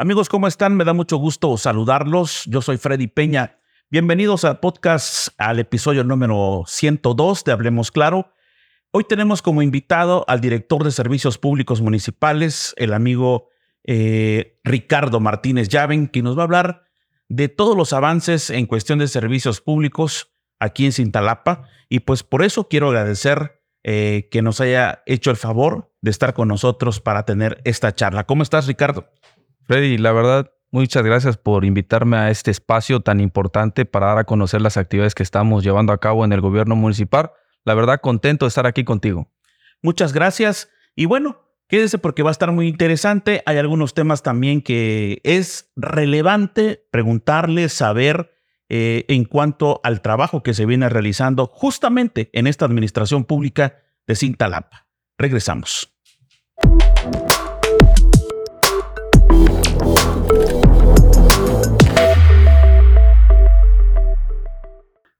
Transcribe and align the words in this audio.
Amigos, 0.00 0.28
¿cómo 0.28 0.46
están? 0.46 0.76
Me 0.76 0.84
da 0.84 0.92
mucho 0.92 1.16
gusto 1.16 1.56
saludarlos. 1.56 2.44
Yo 2.46 2.62
soy 2.62 2.76
Freddy 2.76 3.08
Peña. 3.08 3.58
Bienvenidos 3.90 4.44
al 4.44 4.60
podcast, 4.60 5.30
al 5.38 5.58
episodio 5.58 6.04
número 6.04 6.62
102 6.68 7.42
de 7.42 7.50
Hablemos 7.50 7.90
Claro. 7.90 8.32
Hoy 8.92 9.02
tenemos 9.02 9.42
como 9.42 9.60
invitado 9.60 10.24
al 10.28 10.40
director 10.40 10.84
de 10.84 10.92
Servicios 10.92 11.36
Públicos 11.36 11.80
Municipales, 11.80 12.74
el 12.76 12.94
amigo 12.94 13.48
eh, 13.82 14.60
Ricardo 14.62 15.18
Martínez 15.18 15.68
Llaven, 15.68 16.06
que 16.06 16.22
nos 16.22 16.38
va 16.38 16.42
a 16.42 16.44
hablar 16.44 16.84
de 17.28 17.48
todos 17.48 17.76
los 17.76 17.92
avances 17.92 18.50
en 18.50 18.66
cuestión 18.66 19.00
de 19.00 19.08
servicios 19.08 19.60
públicos 19.60 20.32
aquí 20.60 20.86
en 20.86 20.92
Cintalapa. 20.92 21.64
Y 21.88 22.00
pues 22.00 22.22
por 22.22 22.44
eso 22.44 22.68
quiero 22.68 22.90
agradecer 22.90 23.60
eh, 23.82 24.28
que 24.30 24.42
nos 24.42 24.60
haya 24.60 25.02
hecho 25.06 25.32
el 25.32 25.36
favor 25.36 25.92
de 26.02 26.12
estar 26.12 26.34
con 26.34 26.46
nosotros 26.46 27.00
para 27.00 27.24
tener 27.24 27.60
esta 27.64 27.92
charla. 27.96 28.28
¿Cómo 28.28 28.44
estás, 28.44 28.68
Ricardo? 28.68 29.08
Freddy, 29.68 29.98
la 29.98 30.12
verdad, 30.12 30.50
muchas 30.70 31.02
gracias 31.02 31.36
por 31.36 31.66
invitarme 31.66 32.16
a 32.16 32.30
este 32.30 32.50
espacio 32.50 33.00
tan 33.00 33.20
importante 33.20 33.84
para 33.84 34.06
dar 34.06 34.18
a 34.18 34.24
conocer 34.24 34.62
las 34.62 34.78
actividades 34.78 35.14
que 35.14 35.22
estamos 35.22 35.62
llevando 35.62 35.92
a 35.92 35.98
cabo 35.98 36.24
en 36.24 36.32
el 36.32 36.40
gobierno 36.40 36.74
municipal. 36.74 37.32
La 37.64 37.74
verdad, 37.74 38.00
contento 38.00 38.46
de 38.46 38.48
estar 38.48 38.66
aquí 38.66 38.84
contigo. 38.84 39.30
Muchas 39.82 40.14
gracias. 40.14 40.70
Y 40.96 41.04
bueno, 41.04 41.42
quédese 41.68 41.98
porque 41.98 42.22
va 42.22 42.30
a 42.30 42.32
estar 42.32 42.50
muy 42.50 42.66
interesante. 42.66 43.42
Hay 43.44 43.58
algunos 43.58 43.92
temas 43.92 44.22
también 44.22 44.62
que 44.62 45.20
es 45.22 45.70
relevante 45.76 46.82
preguntarle, 46.90 47.68
saber 47.68 48.32
eh, 48.70 49.04
en 49.08 49.26
cuanto 49.26 49.82
al 49.84 50.00
trabajo 50.00 50.42
que 50.42 50.54
se 50.54 50.64
viene 50.64 50.88
realizando 50.88 51.44
justamente 51.44 52.30
en 52.32 52.46
esta 52.46 52.64
administración 52.64 53.26
pública 53.26 53.82
de 54.06 54.16
Cintalapa. 54.16 54.86
Regresamos. 55.18 55.94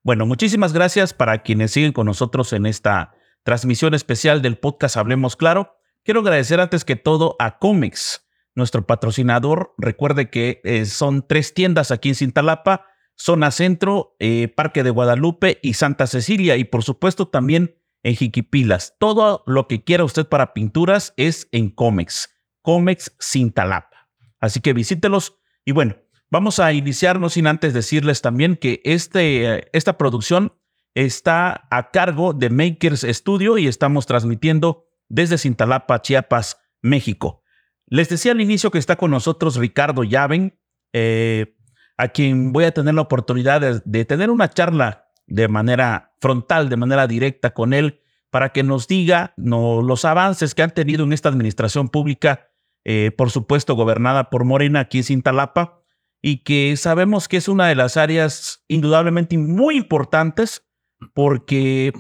Bueno, 0.09 0.25
muchísimas 0.25 0.73
gracias 0.73 1.13
para 1.13 1.43
quienes 1.43 1.73
siguen 1.73 1.93
con 1.93 2.07
nosotros 2.07 2.55
en 2.55 2.65
esta 2.65 3.13
transmisión 3.43 3.93
especial 3.93 4.41
del 4.41 4.57
podcast 4.57 4.97
Hablemos 4.97 5.37
Claro. 5.37 5.77
Quiero 6.03 6.21
agradecer 6.21 6.61
antes 6.61 6.87
que 6.87 6.97
todo 6.97 7.37
a 7.39 7.59
Comics, 7.59 8.27
nuestro 8.55 8.87
patrocinador. 8.87 9.75
Recuerde 9.77 10.31
que 10.31 10.63
eh, 10.65 10.87
son 10.87 11.27
tres 11.29 11.53
tiendas 11.53 11.91
aquí 11.91 12.09
en 12.09 12.15
Cintalapa, 12.15 12.87
Zona 13.17 13.51
Centro, 13.51 14.17
eh, 14.19 14.49
Parque 14.49 14.83
de 14.83 14.89
Guadalupe 14.89 15.59
y 15.63 15.75
Santa 15.75 16.07
Cecilia. 16.07 16.57
Y 16.57 16.65
por 16.65 16.85
supuesto 16.85 17.29
también 17.29 17.77
en 18.03 18.17
Jiquipilas. 18.17 18.97
Todo 18.99 19.43
lo 19.45 19.69
que 19.69 19.85
quiera 19.85 20.05
usted 20.05 20.27
para 20.27 20.55
pinturas 20.55 21.13
es 21.19 21.51
en 21.53 21.69
Comex. 21.69 22.31
Comex 22.63 23.15
Cintalapa. 23.21 24.09
Así 24.41 24.61
que 24.61 24.73
visítelos. 24.73 25.39
Y 25.67 25.73
bueno, 25.73 25.97
Vamos 26.31 26.59
a 26.59 26.73
iniciarnos 26.75 27.35
sin 27.35 27.47
antes 27.47 27.73
decirles 27.73 28.21
también 28.21 28.57
que 28.57 28.83
este, 28.85 29.75
esta 29.77 29.97
producción 29.97 30.53
está 30.95 31.67
a 31.71 31.91
cargo 31.91 32.35
de 32.35 32.51
Makers 32.51 33.07
Studio 33.09 33.57
y 33.57 33.67
estamos 33.67 34.05
transmitiendo 34.05 34.85
desde 35.09 35.39
Cintalapa, 35.39 36.03
Chiapas, 36.03 36.59
México. 36.83 37.43
Les 37.87 38.11
decía 38.11 38.33
al 38.33 38.43
inicio 38.43 38.71
que 38.71 38.79
está 38.79 38.97
con 38.97 39.11
nosotros 39.11 39.57
Ricardo 39.57 40.05
Llaven, 40.05 40.59
eh, 40.93 41.57
a 41.97 42.09
quien 42.09 42.53
voy 42.53 42.65
a 42.65 42.73
tener 42.73 42.95
la 42.95 43.01
oportunidad 43.01 43.83
de, 43.83 44.05
tener 44.05 44.31
una 44.31 44.51
charla 44.51 45.07
de 45.27 45.49
manera 45.49 46.13
frontal, 46.21 46.69
de 46.69 46.77
manera 46.77 47.07
directa 47.07 47.55
con 47.55 47.73
él, 47.73 48.03
para 48.31 48.51
que 48.51 48.63
nos 48.63 48.87
diga 48.87 49.33
los 49.37 50.05
avances 50.05 50.55
que 50.55 50.63
han 50.63 50.75
tenido 50.75 51.05
en 51.05 51.15
esta 51.15 51.31
administración 51.31 51.89
pública, 51.89 52.51
eh, 52.85 53.13
por 53.17 53.31
supuesto 53.31 53.75
gobernada 53.75 54.29
por 54.29 54.45
Morena 54.45 54.81
aquí 54.81 54.99
en 54.99 55.05
Cintalapa, 55.05 55.78
y 56.21 56.39
que 56.39 56.77
sabemos 56.77 57.29
que 57.29 57.37
es 57.37 57.49
una 57.49 57.69
de 57.69 57.75
las 57.75 57.97
áreas 57.97 58.65
indudablemente 58.69 59.39
muy 59.39 59.77
importantes 59.77 60.67
porque 61.15 61.93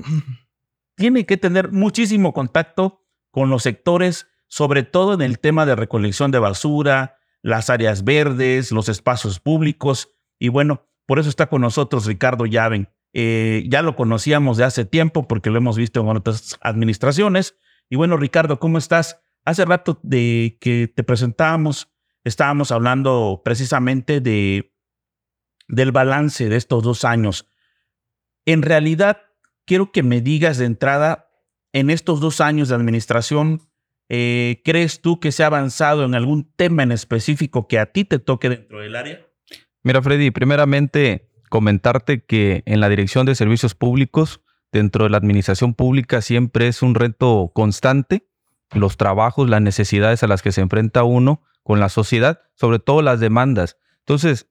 tiene 0.96 1.26
que 1.26 1.36
tener 1.36 1.72
muchísimo 1.72 2.32
contacto 2.32 3.04
con 3.30 3.50
los 3.50 3.62
sectores, 3.62 4.26
sobre 4.48 4.82
todo 4.82 5.14
en 5.14 5.22
el 5.22 5.38
tema 5.38 5.66
de 5.66 5.76
recolección 5.76 6.30
de 6.30 6.38
basura, 6.38 7.18
las 7.42 7.70
áreas 7.70 8.04
verdes, 8.04 8.72
los 8.72 8.88
espacios 8.88 9.38
públicos. 9.38 10.10
Y 10.38 10.48
bueno, 10.48 10.86
por 11.06 11.18
eso 11.18 11.28
está 11.28 11.48
con 11.48 11.60
nosotros 11.60 12.06
Ricardo 12.06 12.46
Llaven. 12.46 12.88
Eh, 13.12 13.64
ya 13.68 13.82
lo 13.82 13.96
conocíamos 13.96 14.56
de 14.56 14.64
hace 14.64 14.84
tiempo 14.84 15.28
porque 15.28 15.50
lo 15.50 15.58
hemos 15.58 15.76
visto 15.76 16.00
en 16.00 16.08
otras 16.08 16.58
administraciones. 16.60 17.56
Y 17.88 17.96
bueno, 17.96 18.16
Ricardo, 18.16 18.58
¿cómo 18.58 18.78
estás? 18.78 19.20
Hace 19.44 19.64
rato 19.64 19.98
de 20.02 20.58
que 20.60 20.92
te 20.94 21.04
presentamos 21.04 21.90
estábamos 22.28 22.70
hablando 22.70 23.42
precisamente 23.44 24.20
de, 24.20 24.72
del 25.66 25.92
balance 25.92 26.48
de 26.48 26.56
estos 26.56 26.82
dos 26.82 27.04
años. 27.04 27.48
En 28.46 28.62
realidad, 28.62 29.22
quiero 29.64 29.92
que 29.92 30.02
me 30.02 30.20
digas 30.20 30.58
de 30.58 30.66
entrada, 30.66 31.30
en 31.72 31.90
estos 31.90 32.20
dos 32.20 32.40
años 32.40 32.68
de 32.68 32.74
administración, 32.74 33.62
eh, 34.08 34.62
¿crees 34.64 35.02
tú 35.02 35.20
que 35.20 35.32
se 35.32 35.42
ha 35.42 35.46
avanzado 35.46 36.04
en 36.04 36.14
algún 36.14 36.50
tema 36.56 36.82
en 36.82 36.92
específico 36.92 37.68
que 37.68 37.78
a 37.78 37.86
ti 37.86 38.04
te 38.04 38.18
toque 38.18 38.48
dentro 38.48 38.80
del 38.80 38.96
área? 38.96 39.26
Mira, 39.82 40.02
Freddy, 40.02 40.30
primeramente 40.30 41.30
comentarte 41.50 42.24
que 42.24 42.62
en 42.66 42.80
la 42.80 42.88
Dirección 42.88 43.26
de 43.26 43.34
Servicios 43.34 43.74
Públicos, 43.74 44.40
dentro 44.72 45.04
de 45.04 45.10
la 45.10 45.18
administración 45.18 45.74
pública, 45.74 46.20
siempre 46.22 46.68
es 46.68 46.82
un 46.82 46.94
reto 46.94 47.52
constante. 47.54 48.26
Los 48.72 48.96
trabajos, 48.96 49.48
las 49.48 49.62
necesidades 49.62 50.22
a 50.22 50.26
las 50.26 50.42
que 50.42 50.52
se 50.52 50.60
enfrenta 50.60 51.04
uno 51.04 51.42
con 51.68 51.80
la 51.80 51.90
sociedad, 51.90 52.40
sobre 52.54 52.78
todo 52.78 53.02
las 53.02 53.20
demandas. 53.20 53.76
Entonces, 53.98 54.48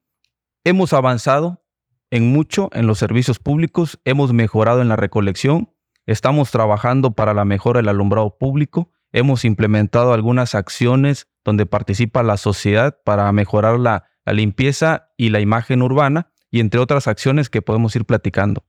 hemos 0.64 0.94
avanzado 0.94 1.66
en 2.12 2.32
mucho 2.32 2.70
en 2.74 2.86
los 2.86 3.00
servicios 3.00 3.40
públicos, 3.40 4.00
hemos 4.06 4.34
mejorado 4.34 4.84
en 4.84 4.88
la 4.88 4.98
recolección, 4.98 5.74
estamos 6.06 6.52
trabajando 6.52 7.16
para 7.16 7.34
la 7.34 7.44
mejora 7.44 7.80
del 7.80 7.90
alumbrado 7.90 8.38
público, 8.38 8.92
hemos 9.14 9.46
implementado 9.46 10.14
algunas 10.14 10.54
acciones 10.54 11.28
donde 11.44 11.66
participa 11.66 12.22
la 12.22 12.38
sociedad 12.38 13.00
para 13.04 13.32
mejorar 13.32 13.80
la, 13.80 14.04
limpieza 14.28 15.10
y 15.18 15.30
la 15.30 15.40
imagen 15.40 15.82
urbana 15.82 16.32
y 16.52 16.60
entre 16.60 16.80
otras 16.80 17.08
acciones 17.08 17.50
que 17.50 17.64
podemos 17.64 17.96
ir 17.96 18.06
platicando. 18.06 18.64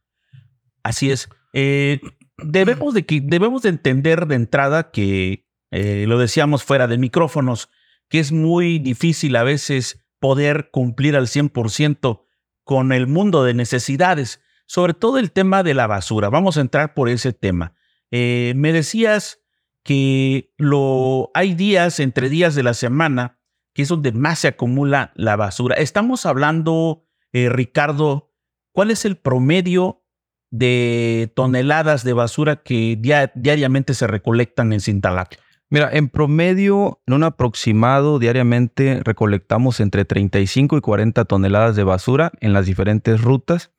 Así 0.83 1.11
es. 1.11 1.29
Eh, 1.53 2.01
debemos, 2.39 2.95
de, 2.95 3.05
debemos 3.25 3.61
de 3.61 3.69
entender 3.69 4.27
de 4.27 4.37
entrada 4.37 4.91
que, 4.91 5.45
eh, 5.71 6.07
lo 6.09 6.19
decíamos 6.19 6.65
fuera 6.65 6.87
de 6.87 6.97
micrófonos, 6.97 7.69
que 8.09 8.19
es 8.19 8.33
muy 8.33 8.79
difícil 8.79 9.37
a 9.37 9.43
veces 9.43 10.01
poder 10.19 10.71
cumplir 10.71 11.17
al 11.17 11.27
100% 11.27 12.25
con 12.65 12.93
el 12.93 13.07
mundo 13.07 13.45
de 13.45 13.55
necesidades, 13.55 14.41
sobre 14.67 14.95
todo 14.95 15.19
el 15.19 15.33
tema 15.33 15.63
de 15.63 15.75
la 15.75 15.87
basura. 15.87 16.29
Vamos 16.29 16.57
a 16.57 16.61
entrar 16.61 16.95
por 16.95 17.09
ese 17.09 17.33
tema. 17.33 17.75
Eh, 18.11 18.53
me 18.57 18.73
decías 18.73 19.41
que 19.85 20.53
lo, 20.59 21.31
hay 21.35 21.55
días, 21.55 22.01
entre 22.01 22.29
días 22.29 22.55
de 22.55 22.63
la 22.63 22.75
semana, 22.75 23.39
que 23.73 23.83
es 23.83 23.89
donde 23.89 24.13
más 24.13 24.41
se 24.41 24.49
acumula 24.49 25.13
la 25.15 25.37
basura. 25.37 25.77
Estamos 25.77 26.27
hablando, 26.27 27.07
eh, 27.33 27.49
Ricardo, 27.49 28.35
¿cuál 28.73 28.91
es 28.91 29.05
el 29.05 29.17
promedio 29.17 30.05
de 30.51 31.33
toneladas 31.37 32.05
de 32.05 32.13
basura 32.13 32.63
que 32.63 32.99
diariamente 33.35 33.95
se 33.95 34.07
recolectan 34.07 34.73
en 34.73 34.81
Cintalapa? 34.81 35.37
Mira, 35.71 35.91
en 35.93 36.09
promedio, 36.09 37.01
en 37.07 37.15
un 37.15 37.25
aproximado, 37.25 38.19
diariamente 38.19 39.03
recolectamos 39.05 39.81
entre 39.81 40.07
35 40.07 40.79
y 40.79 40.81
40 40.81 41.27
toneladas 41.27 41.77
de 41.77 41.85
basura 41.85 42.33
en 42.41 42.55
las 42.55 42.65
diferentes 42.65 43.21
rutas. 43.21 43.71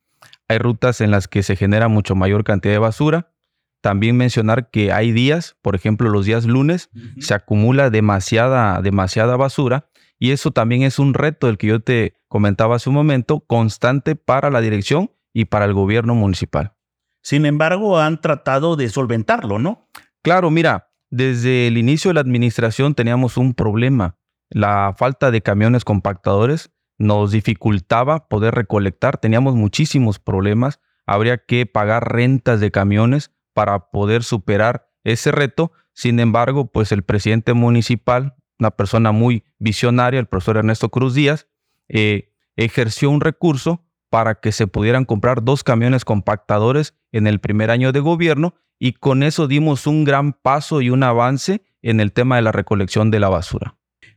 Hay 0.48 0.60
rutas 0.60 1.02
en 1.02 1.10
las 1.10 1.28
que 1.28 1.42
se 1.42 1.56
genera 1.56 1.88
mucho 1.88 2.16
mayor 2.16 2.44
cantidad 2.44 2.74
de 2.74 2.80
basura. 2.80 3.32
También 3.82 4.18
mencionar 4.18 4.70
que 4.70 4.92
hay 4.92 5.12
días, 5.12 5.58
por 5.62 5.74
ejemplo, 5.74 6.10
los 6.10 6.26
días 6.26 6.46
lunes, 6.46 6.90
se 7.20 7.34
acumula 7.34 7.90
demasiada, 7.90 8.82
demasiada 8.82 9.36
basura 9.38 9.90
y 10.20 10.32
eso 10.32 10.52
también 10.52 10.84
es 10.84 11.00
un 11.00 11.14
reto 11.14 11.48
del 11.48 11.58
que 11.58 11.68
yo 11.68 11.80
te 11.80 12.13
comentaba 12.28 12.75
hace 12.75 12.90
un 12.90 12.96
momento, 12.96 13.40
constante 13.40 14.16
para 14.16 14.52
la 14.52 14.62
dirección 14.62 15.12
y 15.34 15.46
para 15.46 15.66
el 15.66 15.74
gobierno 15.74 16.13
municipal. 16.13 16.74
Sin 17.22 17.46
embargo, 17.46 18.00
han 18.00 18.22
tratado 18.22 18.75
de 18.75 18.90
solventarlo, 18.90 19.60
¿no? 19.60 19.88
Claro, 20.22 20.52
mira, 20.52 20.88
desde 21.10 21.68
el 21.68 21.78
inicio 21.78 22.10
de 22.10 22.16
la 22.16 22.22
administración 22.22 22.96
teníamos 22.96 23.38
un 23.38 23.54
problema. 23.54 24.18
La 24.50 24.94
falta 24.98 25.32
de 25.32 25.42
camiones 25.42 25.84
compactadores 25.84 26.72
nos 26.98 27.32
dificultaba 27.32 28.28
poder 28.28 28.56
recolectar, 28.56 29.18
teníamos 29.18 29.56
muchísimos 29.56 30.20
problemas, 30.20 30.80
habría 31.06 31.38
que 31.38 31.66
pagar 31.66 32.12
rentas 32.14 32.60
de 32.60 32.72
camiones 32.72 33.32
para 33.54 33.90
poder 33.90 34.24
superar 34.24 34.90
ese 35.04 35.32
reto. 35.32 35.72
Sin 35.94 36.20
embargo, 36.20 36.72
pues 36.72 36.92
el 36.92 37.04
presidente 37.04 37.54
municipal, 37.54 38.36
una 38.60 38.72
persona 38.72 39.12
muy 39.12 39.44
visionaria, 39.58 40.20
el 40.20 40.28
profesor 40.28 40.58
Ernesto 40.58 40.90
Cruz 40.90 41.14
Díaz, 41.14 41.48
eh, 41.88 42.34
ejerció 42.56 43.10
un 43.10 43.22
recurso 43.22 43.86
para 44.10 44.36
que 44.36 44.52
se 44.52 44.68
pudieran 44.68 45.06
comprar 45.06 45.44
dos 45.44 45.64
camiones 45.64 46.04
compactadores 46.04 46.96
en 47.12 47.28
el 47.28 47.40
primer 47.40 47.72
año 47.72 47.92
de 47.92 48.00
gobierno 48.00 48.56
y 48.80 48.94
con 48.94 49.24
eso 49.24 49.48
dimos 49.48 49.86
un 49.86 50.06
gran 50.06 50.34
paso 50.34 50.81
y 50.81 50.90
un 50.90 51.04
avance 51.04 51.64
en 51.81 52.00
el 52.00 52.12
tema 52.14 52.38
de 52.38 52.42
la 52.42 52.52
recolección 52.52 53.12
de 53.12 53.20
la 53.20 53.30
basura. 53.30 53.76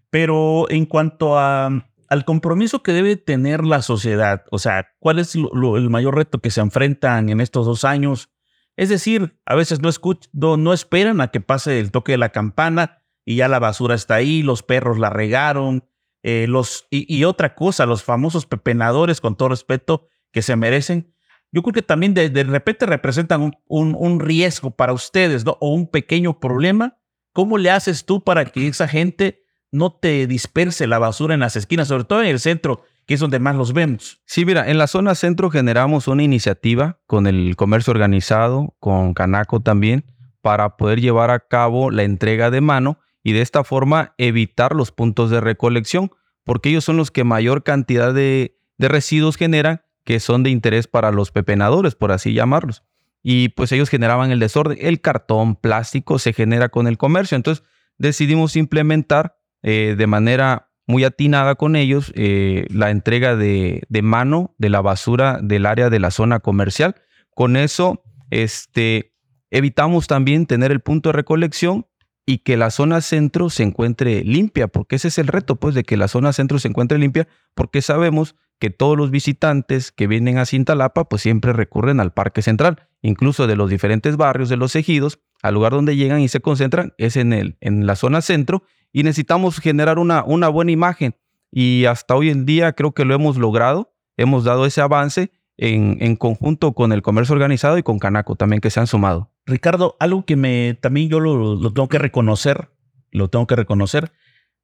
Pero 0.08 0.70
en 0.70 0.86
cuanto 0.86 1.38
al 1.38 2.24
compromiso 2.24 2.82
que 2.82 2.92
debe 2.92 3.16
tener 3.16 3.64
la 3.64 3.82
sociedad, 3.82 4.44
o 4.50 4.58
sea, 4.58 4.88
¿cuál 4.98 5.18
es 5.18 5.34
el 5.34 5.90
mayor 5.90 6.14
reto 6.14 6.40
que 6.40 6.50
se 6.50 6.60
enfrentan 6.60 7.28
en 7.28 7.40
estos 7.40 7.66
dos 7.66 7.84
años? 7.84 8.30
Es 8.76 8.88
decir, 8.88 9.38
a 9.44 9.54
veces 9.54 9.80
no, 9.80 9.90
no, 10.32 10.56
no 10.56 10.72
esperan 10.72 11.20
a 11.20 11.28
que 11.28 11.40
pase 11.40 11.80
el 11.80 11.90
toque 11.90 12.12
de 12.12 12.18
la 12.18 12.30
campana 12.30 13.02
y 13.24 13.36
ya 13.36 13.48
la 13.48 13.58
basura 13.58 13.94
está 13.94 14.14
ahí, 14.14 14.42
los 14.42 14.62
perros 14.62 14.98
la 14.98 15.10
regaron, 15.10 15.84
eh, 16.22 16.46
los, 16.48 16.86
y, 16.90 17.24
otra 17.24 17.54
cosa, 17.54 17.84
los 17.84 18.04
famosos 18.04 18.46
pepenadores, 18.46 19.20
con 19.20 19.36
todo 19.36 19.48
respeto, 19.48 20.08
que 20.30 20.42
se 20.42 20.56
merecen, 20.56 21.11
yo 21.52 21.62
creo 21.62 21.72
que 21.72 21.82
también 21.82 22.14
de, 22.14 22.44
repente 22.44 22.86
representan 22.86 23.52
un, 23.68 23.96
un, 23.98 24.20
riesgo 24.20 24.70
para 24.70 24.92
ustedes. 24.92 25.44
O 25.46 25.74
un 25.74 25.86
pequeño 25.86 26.40
problema. 26.40 26.96
¿Cómo 27.32 27.58
le 27.58 27.70
haces 27.70 28.04
tú 28.04 28.24
para 28.24 28.46
que 28.46 28.66
esa 28.66 28.88
gente 28.88 29.42
no 29.70 29.92
te 29.92 30.26
disperse 30.26 30.86
la 30.86 30.98
basura 30.98 31.34
en 31.34 31.40
las 31.40 31.56
esquinas, 31.56 31.88
sobre 31.88 32.04
todo 32.04 32.22
en 32.22 32.28
el 32.28 32.40
centro, 32.40 32.82
que 33.06 33.14
es 33.14 33.20
donde 33.20 33.38
más 33.38 33.56
los 33.56 33.72
vemos? 33.72 34.20
Sí, 34.26 34.44
mira, 34.44 34.70
en 34.70 34.78
la 34.78 34.86
zona 34.86 35.14
centro 35.14 35.50
generamos 35.50 36.08
una 36.08 36.22
iniciativa 36.22 37.00
con 37.06 37.26
el 37.26 37.56
comercio 37.56 37.90
organizado, 37.90 38.74
con 38.80 39.14
Canaco 39.14 39.60
también, 39.60 40.04
para 40.42 40.76
poder 40.76 41.00
llevar 41.00 41.30
a 41.30 41.40
cabo 41.40 41.90
la 41.90 42.02
entrega 42.02 42.50
de 42.50 42.60
mano 42.60 42.98
y 43.22 43.32
de 43.32 43.42
esta 43.42 43.64
forma 43.64 44.14
evitar 44.18 44.74
los 44.74 44.90
puntos 44.90 45.30
de 45.30 45.40
recolección, 45.40 46.10
porque 46.44 46.70
ellos 46.70 46.84
son 46.84 46.96
los 46.96 47.10
que 47.10 47.24
mayor 47.24 47.62
cantidad 47.62 48.12
de, 48.12 48.58
residuos 48.78 49.36
generan 49.36 49.82
que 50.04 50.20
son 50.20 50.42
de 50.42 50.50
interés 50.50 50.86
para 50.86 51.10
los 51.10 51.30
pepenadores, 51.30 51.94
por 51.94 52.12
así 52.12 52.32
llamarlos. 52.32 52.82
Y 53.22 53.50
pues 53.50 53.70
ellos 53.72 53.88
generaban 53.88 54.32
el 54.32 54.40
desorden. 54.40 54.78
El 54.80 55.00
cartón, 55.00 55.54
plástico 55.54 56.18
se 56.18 56.32
genera 56.32 56.68
con 56.68 56.86
el 56.86 56.98
comercio. 56.98 57.36
Entonces 57.36 57.64
decidimos 57.98 58.56
implementar 58.56 59.36
eh, 59.62 59.94
de 59.96 60.06
manera 60.06 60.70
muy 60.86 61.04
atinada 61.04 61.54
con 61.54 61.76
ellos 61.76 62.12
eh, 62.16 62.66
la 62.70 62.90
entrega 62.90 63.36
de, 63.36 63.82
de, 63.88 64.02
mano 64.02 64.54
de 64.58 64.70
la 64.70 64.80
basura 64.80 65.38
del 65.40 65.66
área 65.66 65.88
de 65.88 66.00
la 66.00 66.10
zona 66.10 66.40
comercial. 66.40 66.96
Con 67.30 67.56
eso 67.56 68.02
este, 68.30 69.14
evitamos 69.50 70.08
también 70.08 70.46
tener 70.46 70.72
el 70.72 70.80
punto 70.80 71.10
de 71.10 71.14
recolección 71.14 71.86
y 72.24 72.38
que 72.38 72.56
la 72.56 72.70
zona 72.70 73.00
centro 73.00 73.50
se 73.50 73.62
encuentre 73.62 74.22
limpia, 74.24 74.68
porque 74.68 74.96
ese 74.96 75.08
es 75.08 75.18
el 75.18 75.26
reto, 75.26 75.56
pues, 75.56 75.74
de 75.74 75.84
que 75.84 75.96
la 75.96 76.08
zona 76.08 76.32
centro 76.32 76.58
se 76.58 76.68
encuentre 76.68 76.98
limpia, 76.98 77.28
porque 77.54 77.82
sabemos 77.82 78.36
que 78.58 78.70
todos 78.70 78.96
los 78.96 79.10
visitantes 79.10 79.92
que 79.92 80.06
vienen 80.06 80.38
a 80.38 80.46
Cintalapa, 80.46 81.08
pues 81.08 81.22
siempre 81.22 81.52
recurren 81.52 82.00
al 82.00 82.12
Parque 82.12 82.42
Central, 82.42 82.88
incluso 83.02 83.46
de 83.46 83.56
los 83.56 83.70
diferentes 83.70 84.16
barrios 84.16 84.48
de 84.48 84.56
los 84.56 84.76
ejidos, 84.76 85.18
al 85.42 85.54
lugar 85.54 85.72
donde 85.72 85.96
llegan 85.96 86.20
y 86.20 86.28
se 86.28 86.40
concentran 86.40 86.94
es 86.98 87.16
en, 87.16 87.32
el, 87.32 87.56
en 87.60 87.86
la 87.86 87.96
zona 87.96 88.22
centro, 88.22 88.62
y 88.92 89.02
necesitamos 89.02 89.58
generar 89.58 89.98
una, 89.98 90.22
una 90.24 90.48
buena 90.48 90.70
imagen. 90.70 91.16
Y 91.50 91.86
hasta 91.86 92.14
hoy 92.14 92.30
en 92.30 92.46
día 92.46 92.72
creo 92.72 92.92
que 92.92 93.04
lo 93.04 93.14
hemos 93.14 93.36
logrado, 93.36 93.92
hemos 94.16 94.44
dado 94.44 94.64
ese 94.64 94.80
avance 94.80 95.32
en, 95.56 95.98
en 96.00 96.16
conjunto 96.16 96.72
con 96.72 96.92
el 96.92 97.02
comercio 97.02 97.34
organizado 97.34 97.78
y 97.78 97.82
con 97.82 97.98
Canaco 97.98 98.36
también 98.36 98.60
que 98.60 98.70
se 98.70 98.80
han 98.80 98.86
sumado. 98.86 99.32
Ricardo, 99.46 99.96
algo 99.98 100.24
que 100.24 100.36
me 100.36 100.78
también 100.80 101.08
yo 101.08 101.20
lo, 101.20 101.72
tengo 101.72 101.88
que 101.88 101.98
reconocer, 101.98 102.70
lo 103.10 103.28
tengo 103.28 103.46
que 103.46 103.56
reconocer. 103.56 104.12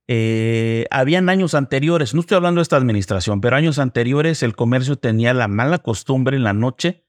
Eh, 0.09 0.87
habían 0.91 1.29
años 1.29 1.55
anteriores, 1.55 2.15
no 2.15 2.21
estoy 2.21 2.37
hablando 2.37 2.61
de 2.61 2.63
esta 2.63 2.77
administración, 2.77 3.41
pero 3.41 3.57
años 3.57 3.79
anteriores 3.79 4.43
el 4.43 4.57
comercio 4.57 4.97
tenía 4.97 5.35
la 5.35 5.49
mala 5.49 5.79
costumbre 5.79 6.37
en 6.37 6.45
la 6.45 6.55
noche 6.55 7.05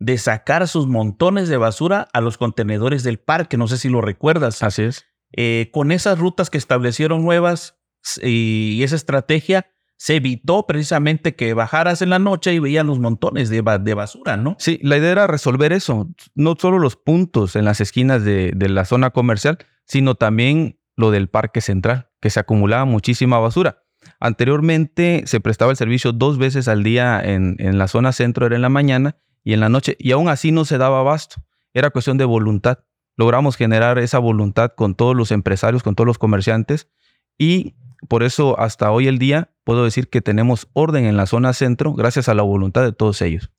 de 0.00 0.18
sacar 0.18 0.66
sus 0.66 0.86
montones 0.86 1.48
de 1.48 1.56
basura 1.56 2.08
a 2.12 2.20
los 2.20 2.38
contenedores 2.38 3.02
del 3.02 3.18
parque. 3.18 3.56
No 3.56 3.68
sé 3.68 3.78
si 3.78 3.88
lo 3.88 4.00
recuerdas. 4.00 4.62
Así 4.62 4.82
es. 4.82 5.06
Eh, 5.32 5.70
con 5.72 5.92
esas 5.92 6.18
rutas 6.18 6.50
que 6.50 6.58
establecieron 6.58 7.22
nuevas 7.22 7.78
y 8.22 8.82
esa 8.82 8.96
estrategia, 8.96 9.66
se 10.00 10.16
evitó 10.16 10.66
precisamente 10.66 11.36
que 11.36 11.52
bajaras 11.52 12.00
en 12.00 12.08
la 12.08 12.18
noche 12.18 12.54
y 12.54 12.58
veían 12.58 12.86
los 12.86 12.98
montones 12.98 13.50
de, 13.50 13.60
basura, 13.60 14.38
¿no? 14.38 14.56
Sí, 14.58 14.80
la 14.82 14.96
idea 14.96 15.12
era 15.12 15.26
resolver 15.26 15.74
eso, 15.74 16.08
no 16.34 16.56
solo 16.58 16.78
los 16.78 16.96
puntos 16.96 17.54
en 17.54 17.66
las 17.66 17.82
esquinas 17.82 18.24
de, 18.24 18.54
la 18.58 18.86
zona 18.86 19.10
comercial, 19.10 19.58
sino 19.84 20.14
también 20.14 20.79
lo 21.00 21.10
del 21.10 21.28
parque 21.28 21.60
central, 21.60 22.10
que 22.20 22.30
se 22.30 22.40
acumulaba 22.40 22.84
muchísima 22.84 23.38
basura. 23.38 23.82
Anteriormente 24.20 25.24
se 25.26 25.40
prestaba 25.40 25.72
el 25.72 25.76
servicio 25.76 26.12
dos 26.12 26.38
veces 26.38 26.68
al 26.68 26.82
día 26.82 27.20
en, 27.22 27.56
en 27.58 27.78
la 27.78 27.88
zona 27.88 28.12
centro, 28.12 28.46
era 28.46 28.56
en 28.56 28.62
la 28.62 28.68
mañana 28.68 29.16
y 29.42 29.52
en 29.52 29.60
la 29.60 29.68
noche, 29.68 29.96
y 29.98 30.12
aún 30.12 30.28
así 30.28 30.52
no 30.52 30.64
se 30.64 30.78
daba 30.78 31.00
abasto. 31.00 31.42
Era 31.74 31.90
cuestión 31.90 32.18
de 32.18 32.24
voluntad. 32.24 32.80
Logramos 33.16 33.56
generar 33.56 33.98
esa 33.98 34.18
voluntad 34.18 34.72
con 34.76 34.94
todos 34.94 35.16
los 35.16 35.30
empresarios, 35.32 35.82
con 35.82 35.94
todos 35.94 36.06
los 36.06 36.18
comerciantes, 36.18 36.88
y 37.36 37.74
por 38.08 38.22
eso 38.22 38.58
hasta 38.58 38.90
hoy 38.90 39.08
el 39.08 39.18
día 39.18 39.50
puedo 39.64 39.84
decir 39.84 40.08
que 40.08 40.20
tenemos 40.20 40.68
orden 40.72 41.04
en 41.04 41.16
la 41.16 41.26
zona 41.26 41.52
centro 41.52 41.92
gracias 41.92 42.28
a 42.28 42.34
la 42.34 42.42
voluntad 42.42 42.82
de 42.82 42.92
todos 42.92 43.20
ellos. 43.22 43.50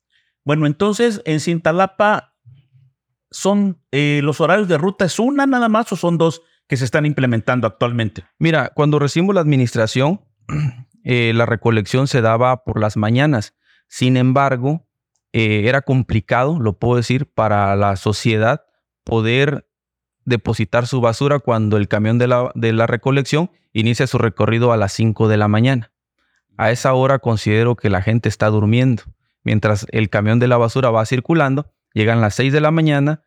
Bueno, 0.44 0.66
entonces 0.66 1.22
en 1.24 1.40
Cintalapa 1.40 2.34
son 3.30 3.80
eh, 3.92 4.20
los 4.22 4.40
horarios 4.40 4.68
de 4.68 4.78
ruta 4.78 5.04
es 5.04 5.18
una 5.18 5.46
nada 5.46 5.68
más 5.68 5.92
o 5.92 5.96
son 5.96 6.18
dos 6.18 6.42
que 6.72 6.78
se 6.78 6.86
están 6.86 7.04
implementando 7.04 7.66
actualmente. 7.66 8.24
Mira, 8.38 8.72
cuando 8.74 8.98
recibimos 8.98 9.34
la 9.34 9.42
administración, 9.42 10.22
eh, 11.04 11.32
la 11.34 11.44
recolección 11.44 12.08
se 12.08 12.22
daba 12.22 12.64
por 12.64 12.80
las 12.80 12.96
mañanas. 12.96 13.54
Sin 13.88 14.16
embargo, 14.16 14.88
eh, 15.34 15.64
era 15.66 15.82
complicado, 15.82 16.58
lo 16.58 16.78
puedo 16.78 16.96
decir, 16.96 17.26
para 17.30 17.76
la 17.76 17.96
sociedad 17.96 18.64
poder 19.04 19.68
depositar 20.24 20.86
su 20.86 21.02
basura 21.02 21.40
cuando 21.40 21.76
el 21.76 21.88
camión 21.88 22.16
de 22.16 22.28
la, 22.28 22.50
de 22.54 22.72
la 22.72 22.86
recolección 22.86 23.50
inicia 23.74 24.06
su 24.06 24.16
recorrido 24.16 24.72
a 24.72 24.78
las 24.78 24.94
5 24.94 25.28
de 25.28 25.36
la 25.36 25.48
mañana. 25.48 25.92
A 26.56 26.70
esa 26.70 26.94
hora 26.94 27.18
considero 27.18 27.76
que 27.76 27.90
la 27.90 28.00
gente 28.00 28.30
está 28.30 28.48
durmiendo. 28.48 29.02
Mientras 29.44 29.86
el 29.90 30.08
camión 30.08 30.38
de 30.38 30.48
la 30.48 30.56
basura 30.56 30.88
va 30.88 31.04
circulando, 31.04 31.70
llegan 31.92 32.22
las 32.22 32.34
6 32.36 32.50
de 32.50 32.62
la 32.62 32.70
mañana, 32.70 33.24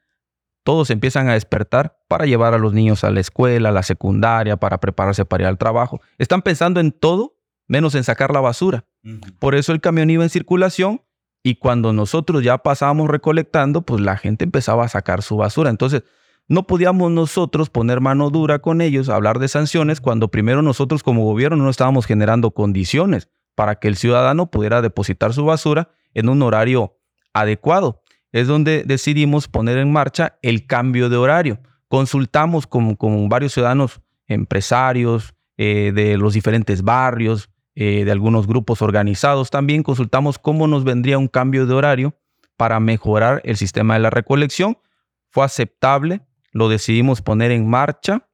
todos 0.66 0.90
empiezan 0.90 1.30
a 1.30 1.34
despertar 1.34 2.00
para 2.08 2.26
llevar 2.26 2.56
a 2.56 2.58
los 2.58 2.74
niños 2.74 3.04
a 3.04 3.12
la 3.12 3.20
escuela, 3.20 3.70
a 3.70 3.72
la 3.72 3.84
secundaria, 3.84 4.58
para 4.58 4.80
prepararse 4.80 5.24
para 5.24 5.44
ir 5.44 5.48
al 5.48 5.60
trabajo. 5.60 6.02
Están 6.18 6.42
pensando 6.42 6.80
en 6.80 6.92
todo 6.92 7.38
menos 7.68 7.94
en 7.94 8.04
sacar 8.04 8.34
la 8.34 8.42
basura. 8.42 8.84
Por 9.38 9.54
eso 9.54 9.74
el 9.74 9.80
camión 9.80 10.10
iba 10.10 10.24
en 10.24 10.32
circulación 10.32 11.04
y 11.44 11.56
cuando 11.56 11.94
nosotros 11.94 12.44
ya 12.44 12.58
pasábamos 12.58 13.10
recolectando, 13.10 13.84
pues 13.84 14.02
la 14.02 14.18
gente 14.18 14.44
empezaba 14.44 14.84
a 14.84 14.90
sacar 14.90 15.22
su 15.22 15.38
basura. 15.38 15.70
Entonces, 15.70 16.02
no 16.48 16.66
podíamos 16.66 17.12
nosotros 17.12 17.70
poner 17.70 18.02
mano 18.02 18.32
dura 18.32 18.58
con 18.58 18.82
ellos, 18.82 19.08
hablar 19.10 19.38
de 19.38 19.48
sanciones, 19.48 20.02
cuando 20.02 20.30
primero 20.30 20.64
nosotros 20.64 21.04
como 21.04 21.26
gobierno 21.26 21.64
no 21.64 21.70
estábamos 21.70 22.08
generando 22.08 22.50
condiciones 22.50 23.30
para 23.54 23.76
que 23.76 23.88
el 23.88 23.98
ciudadano 23.98 24.50
pudiera 24.50 24.82
depositar 24.82 25.32
su 25.34 25.46
basura 25.46 25.90
en 26.16 26.28
un 26.28 26.42
horario 26.42 26.98
adecuado. 27.34 28.02
Es 28.36 28.48
donde 28.48 28.84
decidimos 28.84 29.48
poner 29.48 29.78
en 29.78 29.94
marcha 29.94 30.38
el 30.42 30.68
cambio 30.68 31.08
de 31.08 31.16
horario. 31.16 31.58
Consultamos 31.88 32.68
con, 32.68 33.30
varios 33.30 33.54
ciudadanos, 33.54 34.02
empresarios 34.28 35.34
eh, 35.56 35.94
de 35.96 36.18
los 36.18 36.34
diferentes 36.34 36.82
barrios, 36.82 37.50
eh, 37.76 38.04
de 38.04 38.12
algunos 38.12 38.46
grupos 38.46 38.82
organizados. 38.82 39.52
También 39.52 39.84
consultamos 39.84 40.38
cómo 40.38 40.68
nos 40.68 40.84
vendría 40.84 41.18
un 41.18 41.30
cambio 41.30 41.66
de 41.66 41.76
horario 41.76 42.20
para 42.58 42.82
mejorar 42.82 43.42
el 43.46 43.56
sistema 43.56 43.94
de 43.94 44.02
la 44.02 44.10
recolección. 44.10 44.80
Fue 45.30 45.46
aceptable, 45.46 46.20
lo 46.52 46.68
decidimos 46.68 47.22
poner 47.22 47.52
en 47.52 47.70
marcha 47.70 48.28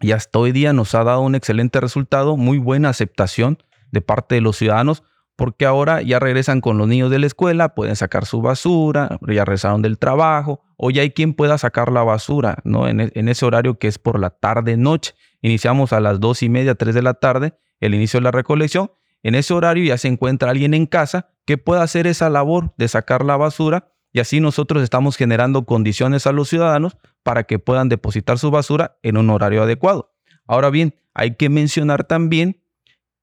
y 0.00 0.12
hasta 0.12 0.38
hoy 0.38 0.52
día 0.52 0.74
nos 0.74 0.94
ha 0.94 1.02
dado 1.02 1.22
un 1.22 1.34
excelente 1.34 1.80
resultado, 1.80 2.36
muy 2.36 2.58
buena 2.58 2.90
aceptación 2.90 3.56
de 3.90 4.02
parte 4.02 4.34
de 4.34 4.42
los 4.42 4.58
ciudadanos, 4.58 5.02
porque 5.36 5.66
ahora 5.66 6.02
ya 6.02 6.18
regresan 6.18 6.60
con 6.60 6.78
los 6.78 6.86
niños 6.86 7.10
de 7.10 7.18
la 7.18 7.26
escuela, 7.26 7.74
pueden 7.74 7.96
sacar 7.96 8.26
su 8.26 8.42
basura, 8.42 9.18
ya 9.26 9.44
regresaron 9.44 9.82
del 9.82 9.98
trabajo, 9.98 10.60
o 10.76 10.90
ya 10.90 11.02
hay 11.02 11.10
quien 11.10 11.34
pueda 11.34 11.56
sacar 11.58 11.90
la 11.90 12.02
basura, 12.02 12.58
¿no? 12.64 12.88
En, 12.88 13.00
e, 13.00 13.12
en 13.14 13.28
ese 13.28 13.46
horario 13.46 13.78
que 13.78 13.88
es 13.88 13.98
por 13.98 14.18
la 14.18 14.30
tarde-noche. 14.30 15.14
Iniciamos 15.42 15.92
a 15.92 16.00
las 16.00 16.20
dos 16.20 16.42
y 16.42 16.48
media, 16.48 16.74
tres 16.74 16.94
de 16.94 17.02
la 17.02 17.14
tarde, 17.14 17.54
el 17.80 17.94
inicio 17.94 18.20
de 18.20 18.24
la 18.24 18.30
recolección. 18.30 18.90
En 19.22 19.34
ese 19.34 19.54
horario 19.54 19.84
ya 19.84 19.98
se 19.98 20.08
encuentra 20.08 20.50
alguien 20.50 20.74
en 20.74 20.86
casa 20.86 21.28
que 21.44 21.58
pueda 21.58 21.82
hacer 21.82 22.06
esa 22.06 22.30
labor 22.30 22.74
de 22.76 22.88
sacar 22.88 23.24
la 23.24 23.36
basura 23.36 23.92
y 24.12 24.20
así 24.20 24.40
nosotros 24.40 24.82
estamos 24.82 25.16
generando 25.16 25.64
condiciones 25.64 26.26
a 26.26 26.32
los 26.32 26.48
ciudadanos 26.48 26.96
para 27.22 27.44
que 27.44 27.58
puedan 27.58 27.88
depositar 27.88 28.38
su 28.38 28.50
basura 28.50 28.98
en 29.02 29.16
un 29.16 29.30
horario 29.30 29.62
adecuado. 29.62 30.12
Ahora 30.46 30.70
bien, 30.70 30.94
hay 31.14 31.36
que 31.36 31.48
mencionar 31.48 32.04
también 32.04 32.62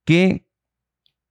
que 0.06 0.47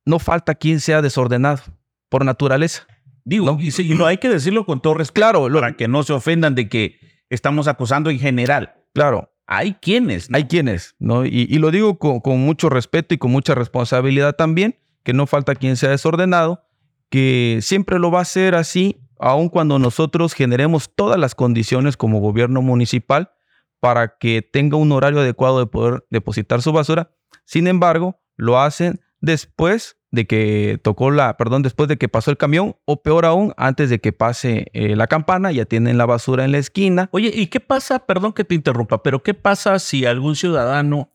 no 0.06 0.18
falta 0.18 0.54
quien 0.54 0.80
sea 0.80 1.02
desordenado 1.02 1.60
por 2.08 2.24
naturaleza. 2.24 2.86
Digo, 3.24 3.58
y, 3.60 3.72
sí, 3.72 3.88
no 3.94 4.06
hay 4.06 4.18
que 4.18 4.28
decirlo 4.28 4.64
con 4.64 4.80
todo 4.80 4.94
respeto 4.94 5.32
claro, 5.32 5.52
para 5.52 5.76
que 5.76 5.88
no 5.88 6.02
se 6.04 6.12
ofendan 6.12 6.54
de 6.54 6.68
que 6.68 6.98
estamos 7.28 7.68
acusando 7.68 8.08
en 8.08 8.18
general. 8.18 8.74
Claro. 8.94 9.32
Hay 9.48 9.74
quienes. 9.74 10.28
Hay 10.32 10.44
quienes, 10.44 10.94
¿no? 10.98 11.26
Y, 11.26 11.46
lo 11.58 11.70
digo 11.70 11.98
con, 11.98 12.20
con, 12.20 12.40
mucho 12.40 12.68
respeto 12.68 13.14
y 13.14 13.18
con 13.18 13.30
mucha 13.30 13.54
responsabilidad 13.54 14.34
también, 14.34 14.78
que 15.02 15.12
no 15.12 15.26
falta 15.26 15.54
quien 15.54 15.76
sea 15.76 15.90
desordenado, 15.90 16.64
que 17.10 17.58
siempre 17.62 17.98
lo 17.98 18.10
va 18.10 18.20
a 18.20 18.22
hacer 18.22 18.54
así 18.54 19.00
aun 19.18 19.48
cuando 19.48 19.78
nosotros 19.78 20.34
generemos 20.34 20.94
todas 20.94 21.18
las 21.18 21.34
condiciones 21.34 21.96
como 21.96 22.20
gobierno 22.20 22.62
municipal 22.62 23.32
para 23.80 24.18
que 24.18 24.42
tenga 24.42 24.76
un 24.76 24.92
horario 24.92 25.20
adecuado 25.20 25.58
de 25.58 25.66
poder 25.66 26.06
depositar 26.10 26.62
su 26.62 26.72
basura. 26.72 27.10
Sin 27.44 27.66
embargo, 27.66 28.20
lo 28.36 28.60
hacen 28.60 29.00
después 29.20 29.95
de 30.10 30.26
que 30.26 30.78
tocó 30.82 31.10
la, 31.10 31.36
perdón, 31.36 31.62
después 31.62 31.88
de 31.88 31.96
que 31.96 32.08
pasó 32.08 32.30
el 32.30 32.36
camión 32.36 32.76
o 32.84 33.02
peor 33.02 33.24
aún, 33.24 33.52
antes 33.56 33.90
de 33.90 34.00
que 34.00 34.12
pase 34.12 34.68
eh, 34.72 34.96
la 34.96 35.06
campana, 35.06 35.52
ya 35.52 35.64
tienen 35.64 35.98
la 35.98 36.06
basura 36.06 36.44
en 36.44 36.52
la 36.52 36.58
esquina. 36.58 37.08
Oye, 37.12 37.30
¿y 37.34 37.48
qué 37.48 37.60
pasa? 37.60 38.00
Perdón 38.06 38.32
que 38.32 38.44
te 38.44 38.54
interrumpa, 38.54 39.02
pero 39.02 39.22
¿qué 39.22 39.34
pasa 39.34 39.78
si 39.78 40.06
algún 40.06 40.36
ciudadano 40.36 41.10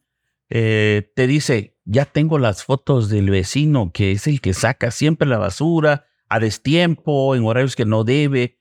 eh, 0.49 1.11
te 1.15 1.27
dice, 1.27 1.77
ya 1.85 2.05
tengo 2.05 2.37
las 2.37 2.63
fotos 2.63 3.09
del 3.09 3.29
vecino 3.29 3.91
que 3.93 4.11
es 4.11 4.27
el 4.27 4.41
que 4.41 4.53
saca 4.53 4.91
siempre 4.91 5.27
la 5.27 5.37
basura 5.37 6.05
a 6.29 6.39
destiempo, 6.39 7.35
en 7.35 7.45
horarios 7.45 7.75
que 7.75 7.85
no 7.85 8.03
debe? 8.03 8.59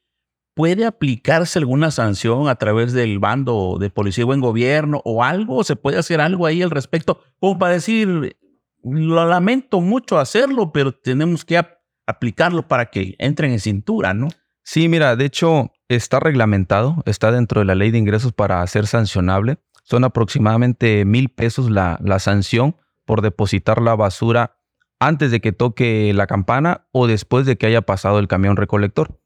¿Puede 0.55 0.85
aplicarse 0.85 1.59
alguna 1.59 1.91
sanción 1.91 2.49
a 2.49 2.57
través 2.57 2.93
del 2.93 3.19
bando 3.19 3.79
de 3.81 3.89
policía 3.89 4.27
o 4.27 4.35
en 4.35 4.41
gobierno 4.41 5.01
o 5.05 5.23
algo? 5.23 5.65
¿Se 5.65 5.77
puede 5.77 5.99
hacer 5.99 6.21
algo 6.21 6.45
ahí 6.45 6.61
al 6.61 6.71
respecto? 6.71 7.21
Como 7.39 7.59
para 7.59 7.75
decir, 7.75 8.37
lo 8.83 9.27
lamento 9.27 9.81
mucho 9.81 10.19
hacerlo, 10.19 10.73
pero 10.73 10.93
tenemos 10.93 11.45
que 11.45 11.61
aplicarlo 12.07 12.67
para 12.67 12.87
que 12.87 13.15
entren 13.19 13.53
en 13.53 13.61
cintura, 13.61 14.15
¿no? 14.15 14.29
Sí, 14.63 14.89
mira, 14.89 15.17
de 15.17 15.25
hecho 15.25 15.73
está 15.89 16.21
reglamentado, 16.21 17.03
está 17.07 17.33
dentro 17.33 17.61
de 17.61 17.65
la 17.67 17.75
ley 17.75 17.91
de 17.91 17.99
ingresos 17.99 18.33
para 18.33 18.67
ser 18.67 18.87
sancionable. 18.87 19.59
Son 19.83 20.05
aproximadamente 20.05 21.05
mil 21.05 21.31
pesos 21.31 21.71
la, 21.71 21.99
la 22.03 22.19
sanción 22.19 22.77
por 23.05 23.23
depositar 23.23 23.83
la 23.83 23.97
basura 23.97 24.57
antes 25.01 25.31
de 25.31 25.41
que 25.41 25.53
toque 25.53 26.13
la 26.15 26.27
campana 26.27 26.87
o 26.93 27.07
después 27.07 27.47
de 27.47 27.57
que 27.57 27.67
haya 27.67 27.83
pasado 27.83 28.19
el 28.19 28.29
camión 28.29 28.57
recolector. 28.57 29.21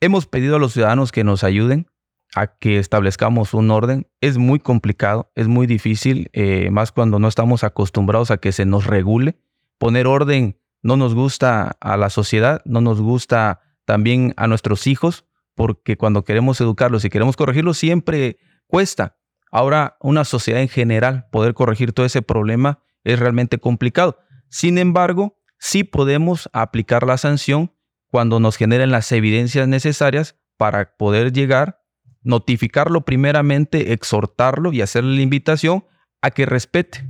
Hemos 0.00 0.26
pedido 0.26 0.56
a 0.56 0.58
los 0.58 0.74
ciudadanos 0.74 1.12
que 1.12 1.24
nos 1.24 1.42
ayuden 1.42 1.89
a 2.34 2.58
que 2.58 2.78
establezcamos 2.78 3.54
un 3.54 3.70
orden. 3.70 4.06
Es 4.20 4.38
muy 4.38 4.60
complicado, 4.60 5.30
es 5.34 5.48
muy 5.48 5.66
difícil, 5.66 6.30
eh, 6.32 6.70
más 6.70 6.92
cuando 6.92 7.18
no 7.18 7.28
estamos 7.28 7.64
acostumbrados 7.64 8.30
a 8.30 8.38
que 8.38 8.52
se 8.52 8.66
nos 8.66 8.86
regule. 8.86 9.38
Poner 9.78 10.06
orden 10.06 10.60
no 10.82 10.96
nos 10.96 11.14
gusta 11.14 11.76
a 11.80 11.96
la 11.96 12.10
sociedad, 12.10 12.62
no 12.64 12.80
nos 12.80 13.00
gusta 13.00 13.60
también 13.84 14.34
a 14.36 14.46
nuestros 14.46 14.86
hijos, 14.86 15.26
porque 15.54 15.96
cuando 15.96 16.24
queremos 16.24 16.60
educarlos 16.60 17.04
y 17.04 17.10
queremos 17.10 17.36
corregirlos 17.36 17.78
siempre 17.78 18.38
cuesta. 18.66 19.16
Ahora, 19.50 19.96
una 20.00 20.24
sociedad 20.24 20.62
en 20.62 20.68
general, 20.68 21.26
poder 21.32 21.54
corregir 21.54 21.92
todo 21.92 22.06
ese 22.06 22.22
problema 22.22 22.82
es 23.02 23.18
realmente 23.18 23.58
complicado. 23.58 24.18
Sin 24.48 24.78
embargo, 24.78 25.36
sí 25.58 25.84
podemos 25.84 26.48
aplicar 26.52 27.06
la 27.06 27.18
sanción 27.18 27.72
cuando 28.08 28.40
nos 28.40 28.56
generen 28.56 28.90
las 28.90 29.10
evidencias 29.12 29.66
necesarias 29.68 30.36
para 30.56 30.96
poder 30.96 31.32
llegar 31.32 31.79
notificarlo 32.22 33.02
primeramente, 33.02 33.92
exhortarlo 33.92 34.72
y 34.72 34.82
hacerle 34.82 35.16
la 35.16 35.22
invitación 35.22 35.84
a 36.22 36.30
que 36.30 36.46
respete, 36.46 37.08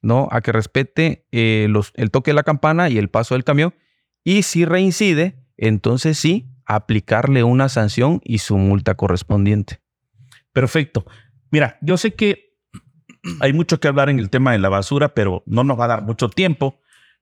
¿no? 0.00 0.28
A 0.30 0.40
que 0.40 0.52
respete 0.52 1.26
eh, 1.32 1.68
el 1.94 2.10
toque 2.10 2.30
de 2.30 2.34
la 2.34 2.42
campana 2.42 2.88
y 2.88 2.98
el 2.98 3.08
paso 3.08 3.34
del 3.34 3.44
camión. 3.44 3.74
Y 4.24 4.42
si 4.42 4.64
reincide, 4.64 5.36
entonces 5.56 6.18
sí, 6.18 6.48
aplicarle 6.64 7.44
una 7.44 7.68
sanción 7.68 8.20
y 8.24 8.38
su 8.38 8.56
multa 8.56 8.94
correspondiente. 8.94 9.80
Perfecto. 10.52 11.06
Mira, 11.50 11.78
yo 11.80 11.96
sé 11.96 12.14
que 12.14 12.52
hay 13.40 13.52
mucho 13.52 13.80
que 13.80 13.88
hablar 13.88 14.10
en 14.10 14.18
el 14.18 14.30
tema 14.30 14.52
de 14.52 14.58
la 14.58 14.68
basura, 14.68 15.14
pero 15.14 15.42
no 15.46 15.64
nos 15.64 15.78
va 15.78 15.84
a 15.86 15.88
dar 15.88 16.02
mucho 16.02 16.28
tiempo. 16.28 16.78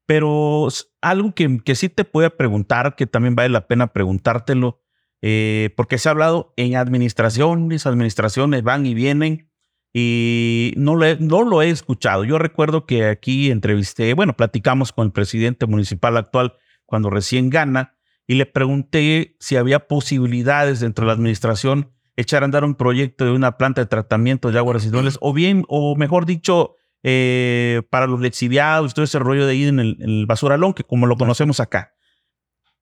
Pero 0.06 0.68
algo 1.00 1.35
que, 1.35 1.61
que 1.64 1.75
sí 1.75 1.88
te 1.88 2.04
puedo 2.04 2.28
preguntar, 2.37 2.97
que 2.97 3.06
también 3.06 3.37
vale 3.37 3.49
la 3.49 3.66
pena 3.66 3.88
preguntártelo, 3.88 4.82
eh, 5.22 5.70
porque 5.76 5.98
se 5.98 6.08
ha 6.08 6.12
hablado 6.12 6.52
en 6.56 6.76
administraciones, 6.76 7.86
administraciones 7.86 8.62
van 8.62 8.86
y 8.86 8.94
vienen 8.94 9.50
y 9.92 10.72
no, 10.76 10.96
no 10.96 11.42
lo 11.42 11.62
he 11.62 11.70
escuchado. 11.70 12.24
Yo 12.24 12.38
recuerdo 12.38 12.86
que 12.86 13.06
aquí 13.06 13.50
entrevisté, 13.50 14.14
bueno, 14.14 14.36
platicamos 14.36 14.92
con 14.92 15.06
el 15.06 15.12
presidente 15.12 15.66
municipal 15.66 16.16
actual 16.16 16.54
cuando 16.86 17.10
recién 17.10 17.50
gana 17.50 17.96
y 18.26 18.34
le 18.34 18.46
pregunté 18.46 19.36
si 19.40 19.56
había 19.56 19.88
posibilidades 19.88 20.80
dentro 20.80 21.04
de 21.04 21.06
la 21.08 21.14
administración 21.14 21.92
echar 22.16 22.42
a 22.42 22.44
andar 22.44 22.64
un 22.64 22.74
proyecto 22.74 23.24
de 23.24 23.32
una 23.32 23.56
planta 23.56 23.80
de 23.80 23.86
tratamiento 23.86 24.50
de 24.50 24.58
aguas 24.58 24.74
residuales 24.74 25.18
o 25.20 25.32
bien, 25.32 25.64
o 25.68 25.96
mejor 25.96 26.26
dicho, 26.26 26.76
eh, 27.02 27.82
para 27.90 28.06
los 28.06 28.20
lexiviados, 28.20 28.94
todo 28.94 29.04
ese 29.04 29.18
rollo 29.18 29.46
de 29.46 29.54
ir 29.54 29.68
en 29.68 29.80
el, 29.80 29.96
en 30.00 30.10
el 30.10 30.26
basuralón, 30.26 30.74
que 30.74 30.84
como 30.84 31.06
lo 31.06 31.16
conocemos 31.16 31.58
acá. 31.60 31.94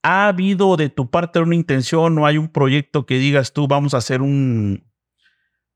¿Ha 0.03 0.29
habido 0.29 0.77
de 0.77 0.89
tu 0.89 1.11
parte 1.11 1.41
una 1.41 1.55
intención 1.55 2.19
o 2.19 2.27
hay 2.27 2.39
un 2.39 2.49
proyecto 2.49 3.05
que 3.05 3.19
digas 3.19 3.53
tú, 3.53 3.67
vamos 3.67 3.95
a 3.95 3.99
hacer 3.99 4.23
un, 4.23 4.85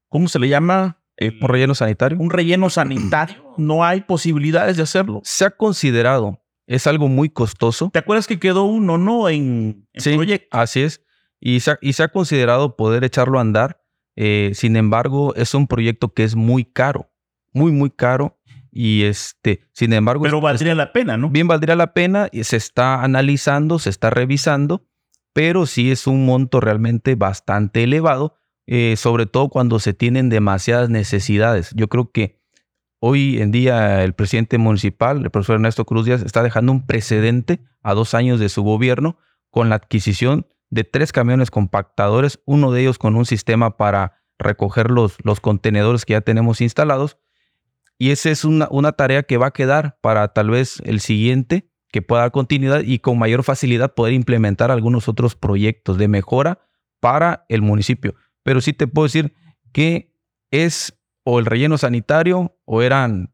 ¿cómo 0.08 0.28
se 0.28 0.38
le 0.38 0.48
llama? 0.48 1.02
¿Un 1.18 1.48
relleno 1.48 1.74
sanitario? 1.74 2.18
Un 2.18 2.30
relleno 2.30 2.70
sanitario. 2.70 3.42
¿No 3.58 3.84
hay 3.84 4.02
posibilidades 4.02 4.76
de 4.76 4.82
hacerlo? 4.82 5.20
Se 5.24 5.44
ha 5.44 5.50
considerado. 5.50 6.40
Es 6.66 6.86
algo 6.86 7.08
muy 7.08 7.28
costoso. 7.28 7.90
¿Te 7.92 7.98
acuerdas 7.98 8.26
que 8.26 8.38
quedó 8.38 8.64
uno, 8.64 8.96
no? 8.98 9.28
En, 9.28 9.86
el 9.92 10.00
sí, 10.00 10.14
proyecto. 10.14 10.56
Así 10.56 10.82
es. 10.82 11.04
Y 11.40 11.60
se, 11.60 11.72
ha, 11.72 11.78
y 11.80 11.92
se, 11.92 12.04
ha, 12.04 12.08
considerado 12.08 12.76
poder 12.76 13.04
echarlo 13.04 13.38
a 13.38 13.42
andar. 13.42 13.82
Eh, 14.14 14.52
sin 14.54 14.76
embargo, 14.76 15.34
es 15.34 15.54
un 15.54 15.66
proyecto 15.66 16.14
que 16.14 16.24
es 16.24 16.36
muy 16.36 16.64
caro. 16.64 17.10
Muy, 17.52 17.72
muy 17.72 17.90
caro. 17.90 18.38
Y 18.74 19.04
este, 19.04 19.60
sin 19.72 19.92
embargo. 19.92 20.24
Pero 20.24 20.40
valdría 20.40 20.74
la 20.74 20.92
pena, 20.92 21.18
¿no? 21.18 21.28
Bien, 21.28 21.46
valdría 21.46 21.76
la 21.76 21.92
pena. 21.92 22.28
Y 22.32 22.44
se 22.44 22.56
está 22.56 23.04
analizando, 23.04 23.78
se 23.78 23.90
está 23.90 24.08
revisando, 24.08 24.86
pero 25.34 25.66
sí 25.66 25.90
es 25.90 26.06
un 26.06 26.24
monto 26.24 26.58
realmente 26.58 27.14
bastante 27.14 27.84
elevado, 27.84 28.34
eh, 28.66 28.94
sobre 28.96 29.26
todo 29.26 29.50
cuando 29.50 29.78
se 29.78 29.92
tienen 29.92 30.30
demasiadas 30.30 30.88
necesidades. 30.88 31.70
Yo 31.76 31.88
creo 31.88 32.10
que 32.10 32.40
hoy 32.98 33.42
en 33.42 33.52
día 33.52 34.02
el 34.04 34.14
presidente 34.14 34.56
municipal, 34.56 35.22
el 35.22 35.30
profesor 35.30 35.56
Ernesto 35.56 35.84
Cruz 35.84 36.06
Díaz, 36.06 36.22
está 36.22 36.42
dejando 36.42 36.72
un 36.72 36.86
precedente 36.86 37.60
a 37.82 37.92
dos 37.92 38.14
años 38.14 38.40
de 38.40 38.48
su 38.48 38.62
gobierno 38.62 39.18
con 39.50 39.68
la 39.68 39.74
adquisición 39.74 40.46
de 40.70 40.84
tres 40.84 41.12
camiones 41.12 41.50
compactadores, 41.50 42.40
uno 42.46 42.72
de 42.72 42.80
ellos 42.80 42.96
con 42.96 43.16
un 43.16 43.26
sistema 43.26 43.76
para 43.76 44.22
recoger 44.38 44.90
los, 44.90 45.16
los 45.24 45.40
contenedores 45.40 46.06
que 46.06 46.14
ya 46.14 46.22
tenemos 46.22 46.62
instalados 46.62 47.18
y 48.02 48.10
esa 48.10 48.30
es 48.30 48.44
una, 48.44 48.66
una 48.72 48.90
tarea 48.90 49.22
que 49.22 49.36
va 49.36 49.46
a 49.46 49.52
quedar 49.52 49.96
para 50.00 50.26
tal 50.32 50.50
vez 50.50 50.82
el 50.84 50.98
siguiente, 50.98 51.70
que 51.92 52.02
pueda 52.02 52.22
dar 52.22 52.32
continuidad 52.32 52.80
y 52.80 52.98
con 52.98 53.16
mayor 53.16 53.44
facilidad 53.44 53.94
poder 53.94 54.12
implementar 54.12 54.72
algunos 54.72 55.06
otros 55.06 55.36
proyectos 55.36 55.98
de 55.98 56.08
mejora 56.08 56.58
para 56.98 57.46
el 57.48 57.62
municipio. 57.62 58.16
Pero 58.42 58.60
sí 58.60 58.72
te 58.72 58.88
puedo 58.88 59.06
decir 59.06 59.36
que 59.70 60.16
es 60.50 60.98
o 61.22 61.38
el 61.38 61.46
relleno 61.46 61.78
sanitario 61.78 62.58
o 62.64 62.82
eran 62.82 63.32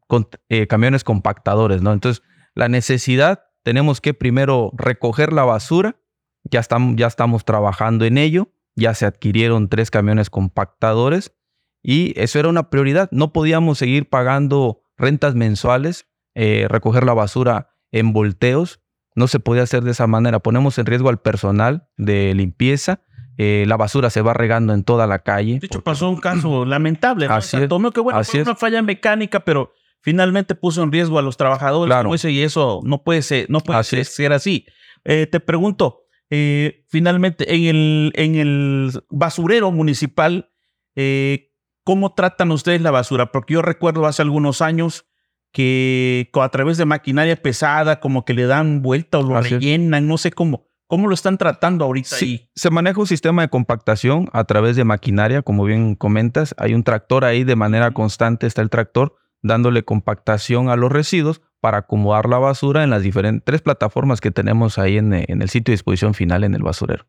eh, 0.49 0.67
camiones 0.67 1.03
compactadores, 1.03 1.81
¿no? 1.81 1.91
Entonces, 1.91 2.21
la 2.53 2.69
necesidad, 2.69 3.45
tenemos 3.63 4.01
que 4.01 4.13
primero 4.13 4.69
recoger 4.77 5.33
la 5.33 5.45
basura, 5.45 5.95
ya 6.43 6.59
estamos, 6.59 6.95
ya 6.95 7.07
estamos 7.07 7.43
trabajando 7.43 8.05
en 8.05 8.19
ello, 8.19 8.49
ya 8.75 8.93
se 8.93 9.07
adquirieron 9.07 9.67
tres 9.67 9.89
camiones 9.89 10.29
compactadores 10.29 11.33
y 11.81 12.19
eso 12.19 12.39
era 12.39 12.49
una 12.49 12.69
prioridad. 12.69 13.09
No 13.11 13.33
podíamos 13.33 13.77
seguir 13.77 14.09
pagando 14.09 14.81
rentas 14.97 15.35
mensuales, 15.35 16.07
eh, 16.35 16.67
recoger 16.69 17.05
la 17.05 17.13
basura 17.13 17.69
en 17.91 18.13
volteos. 18.13 18.81
No 19.15 19.27
se 19.27 19.39
podía 19.39 19.63
hacer 19.63 19.83
de 19.83 19.91
esa 19.91 20.07
manera. 20.07 20.39
Ponemos 20.39 20.77
en 20.77 20.85
riesgo 20.85 21.09
al 21.09 21.21
personal 21.21 21.87
de 21.97 22.33
limpieza. 22.35 23.01
Eh, 23.37 23.63
la 23.67 23.77
basura 23.77 24.09
se 24.09 24.21
va 24.21 24.33
regando 24.33 24.73
en 24.73 24.83
toda 24.83 25.07
la 25.07 25.19
calle. 25.19 25.59
De 25.59 25.67
hecho, 25.67 25.81
pasó 25.83 26.09
un 26.09 26.19
caso 26.19 26.65
lamentable. 26.65 27.25
Así 27.27 27.57
es. 27.57 27.69
Que 27.93 28.01
bueno, 28.01 28.23
fue 28.23 28.41
una 28.41 28.55
falla 28.55 28.81
mecánica, 28.81 29.39
pero 29.41 29.73
finalmente 30.01 30.55
puso 30.55 30.83
en 30.83 30.91
riesgo 30.91 31.19
a 31.19 31.21
los 31.21 31.37
trabajadores 31.37 31.89
claro. 31.89 32.11
y 32.15 32.41
eso 32.41 32.81
no 32.83 33.03
puede 33.03 33.21
ser, 33.21 33.49
no 33.49 33.59
puede 33.61 33.79
así 33.79 34.03
ser 34.03 34.33
así. 34.33 34.65
Eh, 35.05 35.27
te 35.27 35.39
pregunto, 35.39 36.03
eh, 36.29 36.85
finalmente, 36.87 37.53
en 37.53 37.63
el, 37.63 38.11
en 38.15 38.35
el 38.35 38.91
basurero 39.09 39.71
municipal, 39.71 40.51
eh, 40.95 41.48
¿Cómo 41.89 42.13
tratan 42.13 42.51
ustedes 42.51 42.81
la 42.81 42.91
basura? 42.91 43.31
Porque 43.31 43.55
yo 43.55 43.63
recuerdo 43.63 44.05
hace 44.05 44.21
algunos 44.21 44.61
años 44.61 45.07
que 45.51 46.29
a 46.39 46.49
través 46.49 46.77
de 46.77 46.85
maquinaria 46.85 47.35
pesada, 47.35 47.99
como 47.99 48.25
que 48.25 48.35
le 48.35 48.45
dan 48.45 48.83
vuelta 48.83 49.17
o 49.17 49.23
lo 49.23 49.35
Así 49.35 49.55
rellenan, 49.55 50.07
no 50.07 50.19
sé 50.19 50.31
cómo. 50.31 50.67
¿Cómo 50.85 51.07
lo 51.07 51.15
están 51.15 51.39
tratando 51.39 51.85
ahorita 51.85 52.15
Sí, 52.15 52.25
ahí? 52.25 52.49
se 52.53 52.69
maneja 52.69 52.99
un 52.99 53.07
sistema 53.07 53.41
de 53.41 53.49
compactación 53.49 54.29
a 54.33 54.43
través 54.43 54.75
de 54.75 54.83
maquinaria, 54.83 55.41
como 55.41 55.63
bien 55.63 55.95
comentas. 55.95 56.53
Hay 56.59 56.75
un 56.75 56.83
tractor 56.83 57.25
ahí 57.25 57.43
de 57.43 57.55
manera 57.55 57.89
constante, 57.89 58.45
está 58.45 58.61
el 58.61 58.69
tractor 58.69 59.15
dándole 59.41 59.81
compactación 59.81 60.69
a 60.69 60.75
los 60.75 60.91
residuos 60.91 61.41
para 61.61 61.79
acomodar 61.79 62.27
la 62.29 62.37
basura 62.37 62.83
en 62.83 62.89
las 62.89 63.03
diferentes 63.03 63.43
tres 63.43 63.61
plataformas 63.61 64.21
que 64.21 64.31
tenemos 64.31 64.77
ahí 64.77 64.97
en, 64.97 65.13
en 65.13 65.41
el 65.41 65.49
sitio 65.49 65.71
de 65.71 65.75
disposición 65.75 66.13
final 66.13 66.43
en 66.43 66.53
el 66.53 66.63
basurero. 66.63 67.05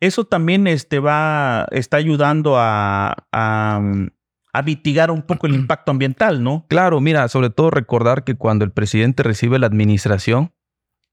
Eso 0.00 0.24
también 0.24 0.66
este, 0.66 0.98
va, 0.98 1.66
está 1.70 1.96
ayudando 1.96 2.58
a, 2.58 3.14
a, 3.32 3.80
a 4.52 4.62
mitigar 4.62 5.10
un 5.10 5.22
poco 5.22 5.46
el 5.46 5.54
impacto 5.54 5.90
ambiental, 5.90 6.42
¿no? 6.42 6.66
Claro, 6.68 7.00
mira, 7.00 7.26
sobre 7.28 7.50
todo 7.50 7.70
recordar 7.70 8.24
que 8.24 8.36
cuando 8.36 8.64
el 8.64 8.72
presidente 8.72 9.22
recibe 9.22 9.58
la 9.58 9.66
administración, 9.66 10.52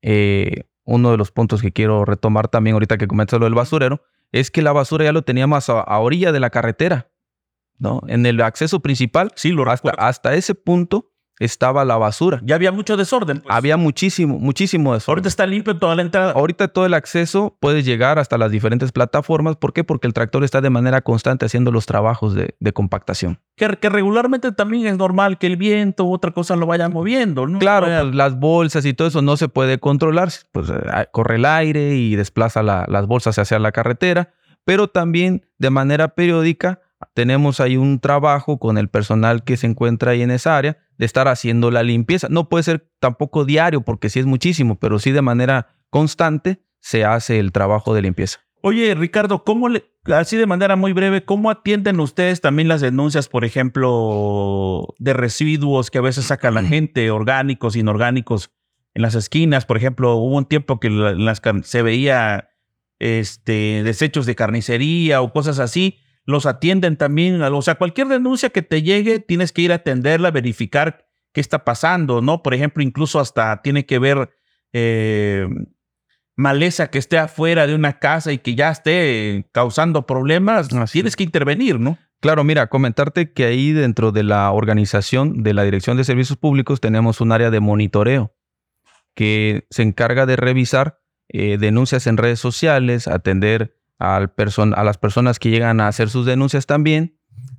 eh, 0.02 0.64
uno 0.84 1.12
de 1.12 1.18
los 1.18 1.32
puntos 1.32 1.62
que 1.62 1.72
quiero 1.72 2.06
retomar 2.06 2.48
también 2.50 2.76
ahorita 2.76 2.98
que 2.98 3.08
comentas 3.08 3.40
lo 3.40 3.46
del 3.46 3.56
basurero, 3.56 4.04
es 4.32 4.52
que 4.52 4.62
la 4.62 4.74
basura 4.74 5.06
ya 5.06 5.14
lo 5.14 5.24
teníamos 5.24 5.70
a, 5.70 5.80
a 5.80 6.00
orilla 6.00 6.32
de 6.32 6.40
la 6.40 6.50
carretera. 6.50 7.10
¿no? 7.78 8.02
En 8.08 8.26
el 8.26 8.42
acceso 8.42 8.82
principal, 8.82 9.32
sí, 9.36 9.52
lo 9.52 9.70
hasta, 9.70 9.92
hasta 9.92 10.34
ese 10.34 10.56
punto 10.56 11.12
estaba 11.40 11.84
la 11.86 11.98
basura. 11.98 12.40
Ya 12.44 12.56
había 12.56 12.72
mucho 12.72 12.98
desorden. 12.98 13.40
Pues. 13.42 13.56
Había 13.56 13.78
muchísimo, 13.78 14.40
muchísimo 14.40 14.94
desorden. 14.94 15.18
Ahorita 15.18 15.30
está 15.30 15.46
limpio 15.46 15.78
toda 15.78 15.96
la 15.96 16.02
entrada. 16.02 16.32
Ahorita 16.32 16.68
todo 16.70 16.86
el 16.86 16.94
acceso 16.94 17.58
puede 17.60 17.84
llegar 17.84 18.20
hasta 18.20 18.38
las 18.38 18.52
diferentes 18.52 18.92
plataformas. 18.92 19.56
¿Por 19.56 19.74
qué? 19.74 19.84
Porque 19.84 20.08
el 20.08 20.14
tractor 20.14 20.44
está 20.44 20.62
de 20.62 20.70
manera 20.70 21.02
constante 21.02 21.46
haciendo 21.46 21.72
los 21.72 21.86
trabajos 21.86 22.36
de, 22.36 22.54
compactación. 22.74 23.40
Que, 23.56 23.68
regularmente 23.90 24.52
también 24.52 24.88
es 24.88 24.98
normal 24.98 25.38
que 25.38 25.48
el 25.48 25.56
viento 25.56 26.06
u 26.06 26.14
otra 26.14 26.32
cosa 26.32 26.56
lo 26.56 26.66
vaya 26.66 26.90
moviendo, 26.90 27.48
¿no? 27.48 27.60
Claro, 27.60 27.88
pues, 27.88 28.16
las 28.16 28.38
bolsas 28.38 28.86
y 28.86 28.94
todo 28.94 29.08
eso 29.08 29.22
no 29.22 29.38
se 29.38 29.48
puede 29.48 29.80
controlar. 29.80 30.30
Pues 30.52 30.70
eh, 30.70 31.08
corre 31.12 31.36
el 31.36 31.46
aire 31.46 31.96
y 31.96 32.16
desplaza 32.16 32.64
las 32.64 33.08
bolsas 33.08 33.38
hacia 33.40 33.60
la 33.60 33.72
carretera. 33.72 34.34
Pero 34.66 34.88
también 34.88 35.46
de 35.60 35.70
manera 35.70 36.10
periódica 36.10 36.80
tenemos 37.14 37.60
ahí 37.60 37.78
un 37.78 38.00
trabajo 38.00 38.60
con 38.60 38.78
el 38.78 38.90
personal 38.90 39.44
que 39.44 39.58
se 39.58 39.68
encuentra 39.68 40.12
ahí 40.12 40.22
en 40.22 40.32
esa 40.32 40.58
área 40.58 40.78
de 40.98 41.06
estar 41.06 41.28
haciendo 41.28 41.72
la 41.72 41.84
limpieza. 41.84 42.28
No 42.30 42.50
puede 42.50 42.64
ser 42.64 42.90
tampoco 43.00 43.46
diario 43.46 43.82
porque 43.82 44.10
sí 44.10 44.20
es 44.20 44.26
muchísimo, 44.26 44.80
pero 44.80 45.00
sí 45.00 45.12
de 45.12 45.22
manera 45.22 45.68
constante 45.90 46.62
se 46.80 47.06
hace 47.06 47.40
el 47.40 47.52
trabajo 47.52 47.94
de 47.94 48.02
limpieza. 48.02 48.40
Oye, 48.62 48.96
Ricardo, 48.96 49.44
¿cómo 49.44 49.70
le, 49.70 49.86
así 50.06 50.38
de 50.38 50.48
manera 50.48 50.76
muy 50.76 50.94
breve, 50.94 51.24
cómo 51.24 51.52
atienden 51.52 52.00
ustedes 52.00 52.42
también 52.42 52.68
las 52.68 52.82
denuncias, 52.82 53.28
por 53.28 53.46
ejemplo, 53.46 54.96
de 54.98 55.14
residuos 55.14 55.92
que 55.92 56.00
a 56.00 56.02
veces 56.02 56.26
saca 56.26 56.50
la 56.50 56.64
gente, 56.64 57.12
orgánicos, 57.12 57.76
inorgánicos, 57.76 58.52
en 58.96 59.04
las 59.04 59.14
esquinas? 59.14 59.66
Por 59.66 59.78
ejemplo, 59.78 60.16
hubo 60.16 60.36
un 60.36 60.46
tiempo 60.46 60.80
que 60.80 60.90
las, 60.90 61.42
se 61.64 61.82
veía 61.84 62.50
este, 62.98 63.84
desechos 63.84 64.26
de 64.26 64.36
carnicería 64.36 65.22
o 65.22 65.32
cosas 65.32 65.60
así 65.60 66.00
los 66.26 66.46
atienden 66.46 66.98
también. 66.98 67.42
O 67.42 67.62
sea, 67.62 67.76
cualquier 67.76 68.08
denuncia 68.08 68.50
que 68.50 68.62
te 68.62 68.82
llegue, 68.82 69.20
tienes 69.20 69.52
que 69.52 69.62
ir 69.62 69.72
a 69.72 69.76
atenderla, 69.76 70.32
verificar 70.32 71.08
qué 71.32 71.42
está 71.42 71.64
pasando, 71.64 72.22
¿no? 72.22 72.44
Por 72.44 72.54
ejemplo, 72.54 72.82
incluso 72.84 73.20
hasta 73.20 73.62
tiene 73.62 73.86
que 73.86 74.00
ver 74.00 74.30
eh, 74.74 75.48
maleza 76.36 76.90
que 76.90 76.98
esté 76.98 77.18
afuera 77.18 77.68
de 77.68 77.76
una 77.76 78.00
casa 78.00 78.32
y 78.32 78.40
que 78.40 78.56
ya 78.56 78.72
esté 78.72 79.48
causando 79.52 80.06
problemas, 80.06 80.70
tienes 80.92 81.16
que 81.16 81.24
intervenir, 81.24 81.80
¿no? 81.80 81.98
Claro, 82.22 82.44
mira, 82.44 82.68
comentarte 82.68 83.34
que 83.34 83.46
ahí 83.46 83.72
dentro 83.72 84.12
de 84.12 84.24
la 84.24 84.52
organización 84.52 85.44
de 85.44 85.54
la 85.54 85.64
Dirección 85.64 85.98
de 85.98 86.04
Servicios 86.04 86.38
Públicos 86.38 86.82
tenemos 86.82 87.22
un 87.22 87.32
área 87.32 87.52
de 87.52 87.60
monitoreo 87.60 88.34
que 89.14 89.68
se 89.70 89.84
encarga 89.84 90.26
de 90.26 90.36
revisar 90.36 91.00
eh, 91.30 91.58
denuncias 91.58 92.08
en 92.08 92.18
redes 92.18 92.40
sociales, 92.40 93.08
atender 93.08 93.76
al 94.00 94.34
a 94.76 94.84
las 94.84 94.98
personas 94.98 95.40
que 95.40 95.50
llegan 95.50 95.80
a 95.80 95.88
hacer 95.88 96.10
sus 96.10 96.26
denuncias 96.26 96.66
también 96.66 97.18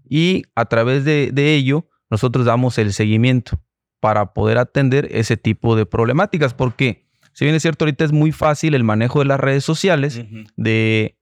y 0.09 0.45
a 0.55 0.67
través 0.67 1.05
de, 1.05 1.33
ello 1.55 1.89
nosotros 2.11 2.45
damos 2.45 2.79
el 2.79 2.93
seguimiento 2.93 3.61
para 4.01 4.33
poder 4.33 4.59
atender 4.59 5.09
ese 5.11 5.37
tipo 5.37 5.77
de 5.77 5.87
problemáticas 5.87 6.55
porque 6.55 7.07
si 7.33 7.45
bien 7.45 7.55
es 7.55 7.63
cierto 7.63 7.85
ahorita 7.85 8.05
es 8.05 8.13
muy 8.13 8.33
fácil 8.33 8.75
el 8.75 8.85
manejo 8.85 9.21
de 9.21 9.25
las 9.25 9.41
redes 9.41 9.65
sociales 9.65 10.25
de 10.57 11.19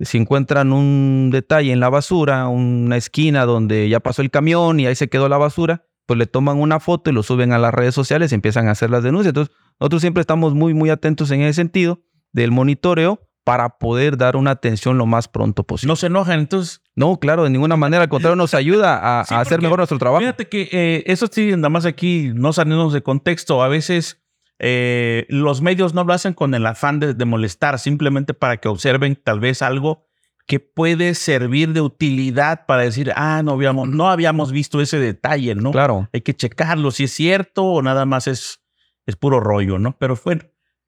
si 0.00 0.18
encuentran 0.18 0.72
un 0.72 1.30
detalle 1.30 1.72
en 1.72 1.80
la 1.80 1.88
basura, 1.88 2.48
una 2.48 2.96
esquina 2.96 3.44
donde 3.44 3.88
ya 3.88 4.00
pasó 4.00 4.22
el 4.22 4.30
camión 4.30 4.80
y 4.80 4.86
ahí 4.86 4.94
se 4.94 5.08
quedó 5.08 5.28
la 5.28 5.38
basura, 5.38 5.86
pues 6.06 6.18
le 6.18 6.26
toman 6.26 6.58
una 6.58 6.80
foto 6.80 7.10
y 7.10 7.12
lo 7.12 7.22
suben 7.22 7.52
a 7.52 7.58
las 7.58 7.72
redes 7.72 7.94
sociales 7.94 8.32
y 8.32 8.34
empiezan 8.34 8.68
a 8.68 8.72
hacer 8.72 8.90
las 8.90 9.04
denuncias. 9.04 9.30
Entonces, 9.30 9.54
nosotros 9.78 10.00
siempre 10.00 10.20
estamos 10.20 10.54
muy, 10.54 10.74
muy 10.74 10.90
atentos 10.90 11.30
en 11.30 11.42
ese 11.42 11.54
sentido 11.54 12.00
del 12.32 12.50
monitoreo 12.50 13.20
para 13.44 13.78
poder 13.78 14.16
dar 14.16 14.36
una 14.36 14.52
atención 14.52 14.98
lo 14.98 15.06
más 15.06 15.28
pronto 15.28 15.64
posible. 15.64 15.90
¿No 15.90 15.96
se 15.96 16.06
enojan 16.06 16.40
entonces? 16.40 16.82
No, 16.94 17.18
claro, 17.18 17.44
de 17.44 17.50
ninguna 17.50 17.76
manera. 17.76 18.02
Al 18.02 18.08
contrario, 18.08 18.36
nos 18.36 18.54
ayuda 18.54 18.98
a, 18.98 19.20
hacer 19.20 19.60
mejor 19.60 19.78
nuestro 19.78 19.98
trabajo. 19.98 20.20
Fíjate 20.20 20.48
que 20.48 20.68
eh, 20.70 21.02
eso 21.06 21.26
sí, 21.30 21.50
nada 21.56 21.68
más 21.68 21.84
aquí 21.84 22.30
no 22.34 22.52
salimos 22.52 22.92
de 22.92 23.02
contexto. 23.02 23.62
A 23.62 23.68
veces 23.68 24.22
eh, 24.58 25.26
los 25.28 25.60
medios 25.60 25.92
no 25.92 26.04
lo 26.04 26.12
hacen 26.12 26.34
con 26.34 26.54
el 26.54 26.64
afán 26.66 27.00
de, 27.00 27.24
molestar, 27.24 27.78
simplemente 27.80 28.32
para 28.32 28.58
que 28.58 28.68
observen 28.68 29.16
tal 29.16 29.40
vez 29.40 29.60
algo 29.60 30.06
que 30.46 30.60
puede 30.60 31.14
servir 31.14 31.72
de 31.72 31.80
utilidad 31.80 32.66
para 32.66 32.82
decir, 32.82 33.12
ah, 33.16 33.42
no 33.44 33.52
habíamos, 33.52 33.88
no 33.88 34.08
habíamos 34.08 34.52
visto 34.52 34.80
ese 34.80 34.98
detalle, 34.98 35.54
¿no? 35.54 35.72
Claro. 35.72 36.08
Hay 36.12 36.20
que 36.20 36.34
checarlo 36.34 36.90
si 36.90 37.04
es 37.04 37.12
cierto 37.12 37.64
o 37.64 37.82
nada 37.82 38.06
más 38.06 38.28
es, 38.28 38.60
es 39.06 39.16
puro 39.16 39.40
rollo, 39.40 39.78
¿no? 39.78 39.96
Pero 39.98 40.18
bueno, 40.24 40.42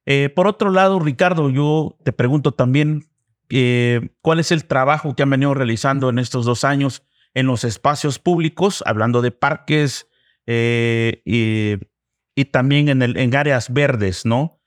eh, 0.07 0.29
por 0.29 0.47
otro 0.47 0.71
lado, 0.71 0.99
Ricardo, 1.01 1.51
yo 1.51 1.97
te 2.05 2.13
pregunto 2.13 2.53
también, 2.53 3.07
eh, 3.49 4.11
¿cuál 4.21 4.41
es 4.41 4.53
el 4.53 4.67
trabajo 4.67 5.15
que 5.15 5.23
han 5.23 5.31
venido 5.31 5.55
realizando 5.55 6.11
en 6.11 6.19
estos 6.19 6.45
dos 6.45 6.65
años 6.65 7.03
en 7.35 7.47
los 7.47 7.65
espacios 7.65 8.19
públicos, 8.19 8.83
hablando 8.87 9.23
de 9.23 9.33
parques 9.33 10.09
eh, 10.47 11.23
y, 11.25 12.45
también 12.47 12.89
en, 12.89 13.03
el, 13.03 13.17
en 13.17 13.35
áreas 13.35 13.73
verdes, 13.73 14.27
¿no? 14.27 14.61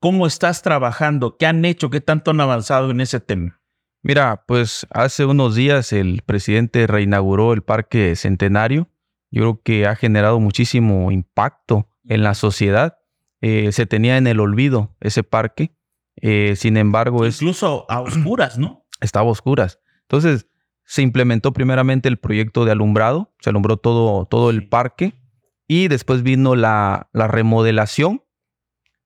¿Cómo 0.00 0.26
estás 0.26 0.62
trabajando? 0.62 1.36
¿Qué 1.36 1.46
han 1.46 1.64
hecho? 1.64 1.90
¿Qué 1.90 2.00
tanto 2.00 2.30
han 2.30 2.40
avanzado 2.40 2.90
en 2.90 3.00
ese 3.00 3.20
tema? 3.20 3.60
Mira, 4.02 4.44
pues 4.46 4.86
hace 4.90 5.24
unos 5.24 5.54
días 5.54 5.92
el 5.92 6.22
presidente 6.24 6.86
reinauguró 6.86 7.52
el 7.52 7.62
Parque 7.62 8.14
Centenario. 8.14 8.88
Yo 9.30 9.42
creo 9.42 9.62
que 9.62 9.86
ha 9.86 9.96
generado 9.96 10.38
muchísimo 10.40 11.10
impacto 11.10 11.88
en 12.04 12.22
la 12.22 12.34
sociedad 12.34 12.97
eh, 13.40 13.72
se 13.72 13.86
tenía 13.86 14.16
en 14.16 14.26
el 14.26 14.40
olvido 14.40 14.96
ese 15.00 15.22
parque. 15.22 15.72
Eh, 16.16 16.54
sin 16.56 16.76
embargo, 16.76 17.24
es... 17.24 17.40
Incluso 17.40 17.86
a 17.88 18.00
oscuras, 18.00 18.58
¿no? 18.58 18.84
Estaba 19.00 19.28
a 19.28 19.32
oscuras. 19.32 19.80
Entonces, 20.02 20.48
se 20.84 21.02
implementó 21.02 21.52
primeramente 21.52 22.08
el 22.08 22.18
proyecto 22.18 22.64
de 22.64 22.72
alumbrado, 22.72 23.34
se 23.40 23.50
alumbró 23.50 23.76
todo, 23.76 24.24
todo 24.24 24.50
el 24.50 24.68
parque 24.68 25.14
y 25.68 25.88
después 25.88 26.22
vino 26.22 26.56
la, 26.56 27.10
la, 27.12 27.28
remodelación, 27.28 28.24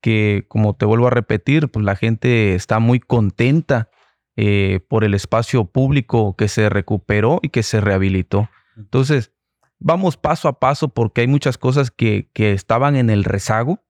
que 0.00 0.46
como 0.48 0.76
te 0.76 0.86
vuelvo 0.86 1.08
a 1.08 1.10
repetir, 1.10 1.68
pues 1.68 1.84
la 1.84 1.96
gente 1.96 2.54
está 2.54 2.78
muy 2.78 3.00
contenta 3.00 3.90
eh, 4.36 4.80
por 4.88 5.02
el 5.02 5.12
espacio 5.14 5.64
público 5.64 6.36
que 6.36 6.46
se 6.46 6.68
recuperó 6.68 7.40
y 7.42 7.48
que 7.48 7.64
se 7.64 7.80
rehabilitó. 7.80 8.48
Entonces, 8.76 9.32
vamos 9.80 10.16
paso 10.16 10.48
a 10.48 10.60
paso 10.60 10.88
porque 10.88 11.22
hay 11.22 11.26
muchas 11.26 11.58
cosas 11.58 11.90
que, 11.90 12.30
que 12.32 12.52
estaban 12.52 12.94
en 12.94 13.10
el 13.10 13.24
rezago 13.24 13.80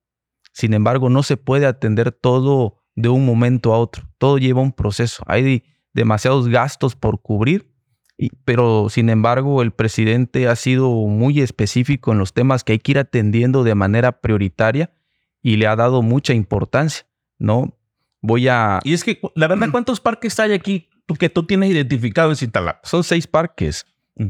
sin 0.53 0.73
embargo, 0.73 1.09
no 1.09 1.23
se 1.23 1.35
puede 1.35 1.65
atender 1.65 2.11
todo 2.11 2.77
de 2.95 3.09
un 3.09 3.25
momento 3.25 3.73
a 3.73 3.79
otro. 3.79 4.03
Todo 4.19 4.37
lleva 4.37 4.61
un 4.61 4.71
proceso. 4.71 5.23
Hay 5.27 5.63
demasiados 5.93 6.47
gastos 6.47 6.95
por 6.95 7.21
cubrir, 7.21 7.71
pero 8.45 8.87
sin 8.89 9.09
embargo 9.09 9.61
el 9.63 9.71
presidente 9.71 10.47
ha 10.47 10.55
sido 10.55 10.89
muy 10.91 11.41
específico 11.41 12.11
en 12.11 12.19
los 12.19 12.33
temas 12.33 12.63
que 12.63 12.73
hay 12.73 12.79
que 12.79 12.91
ir 12.91 12.99
atendiendo 12.99 13.63
de 13.63 13.75
manera 13.75 14.21
prioritaria 14.21 14.91
y 15.41 15.57
le 15.57 15.67
ha 15.67 15.75
dado 15.75 16.03
mucha 16.03 16.33
importancia, 16.33 17.05
¿no? 17.39 17.77
Voy 18.21 18.47
a... 18.47 18.79
Y 18.83 18.93
es 18.93 19.03
que, 19.03 19.19
la 19.35 19.47
verdad, 19.47 19.67
¿cuántos 19.71 19.99
parques 19.99 20.39
hay 20.39 20.53
aquí 20.53 20.89
que 21.19 21.29
tú 21.29 21.45
tienes 21.45 21.71
identificado 21.71 22.29
en 22.29 22.35
Cintalapa? 22.35 22.79
Son 22.83 23.03
seis 23.03 23.27
parques, 23.27 23.85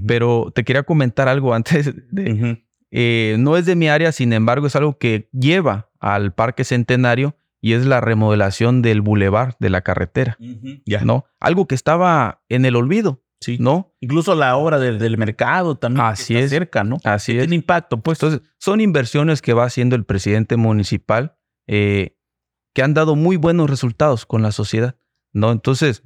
pero 0.07 0.51
te 0.55 0.63
quería 0.63 0.83
comentar 0.83 1.27
algo 1.27 1.53
antes 1.53 1.93
de... 2.11 2.62
Eh, 2.95 3.37
no 3.39 3.57
es 3.57 3.65
de 3.65 3.75
mi 3.75 3.89
área, 3.89 4.11
sin 4.11 4.33
embargo, 4.33 4.67
es 4.67 4.75
algo 4.75 4.99
que 4.99 5.27
lleva 5.31 5.89
al 5.99 6.31
Parque 6.31 6.63
Centenario 6.63 7.35
y 7.59 7.73
es 7.73 7.87
la 7.87 8.01
remodelación 8.01 8.83
del 8.83 9.01
bulevar 9.01 9.55
de 9.59 9.71
la 9.71 9.81
carretera, 9.81 10.37
ya. 10.85 11.03
¿no? 11.03 11.25
Algo 11.39 11.67
que 11.67 11.73
estaba 11.73 12.43
en 12.49 12.65
el 12.65 12.75
olvido, 12.75 13.23
sí. 13.39 13.57
¿no? 13.59 13.95
Incluso 13.99 14.35
la 14.35 14.57
obra 14.57 14.77
del, 14.77 15.17
mercado 15.17 15.75
también 15.75 16.05
Así 16.05 16.37
es. 16.37 16.51
cerca, 16.51 16.83
¿no? 16.83 16.99
Así 17.03 17.31
es. 17.31 17.39
Tiene 17.39 17.55
impacto, 17.55 17.99
pues. 18.01 18.21
Entonces, 18.21 18.47
son 18.59 18.79
inversiones 18.79 19.41
que 19.41 19.53
va 19.53 19.63
haciendo 19.63 19.95
el 19.95 20.05
presidente 20.05 20.55
municipal 20.55 21.35
eh, 21.65 22.15
que 22.75 22.83
han 22.83 22.93
dado 22.93 23.15
muy 23.15 23.37
buenos 23.37 23.71
resultados 23.71 24.27
con 24.27 24.43
la 24.43 24.51
sociedad, 24.51 24.97
¿no? 25.31 25.51
Entonces, 25.51 26.03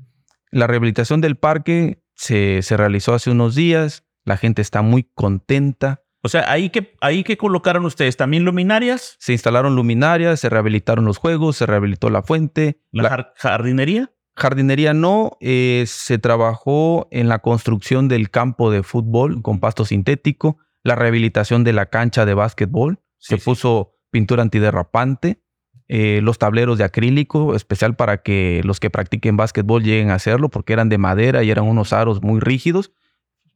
la 0.51 0.67
rehabilitación 0.67 1.19
del 1.19 1.35
parque 1.35 2.01
se, 2.15 2.61
se 2.61 2.77
realizó 2.77 3.13
hace 3.13 3.29
unos 3.29 3.55
días, 3.55 4.05
la 4.23 4.37
gente 4.37 4.61
está 4.61 4.83
muy 4.83 5.03
contenta, 5.03 6.03
o 6.23 6.29
sea, 6.29 6.51
ahí 6.51 6.69
que, 6.69 6.95
ahí 7.01 7.23
que 7.23 7.37
colocaron 7.37 7.85
ustedes 7.85 8.17
también 8.17 8.43
luminarias. 8.43 9.15
Se 9.19 9.33
instalaron 9.33 9.75
luminarias, 9.75 10.39
se 10.39 10.49
rehabilitaron 10.49 11.05
los 11.05 11.17
juegos, 11.17 11.57
se 11.57 11.65
rehabilitó 11.65 12.09
la 12.09 12.23
fuente. 12.23 12.81
¿La, 12.91 13.33
jardinería? 13.35 14.11
Jardinería 14.35 14.93
no, 14.93 15.37
eh, 15.39 15.85
se 15.87 16.19
trabajó 16.19 17.07
en 17.11 17.27
la 17.27 17.39
construcción 17.39 18.07
del 18.07 18.29
campo 18.29 18.71
de 18.71 18.83
fútbol 18.83 19.41
con 19.41 19.59
pasto 19.59 19.85
sintético, 19.85 20.57
la 20.83 20.95
rehabilitación 20.95 21.63
de 21.63 21.73
la 21.73 21.87
cancha 21.87 22.25
de 22.25 22.33
básquetbol, 22.33 22.99
se 23.17 23.37
puso 23.37 23.95
pintura 24.11 24.43
antiderrapante, 24.43 25.41
eh, 25.87 26.19
los 26.21 26.37
tableros 26.37 26.77
de 26.77 26.83
acrílico, 26.83 27.55
especial 27.55 27.95
para 27.95 28.21
que 28.21 28.61
los 28.63 28.79
que 28.79 28.89
practiquen 28.89 29.37
básquetbol 29.37 29.83
lleguen 29.83 30.11
a 30.11 30.15
hacerlo, 30.15 30.49
porque 30.49 30.73
eran 30.73 30.89
de 30.89 30.97
madera 30.97 31.43
y 31.43 31.51
eran 31.51 31.65
unos 31.65 31.93
aros 31.93 32.21
muy 32.21 32.39
rígidos. 32.39 32.91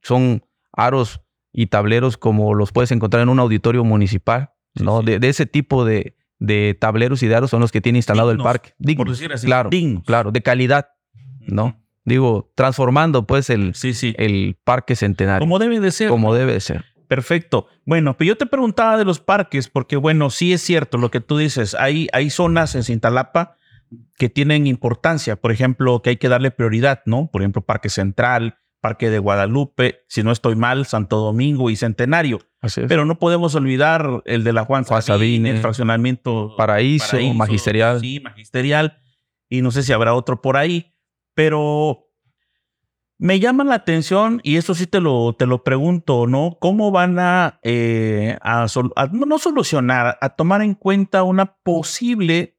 Son 0.01 0.43
aros 0.71 1.21
y 1.53 1.67
tableros 1.67 2.17
como 2.17 2.53
los 2.53 2.71
puedes 2.71 2.91
encontrar 2.91 3.23
en 3.23 3.29
un 3.29 3.39
auditorio 3.39 3.83
municipal, 3.83 4.51
¿no? 4.75 5.01
De, 5.01 5.19
ese 5.27 5.45
tipo 5.45 5.85
de, 5.85 6.15
tableros 6.79 7.23
y 7.23 7.27
de 7.27 7.35
aros 7.35 7.51
son 7.51 7.61
los 7.61 7.71
que 7.71 7.81
tiene 7.81 7.99
instalado 7.99 8.31
el 8.31 8.37
parque. 8.37 8.73
por 8.95 9.09
decir 9.09 9.31
así. 9.33 9.45
Claro, 9.45 9.69
claro, 10.05 10.31
de 10.31 10.41
calidad, 10.41 10.89
¿no? 11.39 11.77
Digo, 12.03 12.51
transformando 12.55 13.27
pues 13.27 13.49
el, 13.49 13.75
sí. 13.75 14.15
el 14.17 14.57
parque 14.63 14.95
centenario. 14.95 15.39
Como 15.39 15.59
debe 15.59 15.79
de 15.79 15.91
ser. 15.91 16.09
como 16.09 16.33
debe 16.33 16.53
de 16.53 16.59
ser. 16.59 16.85
Perfecto. 17.07 17.67
Bueno, 17.85 18.15
pero 18.15 18.29
yo 18.29 18.37
te 18.37 18.45
preguntaba 18.45 18.97
de 18.97 19.03
los 19.03 19.19
parques, 19.19 19.67
porque 19.67 19.97
bueno, 19.97 20.29
sí 20.29 20.53
es 20.53 20.61
cierto 20.61 20.97
lo 20.97 21.11
que 21.11 21.19
tú 21.19 21.37
dices. 21.37 21.75
Hay, 21.75 22.07
hay 22.13 22.29
zonas 22.29 22.73
en 22.73 22.83
Cintalapa 22.83 23.57
que 24.17 24.29
tienen 24.29 24.65
importancia. 24.65 25.35
Por 25.35 25.51
ejemplo, 25.51 26.01
que 26.01 26.11
hay 26.11 26.17
que 26.17 26.29
darle 26.29 26.51
prioridad, 26.51 27.01
¿no? 27.05 27.29
Por 27.29 27.41
ejemplo, 27.41 27.61
Parque 27.63 27.89
Central, 27.89 28.57
Parque 28.81 29.09
de 29.09 29.19
Guadalupe, 29.19 30.01
si 30.07 30.23
no 30.23 30.31
estoy 30.31 30.55
mal, 30.55 30.85
Santo 30.85 31.17
Domingo 31.17 31.69
y 31.69 31.75
Centenario. 31.75 32.39
Así 32.59 32.81
es. 32.81 32.87
Pero 32.87 33.05
no 33.05 33.17
podemos 33.19 33.55
olvidar 33.55 34.21
el 34.25 34.43
de 34.43 34.53
la 34.53 34.65
Juan, 34.65 34.83
Juan 34.83 35.01
Sabine, 35.01 35.35
Sabine, 35.37 35.49
el 35.51 35.57
fraccionamiento 35.59 36.55
Paraíso, 36.57 37.17
Magisterial. 37.33 37.99
Sí, 38.01 38.19
magisterial. 38.19 38.97
Y 39.49 39.61
no 39.61 39.71
sé 39.71 39.83
si 39.83 39.93
habrá 39.93 40.13
otro 40.13 40.41
por 40.41 40.57
ahí. 40.57 40.93
Pero 41.33 42.07
me 43.17 43.39
llama 43.39 43.63
la 43.63 43.75
atención, 43.75 44.41
y 44.43 44.57
eso 44.57 44.73
sí 44.73 44.87
te 44.87 44.99
lo, 44.99 45.33
te 45.33 45.45
lo 45.45 45.63
pregunto, 45.63 46.25
¿no? 46.25 46.57
¿Cómo 46.59 46.89
van 46.89 47.19
a, 47.19 47.59
eh, 47.61 48.37
a 48.41 48.67
sol- 48.67 48.91
a- 48.95 49.05
no 49.07 49.27
no 49.27 49.37
solucionar, 49.37 50.17
a 50.19 50.29
tomar 50.29 50.63
en 50.63 50.73
cuenta 50.73 51.21
una 51.21 51.53
posible 51.57 52.57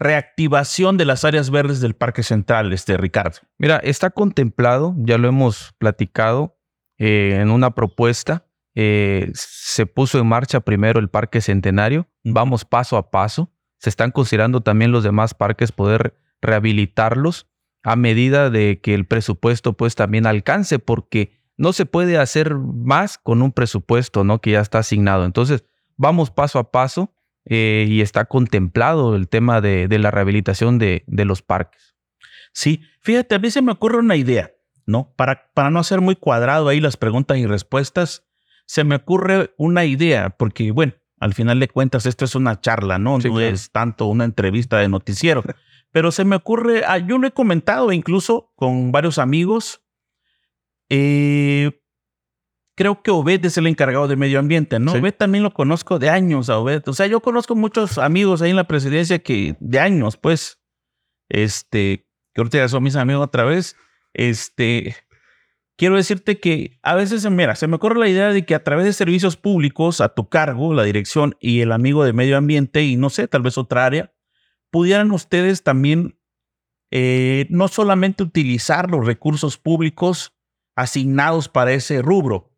reactivación 0.00 0.96
de 0.96 1.04
las 1.04 1.24
áreas 1.24 1.50
verdes 1.50 1.80
del 1.80 1.94
Parque 1.94 2.22
Central, 2.22 2.72
este 2.72 2.96
Ricardo? 2.96 3.38
Mira, 3.58 3.76
está 3.76 4.10
contemplado, 4.10 4.94
ya 4.98 5.18
lo 5.18 5.28
hemos 5.28 5.74
platicado 5.78 6.58
eh, 6.98 7.38
en 7.40 7.50
una 7.50 7.74
propuesta. 7.74 8.46
eh, 8.74 9.30
se 9.34 9.84
puso 9.84 10.18
en 10.18 10.26
marcha 10.26 10.60
primero 10.60 11.00
el 11.00 11.10
Parque 11.10 11.40
Centenario. 11.40 12.08
Vamos 12.24 12.64
paso 12.64 12.96
a 12.96 13.10
paso. 13.10 13.52
Se 13.78 13.90
están 13.90 14.10
considerando 14.10 14.62
también 14.62 14.90
los 14.90 15.04
demás 15.04 15.34
parques 15.34 15.72
poder 15.72 16.14
rehabilitarlos 16.40 17.46
a 17.82 17.96
medida 17.96 18.50
de 18.50 18.80
que 18.80 18.94
el 18.94 19.06
presupuesto 19.06 19.74
pues 19.74 19.94
también 19.94 20.26
alcance, 20.26 20.78
porque 20.78 21.32
no 21.56 21.72
se 21.72 21.84
puede 21.84 22.16
hacer 22.18 22.54
más 22.54 23.18
con 23.18 23.42
un 23.42 23.52
presupuesto, 23.52 24.24
¿no? 24.24 24.40
Que 24.40 24.52
ya 24.52 24.60
está 24.60 24.78
asignado. 24.78 25.24
Entonces, 25.24 25.64
vamos 25.96 26.30
paso 26.30 26.58
a 26.58 26.70
paso 26.70 27.12
eh, 27.44 27.86
y 27.88 28.00
está 28.00 28.26
contemplado 28.26 29.16
el 29.16 29.28
tema 29.28 29.60
de, 29.60 29.88
de 29.88 29.98
la 29.98 30.10
rehabilitación 30.10 30.78
de, 30.78 31.04
de 31.06 31.24
los 31.24 31.42
parques. 31.42 31.94
Sí, 32.52 32.82
fíjate, 33.00 33.34
a 33.34 33.38
mí 33.38 33.50
se 33.50 33.62
me 33.62 33.72
ocurre 33.72 33.98
una 33.98 34.16
idea, 34.16 34.50
¿no? 34.86 35.12
Para, 35.16 35.50
para 35.54 35.70
no 35.70 35.78
hacer 35.78 36.00
muy 36.00 36.16
cuadrado 36.16 36.68
ahí 36.68 36.80
las 36.80 36.96
preguntas 36.96 37.38
y 37.38 37.46
respuestas, 37.46 38.26
se 38.66 38.84
me 38.84 38.96
ocurre 38.96 39.54
una 39.56 39.84
idea, 39.84 40.30
porque 40.30 40.70
bueno, 40.70 40.94
al 41.18 41.34
final 41.34 41.60
de 41.60 41.68
cuentas 41.68 42.06
esto 42.06 42.24
es 42.24 42.34
una 42.34 42.60
charla, 42.60 42.98
¿no? 42.98 43.20
Sí, 43.20 43.28
no 43.28 43.34
claro. 43.34 43.54
es 43.54 43.70
tanto 43.70 44.06
una 44.06 44.24
entrevista 44.24 44.78
de 44.78 44.88
noticiero. 44.88 45.42
Pero 45.92 46.12
se 46.12 46.24
me 46.24 46.36
ocurre, 46.36 46.84
ah, 46.86 46.98
yo 46.98 47.18
lo 47.18 47.26
he 47.26 47.32
comentado 47.32 47.92
incluso 47.92 48.52
con 48.54 48.92
varios 48.92 49.18
amigos. 49.18 49.82
eh, 50.88 51.72
creo 52.80 53.02
que 53.02 53.10
Obed 53.10 53.44
es 53.44 53.58
el 53.58 53.66
encargado 53.66 54.08
de 54.08 54.16
medio 54.16 54.38
ambiente, 54.38 54.78
¿no? 54.78 54.92
Sí. 54.92 54.98
Obed 55.00 55.12
también 55.12 55.44
lo 55.44 55.52
conozco 55.52 55.98
de 55.98 56.08
años 56.08 56.48
a 56.48 56.56
Obed. 56.56 56.88
O 56.88 56.94
sea, 56.94 57.06
yo 57.06 57.20
conozco 57.20 57.54
muchos 57.54 57.98
amigos 57.98 58.40
ahí 58.40 58.48
en 58.48 58.56
la 58.56 58.66
presidencia 58.66 59.18
que 59.18 59.54
de 59.60 59.78
años, 59.78 60.16
pues, 60.16 60.62
este, 61.28 62.06
que 62.32 62.40
ahorita 62.40 62.56
ya 62.56 62.68
son 62.68 62.82
mis 62.82 62.96
amigos 62.96 63.26
otra 63.26 63.44
vez. 63.44 63.76
Este, 64.14 64.96
quiero 65.76 65.96
decirte 65.96 66.40
que 66.40 66.78
a 66.82 66.94
veces, 66.94 67.30
mira, 67.30 67.54
se 67.54 67.66
me 67.66 67.76
ocurre 67.76 68.00
la 68.00 68.08
idea 68.08 68.32
de 68.32 68.46
que 68.46 68.54
a 68.54 68.64
través 68.64 68.86
de 68.86 68.94
servicios 68.94 69.36
públicos 69.36 70.00
a 70.00 70.14
tu 70.14 70.30
cargo, 70.30 70.72
la 70.72 70.84
dirección 70.84 71.36
y 71.38 71.60
el 71.60 71.72
amigo 71.72 72.02
de 72.02 72.14
medio 72.14 72.38
ambiente 72.38 72.82
y 72.82 72.96
no 72.96 73.10
sé, 73.10 73.28
tal 73.28 73.42
vez 73.42 73.58
otra 73.58 73.84
área, 73.84 74.14
pudieran 74.70 75.10
ustedes 75.10 75.62
también 75.62 76.18
eh, 76.90 77.46
no 77.50 77.68
solamente 77.68 78.22
utilizar 78.22 78.90
los 78.90 79.04
recursos 79.04 79.58
públicos 79.58 80.32
asignados 80.76 81.50
para 81.50 81.74
ese 81.74 82.00
rubro. 82.00 82.49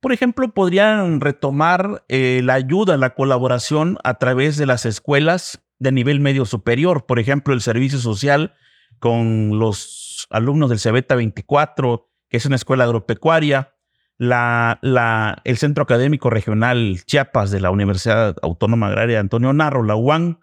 Por 0.00 0.12
ejemplo, 0.12 0.48
podrían 0.54 1.20
retomar 1.20 2.04
eh, 2.08 2.40
la 2.44 2.54
ayuda, 2.54 2.96
la 2.96 3.14
colaboración 3.14 3.98
a 4.04 4.14
través 4.14 4.56
de 4.56 4.66
las 4.66 4.86
escuelas 4.86 5.60
de 5.80 5.90
nivel 5.90 6.20
medio 6.20 6.44
superior. 6.44 7.06
Por 7.06 7.18
ejemplo, 7.18 7.52
el 7.52 7.60
servicio 7.60 7.98
social 7.98 8.54
con 9.00 9.58
los 9.58 10.28
alumnos 10.30 10.70
del 10.70 10.78
Cebeta 10.78 11.16
24, 11.16 12.10
que 12.28 12.36
es 12.36 12.46
una 12.46 12.56
escuela 12.56 12.84
agropecuaria, 12.84 13.74
el 14.20 15.56
Centro 15.56 15.82
Académico 15.82 16.30
Regional 16.30 17.00
Chiapas 17.04 17.50
de 17.50 17.60
la 17.60 17.70
Universidad 17.70 18.36
Autónoma 18.42 18.88
Agraria 18.88 19.20
Antonio 19.20 19.52
Narro, 19.52 19.82
la 19.82 19.96
UAN, 19.96 20.40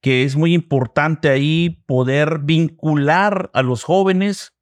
que 0.00 0.24
es 0.24 0.36
muy 0.36 0.54
importante 0.54 1.28
ahí 1.28 1.82
poder 1.86 2.40
vincular 2.40 3.50
a 3.54 3.62
los 3.62 3.82
jóvenes 3.84 4.54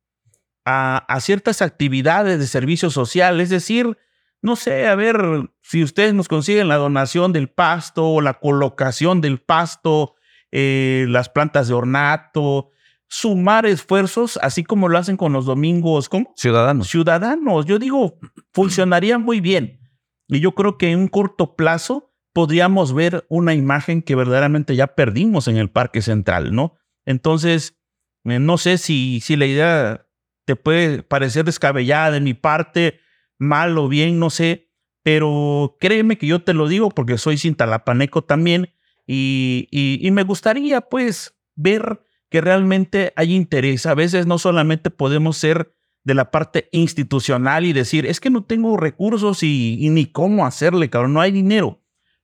a 0.65 1.19
ciertas 1.21 1.61
actividades 1.61 2.39
de 2.39 2.47
servicio 2.47 2.91
social, 2.91 3.41
es 3.41 3.51
decir, 3.51 3.99
no 4.43 4.57
sé, 4.57 4.89
a 4.89 4.95
ver 4.97 5.49
si 5.63 5.83
ustedes 5.83 6.15
nos 6.15 6.29
consiguen 6.29 6.69
la 6.69 6.77
donación 6.77 7.33
del 7.33 7.49
pasto 7.49 8.09
o 8.09 8.21
la 8.21 8.35
colocación 8.35 9.21
del 9.21 9.41
pasto, 9.41 10.17
eh, 10.51 11.07
las 11.09 11.29
plantas 11.29 11.69
de 11.69 11.75
ornato, 11.75 12.71
sumar 13.09 13.67
esfuerzos, 13.67 14.39
así 14.43 14.65
como 14.65 14.89
lo 14.89 14.99
hacen 14.99 15.17
con 15.17 15.33
los 15.33 15.45
domingos 15.45 16.09
¿cómo? 16.09 16.33
Ciudadanos. 16.35 16.89
ciudadanos. 16.89 17.67
Yo 17.67 17.79
digo, 17.79 18.19
funcionaría 18.53 19.19
muy 19.19 19.41
bien. 19.41 19.81
Y 20.29 20.41
yo 20.41 20.53
creo 20.53 20.77
que 20.77 20.91
en 20.91 20.99
un 20.99 21.09
corto 21.09 21.55
plazo 21.55 22.11
podríamos 22.33 22.95
ver 22.95 23.27
una 23.29 23.55
imagen 23.55 24.03
que 24.03 24.15
verdaderamente 24.15 24.75
ya 24.75 24.89
perdimos 24.89 25.47
en 25.47 25.57
el 25.57 25.71
Parque 25.71 26.03
Central, 26.03 26.55
¿no? 26.55 26.75
Entonces, 27.05 27.79
eh, 28.25 28.39
no 28.39 28.59
sé 28.59 28.79
si, 28.79 29.21
si 29.21 29.37
la 29.37 29.47
idea 29.47 30.07
te 30.47 30.57
puede 30.57 31.03
parecer 31.03 31.45
descabellada 31.45 32.13
de 32.13 32.21
mi 32.21 32.35
parte, 32.35 32.99
mal 33.43 33.77
o 33.77 33.89
bien, 33.89 34.19
no 34.19 34.31
sé, 34.31 34.71
pero 35.03 35.77
créeme 35.81 36.17
que 36.17 36.27
yo 36.27 36.43
te 36.43 36.55
lo 36.55 36.69
digo 36.69 36.91
porque 36.91 37.19
soy 37.19 37.37
cintalapaneco 37.37 38.23
también 38.23 38.71
y, 39.07 39.69
y, 39.71 40.11
me 40.13 40.23
gustaría 40.23 40.81
pues 40.81 41.35
ver 41.55 42.05
que 42.31 42.41
realmente 42.41 43.13
hay 43.17 43.35
interés. 43.35 43.85
A 43.87 43.95
veces 43.95 44.27
no 44.27 44.39
solamente 44.39 44.91
podemos 44.91 45.37
ser 45.37 45.75
de 46.05 46.15
la 46.15 46.31
parte 46.31 46.69
institucional 46.73 47.65
y 47.65 47.73
decir, 47.73 48.07
es 48.07 48.21
que 48.21 48.31
no 48.31 48.45
tengo 48.45 48.77
recursos 48.77 49.43
y, 49.43 49.77
y 49.81 49.91
ni 49.91 50.07
cómo 50.07 50.47
hacerle, 50.47 50.89
cabrón, 50.89 51.15
no 51.15 51.21
hay 51.21 51.33
dinero. 51.33 51.81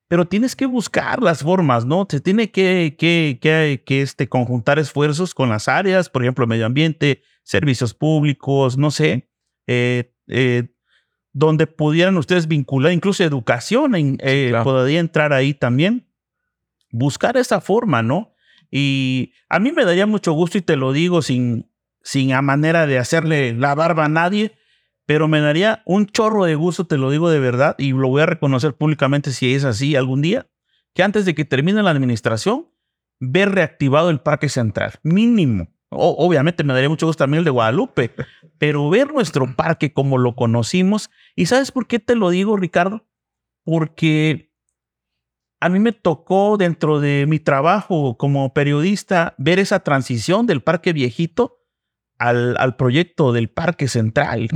Pero 0.06 0.26
tienes 0.26 0.56
que 0.56 0.66
buscar 0.66 1.22
las 1.22 1.42
formas, 1.42 1.84
¿no? 1.84 2.06
Se 2.08 2.20
tiene 2.20 2.50
que, 2.50 2.96
que, 2.98 3.38
que, 3.42 3.82
que 3.84 4.00
este, 4.00 4.28
conjuntar 4.28 4.78
esfuerzos 4.78 5.34
con 5.34 5.50
las 5.50 5.68
áreas, 5.68 6.08
por 6.08 6.22
ejemplo, 6.22 6.46
medio 6.46 6.64
ambiente, 6.64 7.22
servicios 7.42 7.92
públicos, 7.92 8.78
no 8.78 8.90
sé, 8.90 9.28
eh, 9.66 10.14
eh, 10.28 10.68
donde 11.32 11.66
pudieran 11.66 12.16
ustedes 12.16 12.48
vincular, 12.48 12.92
incluso 12.92 13.22
educación, 13.24 13.94
en, 13.94 14.18
eh, 14.20 14.48
claro. 14.50 14.64
podría 14.64 15.00
entrar 15.00 15.32
ahí 15.32 15.54
también. 15.54 16.08
Buscar 16.90 17.36
esa 17.36 17.60
forma, 17.60 18.02
¿no? 18.02 18.34
Y 18.70 19.32
a 19.48 19.58
mí 19.58 19.72
me 19.72 19.84
daría 19.84 20.06
mucho 20.06 20.32
gusto 20.32 20.58
y 20.58 20.62
te 20.62 20.76
lo 20.76 20.92
digo 20.92 21.22
sin, 21.22 21.70
sin 22.02 22.32
a 22.32 22.42
manera 22.42 22.86
de 22.86 22.98
hacerle 22.98 23.54
la 23.54 23.74
barba 23.74 24.06
a 24.06 24.08
nadie, 24.08 24.56
pero 25.06 25.28
me 25.28 25.40
daría 25.40 25.82
un 25.86 26.06
chorro 26.06 26.44
de 26.44 26.54
gusto, 26.54 26.86
te 26.86 26.98
lo 26.98 27.10
digo 27.10 27.30
de 27.30 27.40
verdad, 27.40 27.76
y 27.78 27.92
lo 27.92 28.08
voy 28.08 28.22
a 28.22 28.26
reconocer 28.26 28.74
públicamente 28.74 29.32
si 29.32 29.54
es 29.54 29.64
así 29.64 29.96
algún 29.96 30.20
día, 30.20 30.48
que 30.94 31.02
antes 31.02 31.24
de 31.24 31.34
que 31.34 31.44
termine 31.44 31.82
la 31.82 31.90
administración, 31.90 32.66
ver 33.20 33.50
reactivado 33.50 34.10
el 34.10 34.20
Parque 34.20 34.48
Central, 34.48 34.94
mínimo. 35.02 35.68
Obviamente 35.90 36.64
me 36.64 36.74
daría 36.74 36.88
mucho 36.88 37.06
gusto 37.06 37.24
también 37.24 37.38
el 37.38 37.44
de 37.44 37.50
Guadalupe, 37.50 38.12
pero 38.58 38.90
ver 38.90 39.12
nuestro 39.12 39.54
parque 39.56 39.92
como 39.92 40.18
lo 40.18 40.34
conocimos, 40.36 41.10
y 41.34 41.46
¿sabes 41.46 41.72
por 41.72 41.86
qué 41.86 41.98
te 41.98 42.14
lo 42.14 42.30
digo, 42.30 42.56
Ricardo? 42.56 43.06
Porque 43.64 44.52
a 45.60 45.68
mí 45.68 45.78
me 45.78 45.92
tocó 45.92 46.56
dentro 46.56 47.00
de 47.00 47.26
mi 47.26 47.40
trabajo 47.40 48.16
como 48.16 48.52
periodista 48.52 49.34
ver 49.38 49.58
esa 49.58 49.80
transición 49.80 50.46
del 50.46 50.62
parque 50.62 50.92
viejito 50.92 51.64
al, 52.18 52.56
al 52.58 52.76
proyecto 52.76 53.32
del 53.32 53.48
parque 53.48 53.88
central. 53.88 54.48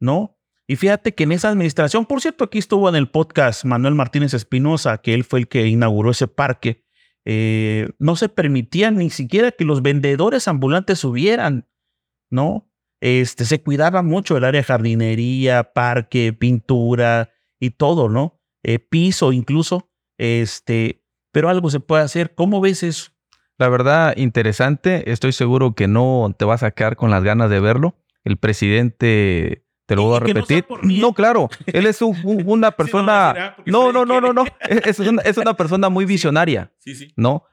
¿no? 0.00 0.38
Y 0.66 0.76
fíjate 0.76 1.14
que 1.14 1.24
en 1.24 1.32
esa 1.32 1.48
administración, 1.48 2.06
por 2.06 2.20
cierto, 2.20 2.44
aquí 2.44 2.58
estuvo 2.58 2.88
en 2.88 2.96
el 2.96 3.08
podcast 3.08 3.64
Manuel 3.64 3.94
Martínez 3.94 4.34
Espinosa, 4.34 4.98
que 4.98 5.14
él 5.14 5.24
fue 5.24 5.40
el 5.40 5.48
que 5.48 5.66
inauguró 5.66 6.10
ese 6.10 6.28
parque, 6.28 6.84
eh, 7.30 7.90
no 7.98 8.16
se 8.16 8.30
permitía 8.30 8.90
ni 8.90 9.10
siquiera 9.10 9.52
que 9.52 9.66
los 9.66 9.82
vendedores 9.82 10.48
ambulantes 10.48 11.00
subieran, 11.00 11.68
¿no? 12.30 12.72
Este, 13.02 13.44
se 13.44 13.62
cuidaba 13.62 14.02
mucho 14.02 14.38
el 14.38 14.44
área 14.44 14.62
de 14.62 14.64
jardinería, 14.64 15.74
parque, 15.74 16.32
pintura 16.32 17.28
y 17.60 17.72
todo, 17.72 18.08
¿no? 18.08 18.40
Eh, 18.62 18.78
piso 18.78 19.32
incluso, 19.32 19.90
este, 20.16 21.04
pero 21.30 21.50
algo 21.50 21.68
se 21.68 21.80
puede 21.80 22.02
hacer. 22.02 22.34
¿Cómo 22.34 22.62
ves 22.62 22.82
eso? 22.82 23.10
La 23.58 23.68
verdad, 23.68 24.16
interesante. 24.16 25.12
Estoy 25.12 25.32
seguro 25.32 25.74
que 25.74 25.86
no 25.86 26.34
te 26.38 26.46
vas 26.46 26.62
a 26.62 26.70
quedar 26.70 26.96
con 26.96 27.10
las 27.10 27.24
ganas 27.24 27.50
de 27.50 27.60
verlo. 27.60 27.94
El 28.24 28.38
presidente, 28.38 29.66
te 29.88 29.96
lo 29.96 30.02
voy 30.02 30.16
a 30.18 30.20
no 30.20 30.26
repetir. 30.26 30.58
¿eh? 30.68 30.76
No, 31.00 31.14
claro. 31.14 31.48
Él 31.64 31.86
es 31.86 32.02
un- 32.02 32.14
un- 32.24 32.42
una 32.46 32.70
persona. 32.76 33.54
porque 33.56 33.70
No, 33.70 33.90
no, 33.90 34.04
no, 34.04 34.16
que- 34.16 34.20
no, 34.20 34.32
no. 34.34 34.44
Es, 34.84 34.98
una, 35.00 35.22
es 35.22 35.38
una 35.38 35.54
persona 35.54 35.88
muy 35.88 36.04
visionaria, 36.04 36.70
Sí, 36.78 36.94
sí. 36.94 37.12
¿no? 37.16 37.44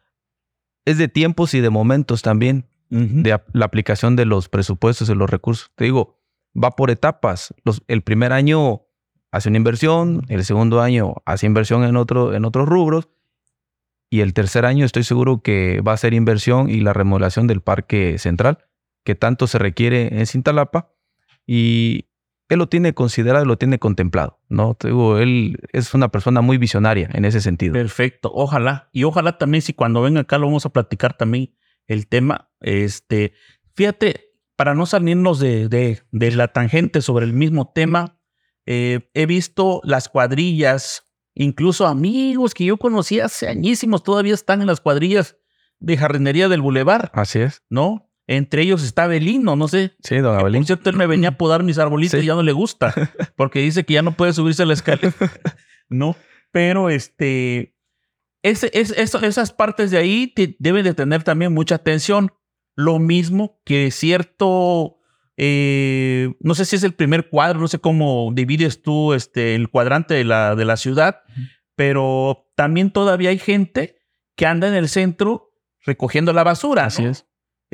Es 0.83 0.97
de 0.97 1.07
tiempos 1.07 1.53
y 1.53 1.61
de 1.61 1.69
momentos 1.69 2.21
también. 2.21 2.67
de 2.89 3.39
la 3.53 3.65
aplicación 3.65 4.15
de 4.15 4.25
los 4.25 4.47
presupuestos 4.49 5.09
y 5.09 5.15
los 5.15 5.29
recursos. 5.29 5.71
Te 5.75 5.85
digo, 5.85 6.19
va 6.55 6.71
por 6.71 6.91
etapas. 6.91 7.53
Los, 7.63 7.81
el 7.87 8.03
primer 8.03 8.31
año 8.33 8.83
hace 9.31 9.49
una 9.49 9.57
inversión, 9.57 10.21
el 10.29 10.45
segundo 10.45 10.81
año 10.81 11.15
hace 11.25 11.45
inversión 11.47 11.83
en, 11.83 11.95
otro, 11.95 12.33
en 12.33 12.45
otros 12.45 12.67
rubros 12.69 13.07
y 14.09 14.19
el 14.21 14.33
tercer 14.33 14.65
año 14.65 14.85
estoy 14.85 15.03
seguro 15.03 15.41
que 15.41 15.81
va 15.81 15.93
a 15.93 15.97
ser 15.97 16.13
inversión 16.13 16.69
y 16.69 16.79
la 16.81 16.93
remodelación 16.93 17.47
del 17.47 17.61
parque 17.61 18.17
central, 18.19 18.59
que 19.03 19.15
tanto 19.15 19.47
se 19.47 19.57
requiere 19.57 20.19
en 20.19 20.25
Cintalapa 20.27 20.91
y 21.47 22.05
él 22.49 22.59
lo 22.59 22.69
tiene 22.69 22.93
considerado, 22.93 23.45
lo 23.45 23.57
tiene 23.57 23.79
contemplado, 23.79 24.39
¿no? 24.49 24.75
Te 24.75 24.89
digo, 24.89 25.17
él 25.17 25.57
es 25.73 25.93
una 25.93 26.09
persona 26.09 26.41
muy 26.41 26.57
visionaria 26.57 27.09
en 27.13 27.25
ese 27.25 27.41
sentido. 27.41 27.73
Perfecto, 27.73 28.31
ojalá. 28.33 28.89
Y 28.91 29.03
ojalá 29.03 29.37
también 29.37 29.61
si 29.61 29.73
cuando 29.73 30.01
venga 30.01 30.21
acá 30.21 30.37
lo 30.37 30.45
vamos 30.45 30.65
a 30.65 30.69
platicar 30.69 31.17
también 31.17 31.55
el 31.87 32.07
tema. 32.07 32.51
Este, 32.61 33.33
fíjate, 33.73 34.31
para 34.55 34.75
no 34.75 34.85
salirnos 34.85 35.39
de, 35.39 35.67
de, 35.67 36.31
la 36.31 36.49
tangente 36.49 37.01
sobre 37.01 37.25
el 37.25 37.33
mismo 37.33 37.71
tema, 37.73 38.19
eh, 38.65 39.09
he 39.13 39.25
visto 39.25 39.81
las 39.83 40.07
cuadrillas, 40.07 41.03
incluso 41.33 41.87
amigos 41.87 42.53
que 42.53 42.65
yo 42.65 42.77
conocí 42.77 43.19
hace 43.19 43.47
añísimos, 43.47 44.03
todavía 44.03 44.33
están 44.33 44.61
en 44.61 44.67
las 44.67 44.81
cuadrillas 44.81 45.37
de 45.79 45.97
jardinería 45.97 46.47
del 46.47 46.61
Boulevard. 46.61 47.09
Así 47.13 47.39
es. 47.39 47.63
¿No? 47.69 48.09
Entre 48.27 48.63
ellos 48.63 48.83
está 48.83 49.03
Abelino, 49.03 49.55
no 49.55 49.67
sé. 49.67 49.95
Sí, 50.01 50.17
don 50.17 50.37
Abelino. 50.37 50.61
Por 50.61 50.65
cierto, 50.65 50.89
él 50.89 50.95
me 50.95 51.07
venía 51.07 51.29
a 51.29 51.31
podar 51.37 51.63
mis 51.63 51.77
arbolitos 51.77 52.21
y 52.21 52.25
ya 52.25 52.33
no 52.33 52.43
le 52.43 52.51
gusta, 52.51 52.93
porque 53.35 53.59
dice 53.59 53.83
que 53.83 53.93
ya 53.93 54.01
no 54.01 54.15
puede 54.15 54.33
subirse 54.33 54.63
a 54.63 54.65
la 54.65 54.73
escalera. 54.73 55.13
no, 55.89 56.15
pero 56.51 56.89
este, 56.89 57.75
ese, 58.41 58.71
esas 58.73 59.53
partes 59.53 59.91
de 59.91 59.97
ahí 59.97 60.33
deben 60.59 60.83
de 60.83 60.93
tener 60.93 61.23
también 61.23 61.53
mucha 61.53 61.75
atención. 61.75 62.31
Lo 62.77 62.99
mismo 62.99 63.61
que 63.63 63.89
cierto, 63.91 64.97
eh, 65.37 66.33
no 66.41 66.55
sé 66.55 66.65
si 66.65 66.75
es 66.75 66.83
el 66.83 66.93
primer 66.93 67.29
cuadro, 67.29 67.59
no 67.59 67.67
sé 67.69 67.79
cómo 67.79 68.31
divides 68.33 68.81
tú 68.81 69.13
este, 69.13 69.55
el 69.55 69.69
cuadrante 69.69 70.13
de 70.13 70.25
la, 70.25 70.55
de 70.55 70.65
la 70.65 70.75
ciudad, 70.75 71.21
pero 71.75 72.49
también 72.55 72.91
todavía 72.91 73.29
hay 73.29 73.39
gente 73.39 73.95
que 74.35 74.45
anda 74.45 74.67
en 74.67 74.73
el 74.73 74.89
centro 74.89 75.53
recogiendo 75.85 76.33
la 76.33 76.43
basura. 76.43 76.85
Así 76.85 77.05
es. 77.05 77.25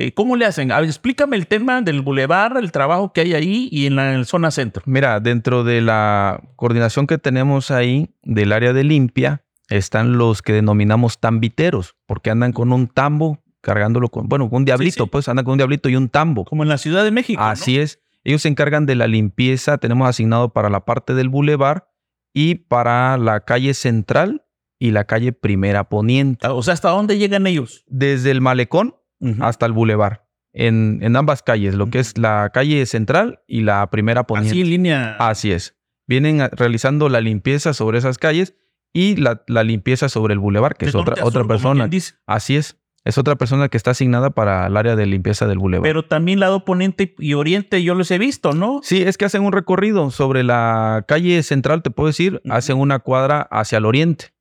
Eh, 0.02 0.12
¿Cómo 0.14 0.34
le 0.34 0.44
hacen? 0.46 0.72
explícame 0.72 1.36
el 1.36 1.46
tema 1.46 1.80
del 1.80 2.02
bulevar, 2.02 2.56
el 2.56 2.72
trabajo 2.72 3.12
que 3.12 3.20
hay 3.20 3.34
ahí 3.34 3.68
y 3.70 3.86
en 3.86 3.94
la, 3.94 4.24
zona 4.24 4.50
centro. 4.50 4.82
Mira, 4.84 5.20
dentro 5.20 5.62
de 5.62 5.80
la 5.80 6.42
coordinación 6.56 7.06
que 7.06 7.18
tenemos 7.18 7.70
ahí 7.70 8.10
del 8.24 8.50
área 8.50 8.72
de 8.72 8.82
limpia, 8.82 9.44
están 9.68 10.18
los 10.18 10.42
que 10.42 10.54
denominamos 10.54 11.20
tambiteros, 11.20 11.94
porque 12.06 12.30
andan 12.30 12.52
con 12.52 12.72
un 12.72 12.88
tambo 12.88 13.44
cargándolo 13.60 14.08
con, 14.08 14.28
bueno, 14.28 14.50
con 14.50 14.56
un 14.58 14.64
diablito, 14.64 15.06
pues 15.06 15.28
andan 15.28 15.44
con 15.44 15.52
un 15.52 15.58
diablito 15.58 15.88
y 15.88 15.94
un 15.94 16.08
tambo. 16.08 16.46
Como 16.46 16.64
en 16.64 16.68
la 16.68 16.78
Ciudad 16.78 17.04
de 17.04 17.12
México. 17.12 17.40
Así 17.40 17.78
es. 17.78 18.00
Ellos 18.24 18.42
se 18.42 18.48
encargan 18.48 18.86
de 18.86 18.96
la 18.96 19.06
limpieza, 19.06 19.78
tenemos 19.78 20.08
asignado 20.08 20.52
para 20.52 20.68
la 20.68 20.84
parte 20.84 21.14
del 21.14 21.28
bulevar 21.28 21.92
y 22.34 22.56
para 22.56 23.16
la 23.18 23.44
calle 23.44 23.72
central 23.72 24.44
y 24.80 24.90
la 24.90 25.04
calle 25.04 25.32
Primera 25.32 25.88
Poniente. 25.88 26.48
O 26.48 26.60
sea, 26.64 26.74
¿hasta 26.74 26.90
dónde 26.90 27.18
llegan 27.18 27.46
ellos? 27.46 27.84
Desde 27.86 28.32
el 28.32 28.40
malecón 28.40 28.96
hasta 29.40 29.66
el 29.66 29.72
bulevar. 29.72 30.26
En, 30.54 30.98
en, 31.02 31.16
ambas 31.16 31.42
calles, 31.42 31.74
lo 31.74 31.88
que 31.88 31.98
es 31.98 32.18
la 32.18 32.50
calle 32.52 32.84
central 32.84 33.40
y 33.46 33.62
la 33.62 33.88
primera 33.90 34.24
poniente. 34.24 34.50
Así 34.50 34.60
en 34.60 34.70
línea. 34.70 35.16
Así 35.18 35.50
es. 35.50 35.78
Vienen 36.06 36.46
realizando 36.52 37.08
la 37.08 37.20
limpieza 37.20 37.72
sobre 37.72 37.98
esas 37.98 38.18
calles 38.18 38.54
y 38.92 39.16
la, 39.16 39.42
la 39.46 39.64
limpieza 39.64 40.10
sobre 40.10 40.34
el 40.34 40.40
bulevar, 40.40 40.76
que 40.76 40.86
es 40.86 40.94
otra, 40.94 41.24
otra 41.24 41.44
persona. 41.44 41.88
Así 42.26 42.56
es. 42.56 42.78
Es 43.04 43.18
otra 43.18 43.34
persona 43.34 43.68
que 43.68 43.76
está 43.76 43.92
asignada 43.92 44.30
para 44.30 44.66
el 44.66 44.76
área 44.76 44.94
de 44.94 45.06
limpieza 45.06 45.48
del 45.48 45.58
bulevar. 45.58 45.82
Pero 45.82 46.04
también 46.04 46.38
lado 46.38 46.64
poniente 46.64 47.16
y 47.18 47.34
oriente 47.34 47.82
yo 47.82 47.94
los 47.94 48.10
he 48.12 48.18
visto, 48.18 48.52
¿no? 48.52 48.80
Sí, 48.84 49.02
es 49.02 49.18
que 49.18 49.24
hacen 49.24 49.42
un 49.42 49.52
recorrido 49.52 50.10
sobre 50.12 50.44
la 50.44 51.04
calle 51.08 51.42
central, 51.42 51.82
te 51.82 51.90
puedo 51.90 52.08
decir, 52.08 52.40
hacen 52.48 52.78
una 52.78 53.00
cuadra 53.00 53.42
hacia 53.50 53.78
el 53.78 53.86
oriente 53.86 54.32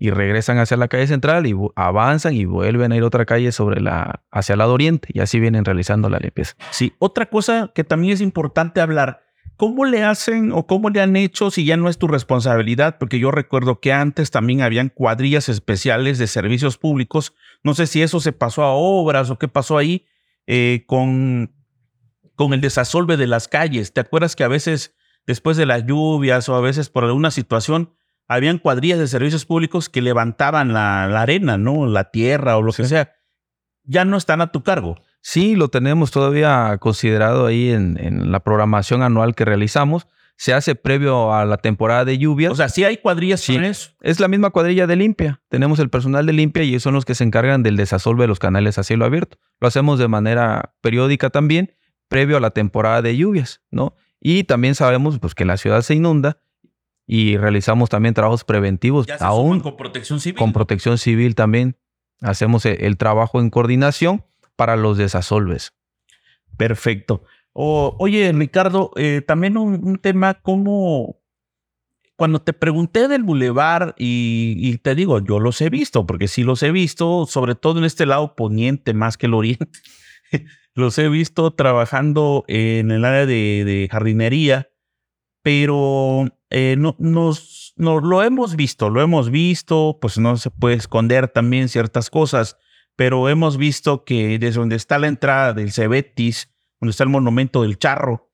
y 0.00 0.10
regresan 0.10 0.58
hacia 0.58 0.76
la 0.76 0.88
calle 0.88 1.08
central 1.08 1.46
y 1.46 1.54
avanzan 1.74 2.34
y 2.34 2.44
vuelven 2.44 2.92
a 2.92 2.96
ir 2.96 3.02
otra 3.02 3.26
calle 3.26 3.50
sobre 3.50 3.80
la 3.80 4.22
hacia 4.30 4.52
el 4.52 4.60
lado 4.60 4.72
oriente 4.72 5.08
y 5.12 5.20
así 5.20 5.40
vienen 5.40 5.64
realizando 5.64 6.08
la 6.08 6.18
limpieza. 6.18 6.54
Sí, 6.70 6.94
otra 6.98 7.26
cosa 7.26 7.72
que 7.74 7.82
también 7.82 8.14
es 8.14 8.20
importante 8.20 8.80
hablar, 8.80 9.24
¿cómo 9.56 9.84
le 9.84 10.04
hacen 10.04 10.52
o 10.52 10.68
cómo 10.68 10.88
le 10.88 11.00
han 11.00 11.16
hecho 11.16 11.50
si 11.50 11.64
ya 11.64 11.76
no 11.76 11.88
es 11.88 11.98
tu 11.98 12.06
responsabilidad? 12.06 12.96
Porque 12.98 13.18
yo 13.18 13.32
recuerdo 13.32 13.80
que 13.80 13.92
antes 13.92 14.30
también 14.30 14.62
habían 14.62 14.88
cuadrillas 14.88 15.48
especiales 15.48 16.18
de 16.18 16.28
servicios 16.28 16.78
públicos, 16.78 17.34
no 17.64 17.74
sé 17.74 17.88
si 17.88 18.00
eso 18.00 18.20
se 18.20 18.32
pasó 18.32 18.62
a 18.62 18.72
obras 18.72 19.30
o 19.30 19.38
qué 19.38 19.48
pasó 19.48 19.78
ahí 19.78 20.06
eh, 20.46 20.84
con, 20.86 21.52
con 22.36 22.52
el 22.54 22.60
desasolve 22.60 23.16
de 23.16 23.26
las 23.26 23.48
calles. 23.48 23.92
¿Te 23.92 24.00
acuerdas 24.00 24.36
que 24.36 24.44
a 24.44 24.48
veces 24.48 24.94
después 25.26 25.56
de 25.56 25.66
las 25.66 25.84
lluvias 25.86 26.48
o 26.48 26.54
a 26.54 26.60
veces 26.60 26.88
por 26.88 27.04
alguna 27.04 27.32
situación 27.32 27.94
habían 28.28 28.58
cuadrillas 28.58 28.98
de 28.98 29.08
servicios 29.08 29.46
públicos 29.46 29.88
que 29.88 30.02
levantaban 30.02 30.72
la, 30.74 31.04
arena, 31.20 31.56
¿no? 31.56 31.86
La 31.86 32.10
tierra 32.10 32.58
o 32.58 32.62
lo 32.62 32.72
que 32.72 32.84
sea. 32.84 33.14
Ya 33.84 34.04
no 34.04 34.18
están 34.18 34.42
a 34.42 34.52
tu 34.52 34.62
cargo. 34.62 34.96
Sí, 35.22 35.56
lo 35.56 35.68
tenemos 35.68 36.10
todavía 36.10 36.76
considerado 36.78 37.46
ahí 37.46 37.70
en, 37.70 38.30
la 38.30 38.40
programación 38.40 39.02
anual 39.02 39.34
que 39.34 39.46
realizamos. 39.46 40.06
Se 40.36 40.52
hace 40.52 40.76
previo 40.76 41.34
a 41.34 41.46
la 41.46 41.56
temporada 41.56 42.04
de 42.04 42.18
lluvias. 42.18 42.52
O 42.52 42.54
sea, 42.54 42.68
sí 42.68 42.84
hay 42.84 42.98
cuadrillas 42.98 43.40
sí, 43.40 43.58
Es 44.00 44.20
la 44.20 44.28
misma 44.28 44.50
cuadrilla 44.50 44.86
de 44.86 44.94
limpia. 44.94 45.40
Tenemos 45.48 45.80
el 45.80 45.88
personal 45.88 46.26
de 46.26 46.34
limpia 46.34 46.62
y 46.62 46.78
son 46.78 46.94
los 46.94 47.04
que 47.04 47.14
se 47.14 47.24
encargan 47.24 47.62
del 47.62 47.76
desasolve 47.76 48.24
de 48.24 48.28
los 48.28 48.38
canales 48.38 48.78
a 48.78 48.84
cielo 48.84 49.06
abierto. 49.06 49.38
Lo 49.58 49.66
hacemos 49.66 49.98
de 49.98 50.06
manera 50.06 50.74
periódica 50.80 51.30
también, 51.30 51.74
previo 52.08 52.36
a 52.36 52.40
la 52.40 52.50
temporada 52.50 53.02
de 53.02 53.16
lluvias, 53.16 53.62
¿no? 53.70 53.96
Y 54.20 54.44
también 54.44 54.74
sabemos 54.74 55.18
pues, 55.18 55.34
que 55.34 55.44
la 55.44 55.56
ciudad 55.56 55.80
se 55.82 55.94
inunda 55.94 56.38
y 57.10 57.38
realizamos 57.38 57.88
también 57.88 58.14
trabajos 58.14 58.44
preventivos. 58.44 59.06
aún 59.18 59.60
con 59.60 59.76
protección 59.76 60.20
civil. 60.20 60.38
Con 60.38 60.52
protección 60.52 60.98
civil 60.98 61.34
también 61.34 61.74
hacemos 62.20 62.66
e, 62.66 62.86
el, 62.86 62.98
trabajo 62.98 63.40
en 63.40 63.48
coordinación 63.48 64.24
para 64.56 64.76
los 64.76 64.98
desasolves. 64.98 65.72
Perfecto. 66.58 67.24
oye, 67.54 68.30
Ricardo, 68.32 68.92
eh, 68.96 69.22
también 69.26 69.56
un, 69.56 69.96
tema 69.96 70.34
como 70.34 71.18
cuando 72.14 72.42
te 72.42 72.52
pregunté 72.52 73.08
del 73.08 73.22
bulevar 73.22 73.94
y, 73.96 74.76
te 74.78 74.94
digo, 74.94 75.20
yo 75.20 75.40
los 75.40 75.60
he 75.62 75.70
visto, 75.70 76.04
porque 76.04 76.28
sí 76.28 76.42
los 76.42 76.62
he 76.62 76.72
visto, 76.72 77.24
sobre 77.26 77.54
todo 77.54 77.78
en 77.78 77.84
este 77.84 78.04
lado 78.04 78.34
poniente 78.34 78.92
más 78.92 79.16
que 79.16 79.26
el 79.26 79.34
oriente. 79.34 79.70
los 80.74 80.98
he 80.98 81.08
visto 81.08 81.52
trabajando 81.54 82.44
en 82.48 82.90
el 82.90 83.06
área 83.06 83.24
de 83.24 83.88
jardinería 83.90 84.68
pero 85.42 86.28
eh, 86.50 86.76
no, 86.78 86.96
nos, 86.98 87.74
lo 87.76 88.22
hemos 88.22 88.56
visto, 88.56 88.90
lo 88.90 89.02
hemos 89.02 89.30
visto, 89.30 89.98
pues 90.00 90.18
no 90.18 90.36
se 90.36 90.50
puede 90.50 90.76
esconder 90.76 91.28
también 91.28 91.68
ciertas 91.68 92.10
cosas, 92.10 92.56
pero 92.96 93.28
hemos 93.28 93.58
visto 93.58 94.04
que 94.04 94.38
desde 94.38 94.58
donde 94.58 94.76
está 94.76 94.98
la 94.98 95.08
entrada 95.08 95.52
del 95.52 95.72
Cebetis, 95.72 96.50
donde 96.80 96.90
está 96.90 97.04
el 97.04 97.10
monumento 97.10 97.62
del 97.62 97.78
Charro 97.78 98.30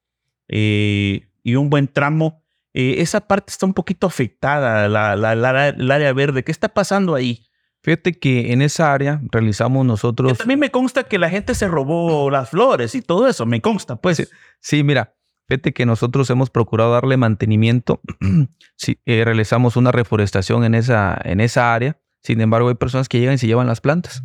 eh, 0.49 1.29
y 1.43 1.55
un 1.57 1.71
buen 1.71 1.89
tramo, 1.89 2.43
eh, 2.73 2.97
esa 2.99 3.21
parte 3.27 3.53
está 3.53 3.67
un 3.67 3.75
poquito 3.75 4.07
afectada, 4.07 4.89
la, 4.89 5.17
la, 5.17 5.69
el 5.69 5.91
área 5.91 6.13
verde. 6.13 6.45
¿Qué 6.45 6.53
está 6.53 6.69
pasando 6.69 7.15
ahí? 7.15 7.47
Fíjate 7.83 8.19
que 8.19 8.53
en 8.53 8.63
esa 8.63 8.95
área 8.95 9.21
realizamos 9.31 9.85
nosotros. 9.85 10.39
también 10.39 10.59
me 10.59 10.71
consta 10.71 11.05
que 11.05 11.19
la 11.19 11.29
gente 11.29 11.55
se 11.55 11.69
robó 11.69 12.31
las 12.31 12.49
flores 12.49 12.95
y 12.95 13.03
todo 13.03 13.29
eso, 13.29 13.45
me 13.45 13.61
consta, 13.61 13.97
pues. 13.97 14.31
sí 14.61 14.83
mira, 14.83 15.15
Fíjate 15.47 15.73
que 15.73 15.85
nosotros 15.85 16.31
hemos 16.31 16.51
procurado 16.51 16.93
darle 16.93 17.17
mantenimiento. 17.17 18.01
si, 18.77 18.99
eh, 19.05 19.25
realizamos 19.25 19.77
una 19.77 19.93
reforestación 19.93 20.65
en 20.65 20.75
esa, 20.75 21.19
en 21.25 21.41
esa 21.41 21.75
área. 21.75 21.99
Sin 22.23 22.41
embargo, 22.41 22.69
hay 22.69 22.75
personas 22.77 23.09
que 23.09 23.21
llegan 23.21 23.35
y 23.35 23.39
se 23.39 23.47
llevan 23.47 23.67
las 23.67 23.81
plantas. 23.81 24.25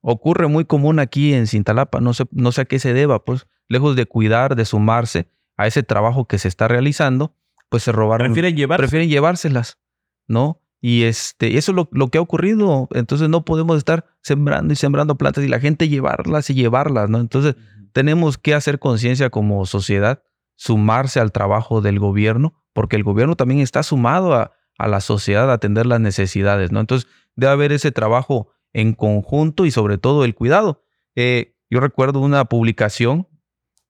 Ocurre 0.00 0.48
muy 0.48 0.64
común 0.64 0.98
aquí 0.98 1.32
en 1.32 1.46
Cintalapa. 1.46 2.00
No 2.00 2.12
sé, 2.12 2.24
no 2.32 2.50
sé 2.50 2.62
a 2.62 2.64
qué 2.64 2.80
se 2.80 2.92
deba, 2.92 3.24
pues, 3.24 3.46
lejos 3.68 3.94
de 3.94 4.06
cuidar, 4.06 4.56
de 4.56 4.64
sumarse 4.64 5.28
a 5.56 5.68
ese 5.68 5.84
trabajo 5.84 6.26
que 6.26 6.38
se 6.38 6.48
está 6.48 6.66
realizando, 6.66 7.34
pues 7.68 7.84
se 7.84 7.92
robaron. 7.92 8.26
Prefieren, 8.26 8.56
llevar 8.56 8.78
prefieren 8.78 9.08
llevárselas, 9.08 9.78
¿no? 10.26 10.60
Y 10.80 11.04
este, 11.04 11.56
eso 11.56 11.72
es 11.72 11.76
lo, 11.76 11.88
lo, 11.92 12.08
que 12.08 12.18
ha 12.18 12.20
ocurrido. 12.20 12.88
Entonces 12.92 13.28
no 13.28 13.44
podemos 13.44 13.78
estar 13.78 14.04
sembrando 14.20 14.72
y 14.72 14.76
sembrando 14.76 15.16
plantas 15.16 15.44
y 15.44 15.48
la 15.48 15.60
gente 15.60 15.88
llevarlas 15.88 16.50
y 16.50 16.54
llevarlas, 16.54 17.08
¿no? 17.08 17.20
Entonces 17.20 17.56
tenemos 17.94 18.36
que 18.38 18.54
hacer 18.54 18.80
conciencia 18.80 19.30
como 19.30 19.64
sociedad, 19.66 20.22
sumarse 20.56 21.20
al 21.20 21.30
trabajo 21.30 21.80
del 21.80 22.00
gobierno, 22.00 22.52
porque 22.72 22.96
el 22.96 23.04
gobierno 23.04 23.36
también 23.36 23.60
está 23.60 23.84
sumado 23.84 24.34
a, 24.34 24.52
la 24.78 25.00
sociedad 25.00 25.48
a 25.48 25.54
atender 25.54 25.86
las 25.86 26.00
necesidades, 26.00 26.72
¿no? 26.72 26.80
Entonces, 26.80 27.08
debe 27.36 27.52
haber 27.52 27.70
ese 27.70 27.92
trabajo 27.92 28.48
en 28.72 28.92
conjunto 28.92 29.64
y 29.64 29.70
sobre 29.70 29.96
todo 29.96 30.24
el 30.24 30.34
cuidado. 30.34 30.82
Eh, 31.14 31.54
yo 31.70 31.78
recuerdo 31.78 32.18
una 32.18 32.44
publicación 32.46 33.28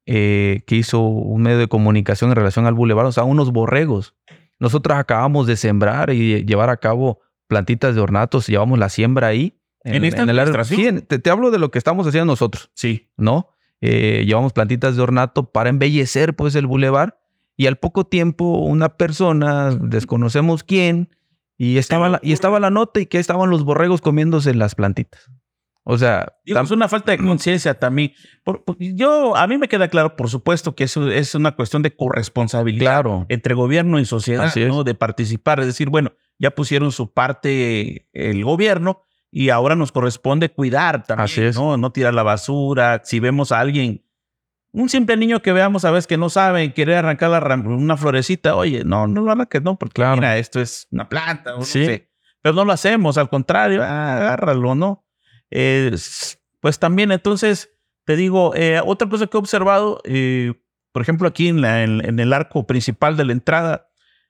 eh, 0.05 0.65
que 0.67 0.77
hizo 0.77 1.01
un 1.01 1.43
medio 1.43 1.57
de 1.57 1.69
comunicación 1.69 2.29
en 2.31 2.37
relación 2.37 2.67
al 2.67 2.75
bulevar, 2.75 3.07
o 3.07 3.13
sea, 3.13 3.25
unos 3.25 3.53
borregos. 3.53 4.15
Nosotros 4.61 4.99
acabamos 4.99 5.47
de 5.47 5.57
sembrar 5.57 6.11
y 6.11 6.45
llevar 6.45 6.69
a 6.69 6.77
cabo 6.77 7.21
plantitas 7.47 7.95
de 7.95 8.03
ornatos, 8.03 8.47
llevamos 8.47 8.79
la 8.79 8.91
siembra 8.91 9.29
ahí 9.29 9.59
En, 9.83 10.05
esta 10.05 10.65
sí, 10.65 11.01
te, 11.01 11.31
hablo 11.31 11.51
de 11.51 11.59
lo 11.59 11.71
que 11.71 11.79
estamos 11.79 12.07
haciendo 12.07 12.33
nosotros. 12.33 12.71
Sí. 12.75 13.11
¿No? 13.17 13.54
Eh, 13.87 14.25
llevamos 14.25 14.55
plantitas 14.55 14.97
de 14.97 15.03
ornato 15.03 15.53
para 15.53 15.69
embellecer 15.69 16.35
pues 16.35 16.55
el 16.55 16.67
bulevar 16.67 17.21
y 17.55 17.67
al 17.67 17.77
poco 17.77 18.07
tiempo 18.07 18.61
una 18.61 18.97
persona, 18.97 19.77
desconocemos 19.79 20.65
quién, 20.65 21.11
y 21.59 21.77
estaba, 21.77 22.09
la, 22.09 22.21
y 22.23 22.33
estaba 22.33 22.59
la 22.61 22.71
nota 22.71 23.01
y 23.01 23.07
que 23.07 23.19
estaban 23.19 23.51
los 23.51 23.63
borregos 23.63 24.01
comiéndose 24.01 24.55
las 24.55 24.75
plantitas. 24.75 25.31
O 25.83 25.99
sea, 25.99 26.33
es 26.47 26.71
una 26.71 26.89
falta 26.89 27.13
de 27.13 27.19
conciencia 27.19 27.75
también. 27.79 28.15
yo, 28.79 29.37
a 29.37 29.47
mí 29.47 29.59
me 29.59 29.69
queda 29.69 29.89
claro, 29.89 30.17
por 30.17 30.31
supuesto, 30.31 30.75
que 30.75 30.85
eso 30.85 31.11
es 31.11 31.35
una 31.35 31.55
cuestión 31.55 31.83
de 31.83 31.95
corresponsabilidad 31.95 33.05
entre 33.29 33.55
gobierno 33.55 33.99
y 34.01 34.07
sociedad, 34.07 34.51
¿no? 34.57 34.83
De 34.83 34.95
participar, 34.95 35.61
es 35.61 35.67
decir, 35.67 35.91
bueno, 35.91 36.15
ya 36.39 36.53
pusieron 36.53 36.91
su 36.91 37.13
parte 37.13 38.09
el 38.15 38.45
gobierno 38.45 39.03
y 39.37 39.51
ahora 39.51 39.75
nos 39.75 39.91
corresponde 39.91 40.49
cuidar 40.49 41.03
también, 41.03 41.53
¿no? 41.55 41.77
No 41.77 41.91
tirar 41.91 42.15
la 42.15 42.23
basura. 42.23 43.01
Si 43.03 43.19
vemos 43.19 43.51
a 43.51 43.59
alguien, 43.59 44.07
un 44.71 44.89
simple 44.89 45.17
niño 45.17 45.43
que 45.43 45.53
veamos 45.53 45.85
a 45.85 45.91
veces 45.91 46.07
que 46.07 46.17
no 46.17 46.31
sabe, 46.31 46.73
quiere 46.73 46.95
arrancar 46.95 47.31
una 47.67 47.97
florecita, 47.97 48.55
oye, 48.55 48.85
no, 48.85 49.09
no 49.09 49.23
lo 49.23 49.33
arranques, 49.33 49.61
no, 49.61 49.77
porque 49.77 50.05
mira, 50.15 50.39
esto 50.39 50.61
es 50.61 50.87
una 50.93 51.09
planta, 51.09 51.51
no 51.51 51.65
sé. 51.65 52.09
Pero 52.43 52.55
no 52.55 52.65
lo 52.65 52.73
hacemos, 52.73 53.19
al 53.19 53.29
contrario, 53.29 53.83
ah, 53.83 54.19
agárralo, 54.19 54.77
¿no? 54.77 55.05
pues 56.61 56.79
también, 56.79 57.11
entonces, 57.11 57.73
te 58.05 58.15
digo, 58.15 58.55
eh, 58.55 58.81
otra 58.85 59.09
cosa 59.09 59.27
que 59.27 59.37
he 59.37 59.41
observado, 59.41 60.01
eh, 60.05 60.55
por 60.93 61.03
ejemplo, 61.03 61.27
aquí 61.27 61.49
en, 61.49 61.65
en, 61.65 62.21
el 62.21 62.33
arco 62.33 62.69
principal 62.69 63.17
de 63.17 63.25
la 63.25 63.33
entrada, 63.33 63.89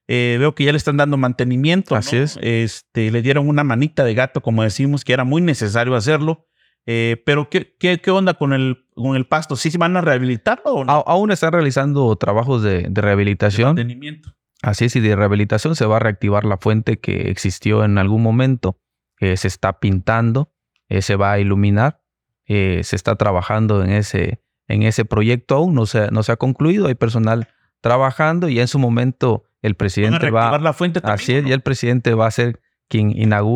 eh, 0.08 0.36
veo 0.38 0.54
que 0.54 0.64
ya 0.64 0.72
le 0.72 0.78
están 0.78 0.96
dando 0.96 1.16
mantenimiento. 1.16 1.96
Así 1.96 2.16
es. 2.16 2.38
Este, 2.42 3.10
le 3.10 3.22
dieron 3.22 3.48
una 3.48 3.64
manita 3.64 4.04
de 4.04 4.14
gato, 4.14 4.40
como 4.40 4.62
decimos, 4.62 5.04
que 5.04 5.12
era 5.12 5.24
muy 5.24 5.42
necesario 5.42 5.94
hacerlo. 5.94 6.46
pero, 6.84 7.48
¿qué, 7.50 7.76
¿qué, 7.78 8.00
qué, 8.00 8.10
onda 8.10 8.34
con 8.34 8.52
el, 8.52 8.86
con 8.94 9.16
el 9.16 9.26
pasto? 9.26 9.56
¿Sí 9.56 9.70
se 9.70 9.78
van 9.78 9.96
a 9.96 10.00
rehabilitarlo 10.00 10.72
o 10.72 10.84
no? 10.84 10.92
aún 10.92 11.30
están 11.30 11.52
realizando 11.52 12.14
trabajos 12.16 12.62
de, 12.62 12.86
de 12.88 13.00
rehabilitación. 13.00 13.74
De 13.74 13.82
mantenimiento. 13.84 14.34
Así 14.62 14.86
es, 14.86 14.96
y 14.96 15.00
de 15.00 15.14
rehabilitación 15.14 15.76
se 15.76 15.86
va 15.86 15.96
a 15.96 16.00
reactivar 16.00 16.44
la 16.44 16.56
fuente 16.58 16.98
que 16.98 17.30
existió 17.30 17.84
en 17.84 17.98
algún 17.98 18.22
momento. 18.22 18.80
se 19.18 19.48
está 19.48 19.78
pintando 19.78 20.54
eh, 20.88 21.02
se 21.02 21.16
va 21.16 21.32
a 21.32 21.38
iluminar. 21.38 22.00
Eh, 22.46 22.82
se 22.84 22.96
está 22.96 23.16
trabajando 23.16 23.82
en 23.82 23.90
ese, 23.90 24.42
en 24.68 24.82
ese 24.82 25.04
proyecto 25.04 25.54
aún, 25.54 25.74
no 25.74 25.86
se, 25.86 26.10
no 26.10 26.22
se 26.22 26.32
ha 26.32 26.36
concluido, 26.36 26.88
hay 26.88 26.94
personal 26.94 27.48
trabajando 27.80 28.50
y 28.50 28.60
en 28.60 28.68
su 28.68 28.78
momento 28.78 29.44
el 29.64 29.76
presidente 29.76 30.30
va... 30.30 30.58
la 30.58 30.72
fuente 30.74 31.00
así 31.02 31.34
es, 31.34 31.46
y 31.46 31.52
el 31.52 31.62
presidente 31.62 32.12
va 32.14 32.26
a 32.26 32.30
ser 32.30 32.60
quien 32.88 33.14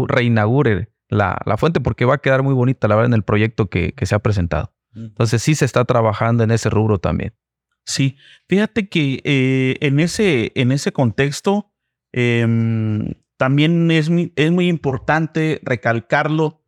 reinaugure 0.09 0.89
la, 1.09 1.39
la, 1.45 1.57
fuente 1.59 1.81
porque 1.81 2.07
va 2.07 2.15
a 2.15 2.19
quedar 2.19 2.43
muy 2.43 2.55
bonita 2.55 2.89
la 2.89 2.97
verdad 2.97 3.11
en 3.11 3.15
el 3.15 3.25
proyecto 3.25 3.69
que, 3.69 3.93
que 3.93 4.07
se 4.07 4.15
ha 4.15 4.19
presentado. 4.19 4.73
Entonces 4.95 5.43
sí 5.43 5.55
se 5.55 5.67
está 5.67 5.85
trabajando 5.85 6.45
en 6.45 6.51
ese 6.51 6.71
rubro 6.71 6.99
también. 6.99 7.35
Sí, 7.85 8.17
fíjate 8.49 8.89
que 8.89 9.21
eh, 9.25 9.77
en, 9.81 10.01
ese, 10.01 10.53
en 10.55 10.73
ese 10.73 10.93
contexto 10.93 11.73
em, 12.13 13.15
también 13.37 13.91
es 13.91 14.11
es 14.37 14.51
muy 14.51 14.69
importante 14.69 15.61
recalcarlo 15.63 16.63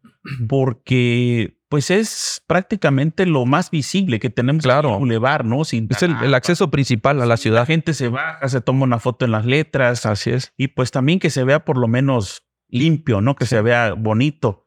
porque 0.48 1.59
pues 1.70 1.92
es 1.92 2.42
prácticamente 2.48 3.26
lo 3.26 3.46
más 3.46 3.70
visible 3.70 4.18
que 4.18 4.28
tenemos 4.28 4.64
claro. 4.64 4.88
en 4.88 4.94
el 4.94 4.98
bulevar, 4.98 5.44
¿no? 5.44 5.62
es 5.62 5.72
el, 5.72 6.34
acceso 6.34 6.68
principal 6.68 7.22
a 7.22 7.26
la 7.26 7.36
ciudad. 7.36 7.60
La 7.60 7.66
gente 7.66 7.94
se 7.94 8.08
baja, 8.08 8.48
se 8.48 8.60
toma 8.60 8.82
una 8.82 8.98
foto 8.98 9.24
en 9.24 9.30
las 9.30 9.46
letras. 9.46 10.04
Así 10.04 10.30
es. 10.30 10.52
Y 10.56 10.66
pues 10.66 10.90
también 10.90 11.20
que 11.20 11.30
se 11.30 11.44
vea 11.44 11.64
por 11.64 11.78
lo 11.78 11.86
menos 11.86 12.42
limpio, 12.66 13.20
¿no? 13.20 13.36
Que 13.36 13.46
se 13.46 13.62
vea 13.62 13.92
bonito. 13.92 14.66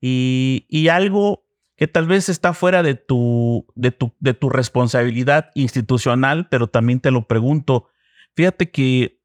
Y, 0.00 0.64
y, 0.68 0.86
algo 0.88 1.44
que 1.76 1.88
tal 1.88 2.06
vez 2.06 2.28
está 2.28 2.54
fuera 2.54 2.84
de 2.84 2.94
tu, 2.94 3.66
de, 3.74 3.90
tu, 3.90 4.14
de 4.20 4.34
tu 4.34 4.48
responsabilidad 4.48 5.50
institucional, 5.56 6.46
pero 6.50 6.68
también 6.68 7.00
te 7.00 7.10
lo 7.10 7.26
pregunto. 7.26 7.88
Fíjate 8.36 8.70
que 8.70 9.20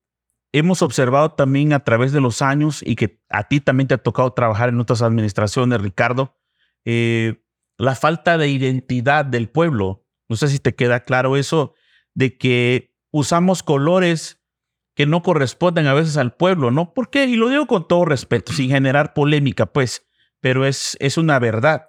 hemos 0.52 0.82
observado 0.82 1.34
también 1.34 1.74
a 1.74 1.84
través 1.84 2.12
de 2.12 2.22
los 2.22 2.42
años 2.42 2.82
y 2.84 2.96
que 2.96 3.22
a 3.30 3.44
ti 3.44 3.60
también 3.60 3.88
te 3.88 3.94
ha 3.94 4.00
tocado 4.00 4.34
trabajar 4.34 4.70
en 4.70 4.80
otras 4.80 5.04
administraciones, 5.04 5.80
Ricardo, 5.80 6.39
eh, 6.86 7.44
la 7.78 7.96
falta 7.96 8.38
de 8.38 8.50
identidad 8.50 9.26
del 9.26 9.50
pueblo. 9.50 10.06
No 10.28 10.36
sé 10.36 10.48
si 10.48 10.60
te 10.60 10.76
queda 10.76 11.06
claro 11.06 11.38
eso, 11.38 11.74
de 12.14 12.38
que 12.38 12.96
usamos 13.12 13.64
colores 13.64 14.42
que 14.96 15.06
no 15.06 15.24
corresponden 15.24 15.88
a 15.88 15.94
veces 15.94 16.18
al 16.18 16.36
pueblo, 16.36 16.72
¿no? 16.72 16.94
¿Por 16.94 17.10
qué? 17.10 17.26
Y 17.26 17.36
lo 17.36 17.50
digo 17.50 17.68
con 17.68 17.88
todo 17.88 18.04
respeto, 18.06 18.52
sin 18.52 18.70
generar 18.70 19.14
polémica, 19.14 19.68
pues, 19.68 20.06
pero 20.42 20.66
es, 20.66 20.98
es 21.00 21.18
una 21.18 21.40
verdad. 21.40 21.86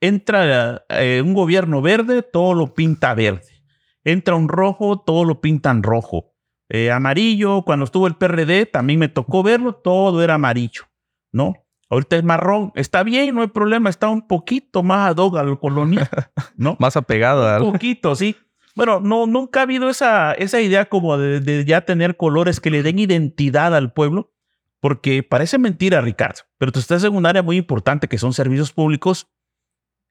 Entra 0.00 0.84
eh, 0.88 1.22
un 1.22 1.34
gobierno 1.34 1.82
verde, 1.82 2.22
todo 2.22 2.54
lo 2.54 2.74
pinta 2.74 3.14
verde. 3.14 3.62
Entra 4.04 4.36
un 4.36 4.48
rojo, 4.48 5.02
todo 5.04 5.24
lo 5.24 5.40
pintan 5.40 5.82
rojo. 5.82 6.32
Eh, 6.68 6.90
amarillo. 6.90 7.62
Cuando 7.62 7.84
estuvo 7.84 8.06
el 8.06 8.16
PRD, 8.16 8.66
también 8.66 8.98
me 8.98 9.08
tocó 9.08 9.42
verlo, 9.42 9.74
todo 9.74 10.22
era 10.22 10.34
amarillo, 10.34 10.84
¿no? 11.32 11.65
Ahorita 11.88 12.16
es 12.16 12.24
marrón, 12.24 12.72
está 12.74 13.02
bien, 13.02 13.34
no 13.34 13.42
hay 13.42 13.48
problema, 13.48 13.88
está 13.90 14.08
un 14.08 14.26
poquito 14.26 14.82
más 14.82 15.10
ad 15.10 15.18
hoc 15.18 15.36
al 15.36 15.58
colonia, 15.58 16.10
¿no? 16.56 16.76
más 16.80 16.96
apegado 16.96 17.46
a 17.46 17.62
Un 17.62 17.72
poquito, 17.72 18.14
sí. 18.16 18.34
Bueno, 18.74 19.00
no, 19.00 19.26
nunca 19.26 19.60
ha 19.60 19.62
habido 19.62 19.88
esa, 19.88 20.32
esa 20.32 20.60
idea 20.60 20.86
como 20.86 21.16
de, 21.16 21.64
ya 21.64 21.82
tener 21.82 22.16
colores 22.16 22.60
que 22.60 22.70
le 22.70 22.82
den 22.82 22.98
identidad 22.98 23.74
al 23.74 23.92
pueblo, 23.92 24.32
porque 24.80 25.22
parece 25.22 25.58
mentira, 25.58 26.00
Ricardo, 26.00 26.42
pero 26.58 26.72
tú 26.72 26.80
estás 26.80 27.04
en 27.04 27.14
un 27.14 27.24
área 27.24 27.42
muy 27.42 27.56
importante 27.56 28.08
que 28.08 28.18
son 28.18 28.32
servicios 28.32 28.72
públicos. 28.72 29.28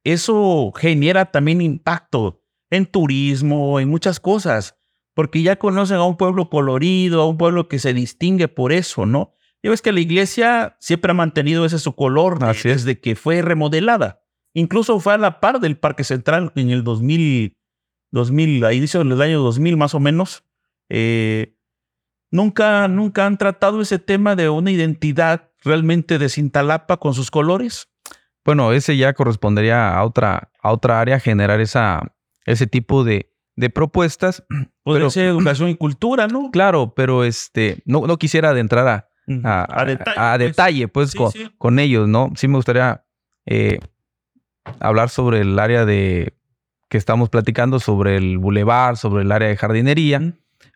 Eso 0.04 0.72
genera 0.76 1.26
también 1.32 1.62
impacto 1.62 2.42
en 2.70 2.86
turismo, 2.86 3.80
en 3.80 3.90
muchas 3.90 4.20
cosas 4.20 4.78
porque 5.16 5.42
ya 5.42 5.56
conocen 5.56 5.98
a 5.98 6.04
un 6.04 6.18
pueblo 6.18 6.50
colorido, 6.50 7.22
a 7.22 7.28
un 7.28 7.38
pueblo 7.38 7.68
que 7.68 7.80
se 7.80 7.94
distingue 7.94 8.48
por 8.48 8.72
eso, 8.72 9.08
¿no? 9.08 9.34
Ya 9.66 9.72
ves 9.72 9.82
que 9.82 9.92
la 9.92 10.00
iglesia 10.00 10.78
siempre 10.80 11.10
ha 11.10 11.16
mantenido 11.16 11.66
ese 11.66 11.80
su 11.80 11.96
color 11.96 12.38
desde 12.62 13.00
que 13.00 13.16
fue 13.16 13.42
remodelada. 13.42 14.22
Incluso 14.54 15.00
fue 15.00 15.16
a 15.16 15.18
la 15.18 15.40
par 15.40 15.60
del 15.60 15.76
Parque 15.76 16.04
Central 16.04 16.52
en 16.56 16.70
el 16.70 16.84
2000, 16.84 17.58
2000 18.12 18.64
a 18.64 18.74
inicios 18.74 19.10
del 19.10 19.20
año 19.20 19.42
2000 19.42 19.76
más 19.76 19.96
o 19.96 20.00
menos. 20.00 20.44
Eh, 20.88 21.58
nunca, 22.30 22.88
nunca 22.88 23.26
han 23.26 23.40
tratado 23.40 23.82
ese 23.82 23.98
tema 23.98 24.36
de 24.36 24.50
una 24.50 24.70
identidad 24.70 25.50
realmente 25.64 26.20
de 26.20 26.30
Cintalapa 26.30 26.98
con 26.98 27.16
sus 27.16 27.32
colores. 27.32 27.88
Bueno, 28.44 28.72
ese 28.72 28.96
ya 28.98 29.14
correspondería 29.14 29.98
a 29.98 30.06
otra, 30.06 30.52
a 30.62 30.74
otra 30.74 31.02
área 31.02 31.20
generar 31.20 31.60
esa, 31.60 32.16
ese 32.46 32.68
tipo 32.68 33.04
de, 33.04 33.34
de 33.56 33.72
propuestas. 33.72 34.44
Podría 34.84 35.10
ser 35.10 35.26
educación 35.26 35.70
y 35.70 35.76
cultura, 35.76 36.28
¿no? 36.28 36.50
Claro, 36.54 36.94
pero 36.96 37.24
este, 37.24 37.82
no, 37.86 38.06
no 38.06 38.20
quisiera 38.20 38.52
adentrar 38.52 38.88
a, 38.88 39.10
a, 39.44 40.38
detalle, 40.38 40.88
pues, 40.88 41.16
pues 41.16 41.34
con, 41.58 41.80
ellos, 41.80 42.08
¿no? 42.08 42.32
Sí 42.36 42.48
me 42.48 42.56
gustaría 42.58 43.06
eh, 43.46 43.80
hablar 44.80 45.10
sobre 45.10 45.42
el 45.42 45.58
área 45.60 45.86
de 45.86 46.34
que 46.90 46.98
estamos 46.98 47.30
platicando, 47.30 47.80
sobre 47.80 48.18
el 48.18 48.38
bulevar, 48.38 48.98
sobre 48.98 49.24
el 49.24 49.32
área 49.32 49.50
de 49.50 49.58
jardinería, 49.58 50.34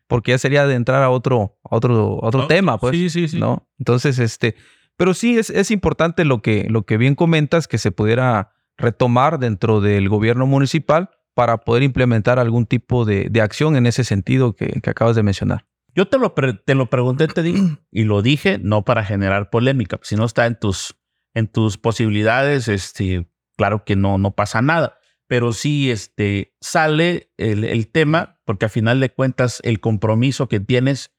porque 0.08 0.32
ya 0.32 0.38
sería 0.38 0.66
de 0.66 0.76
entrar 0.76 1.04
a 1.04 1.10
otro, 1.10 1.58
otro, 1.64 2.18
otro 2.22 2.48
tema, 2.48 2.78
pues. 2.78 2.96
Sí, 2.96 3.10
sí, 3.10 3.28
sí. 3.28 3.40
¿no? 3.40 3.68
Entonces, 3.78 4.18
este, 4.20 4.56
pero 4.98 5.14
sí 5.14 5.38
es, 5.38 5.50
es 5.50 5.72
importante 5.72 6.26
lo 6.26 6.42
que, 6.42 6.66
lo 6.70 6.84
que 6.84 6.98
bien 6.98 7.16
comentas, 7.16 7.68
que 7.68 7.78
se 7.78 7.92
pudiera 7.92 8.52
retomar 8.78 9.40
dentro 9.40 9.82
del 9.82 10.10
gobierno 10.10 10.48
municipal 10.48 11.12
para 11.34 11.60
poder 11.60 11.84
implementar 11.84 12.40
algún 12.40 12.66
tipo 12.66 13.06
de, 13.06 13.32
acción 13.42 13.76
en 13.76 13.86
ese 13.86 14.04
sentido 14.04 14.54
que, 14.54 14.82
acabas 14.86 15.16
de 15.16 15.24
mencionar. 15.24 15.66
Yo 15.96 16.08
te 16.08 16.18
lo, 16.18 16.34
te 16.34 16.76
lo 16.76 16.90
pregunté, 16.90 17.28
te 17.28 17.44
dije, 17.44 17.62
y 17.92 18.04
lo 18.04 18.22
dije 18.22 18.58
no 18.62 18.84
para 18.84 19.04
generar 19.04 19.50
polémica, 19.50 20.00
si 20.04 20.16
no 20.16 20.26
está 20.26 20.46
en 20.46 20.58
tus, 20.60 20.96
en 21.34 21.48
tus 21.48 21.78
posibilidades, 21.78 22.68
este, 22.68 23.30
claro 23.58 23.84
que 23.84 23.96
no, 23.96 24.18
no 24.18 24.36
pasa 24.36 24.62
nada, 24.62 25.00
pero 25.28 25.54
sí 25.54 25.92
este, 25.92 26.56
sale 26.60 27.32
el, 27.38 27.88
tema, 27.92 28.42
porque 28.46 28.66
a 28.66 28.70
final 28.70 29.00
de 29.00 29.12
cuentas 29.12 29.60
el 29.64 29.80
compromiso 29.80 30.48
que 30.48 30.60
tienes 30.60 31.12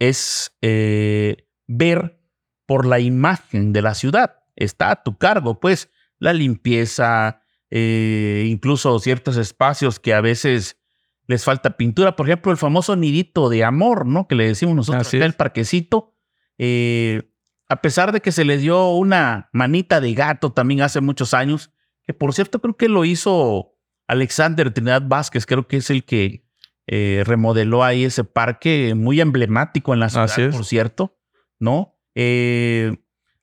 es 0.00 0.56
eh, 0.62 1.48
ver 1.68 2.18
por 2.66 2.86
la 2.86 2.98
imagen 2.98 3.72
de 3.72 3.82
la 3.82 3.94
ciudad, 3.94 4.40
está 4.56 4.90
a 4.90 5.02
tu 5.02 5.16
cargo, 5.16 5.60
pues 5.60 5.90
la 6.18 6.32
limpieza, 6.32 7.42
eh, 7.70 8.46
incluso 8.48 8.98
ciertos 8.98 9.36
espacios 9.36 10.00
que 10.00 10.12
a 10.12 10.20
veces 10.20 10.81
les 11.32 11.44
falta 11.44 11.76
pintura. 11.76 12.14
Por 12.14 12.28
ejemplo, 12.28 12.52
el 12.52 12.58
famoso 12.58 12.94
nidito 12.94 13.48
de 13.48 13.64
amor, 13.64 14.06
¿no? 14.06 14.28
Que 14.28 14.34
le 14.34 14.46
decimos 14.46 14.76
nosotros 14.76 15.12
el 15.14 15.32
parquecito. 15.32 16.14
Eh, 16.58 17.30
a 17.68 17.80
pesar 17.80 18.12
de 18.12 18.20
que 18.20 18.32
se 18.32 18.44
le 18.44 18.58
dio 18.58 18.90
una 18.90 19.48
manita 19.52 20.00
de 20.00 20.12
gato 20.12 20.52
también 20.52 20.82
hace 20.82 21.00
muchos 21.00 21.32
años, 21.32 21.72
que 22.04 22.12
por 22.12 22.34
cierto 22.34 22.60
creo 22.60 22.76
que 22.76 22.88
lo 22.88 23.04
hizo 23.04 23.74
Alexander 24.06 24.70
Trinidad 24.72 25.02
Vázquez, 25.06 25.46
creo 25.46 25.66
que 25.66 25.78
es 25.78 25.88
el 25.88 26.04
que 26.04 26.44
eh, 26.86 27.22
remodeló 27.24 27.82
ahí 27.82 28.04
ese 28.04 28.24
parque 28.24 28.94
muy 28.94 29.20
emblemático 29.20 29.94
en 29.94 30.00
la 30.00 30.10
ciudad, 30.10 30.50
por 30.50 30.66
cierto, 30.66 31.18
¿no? 31.58 31.98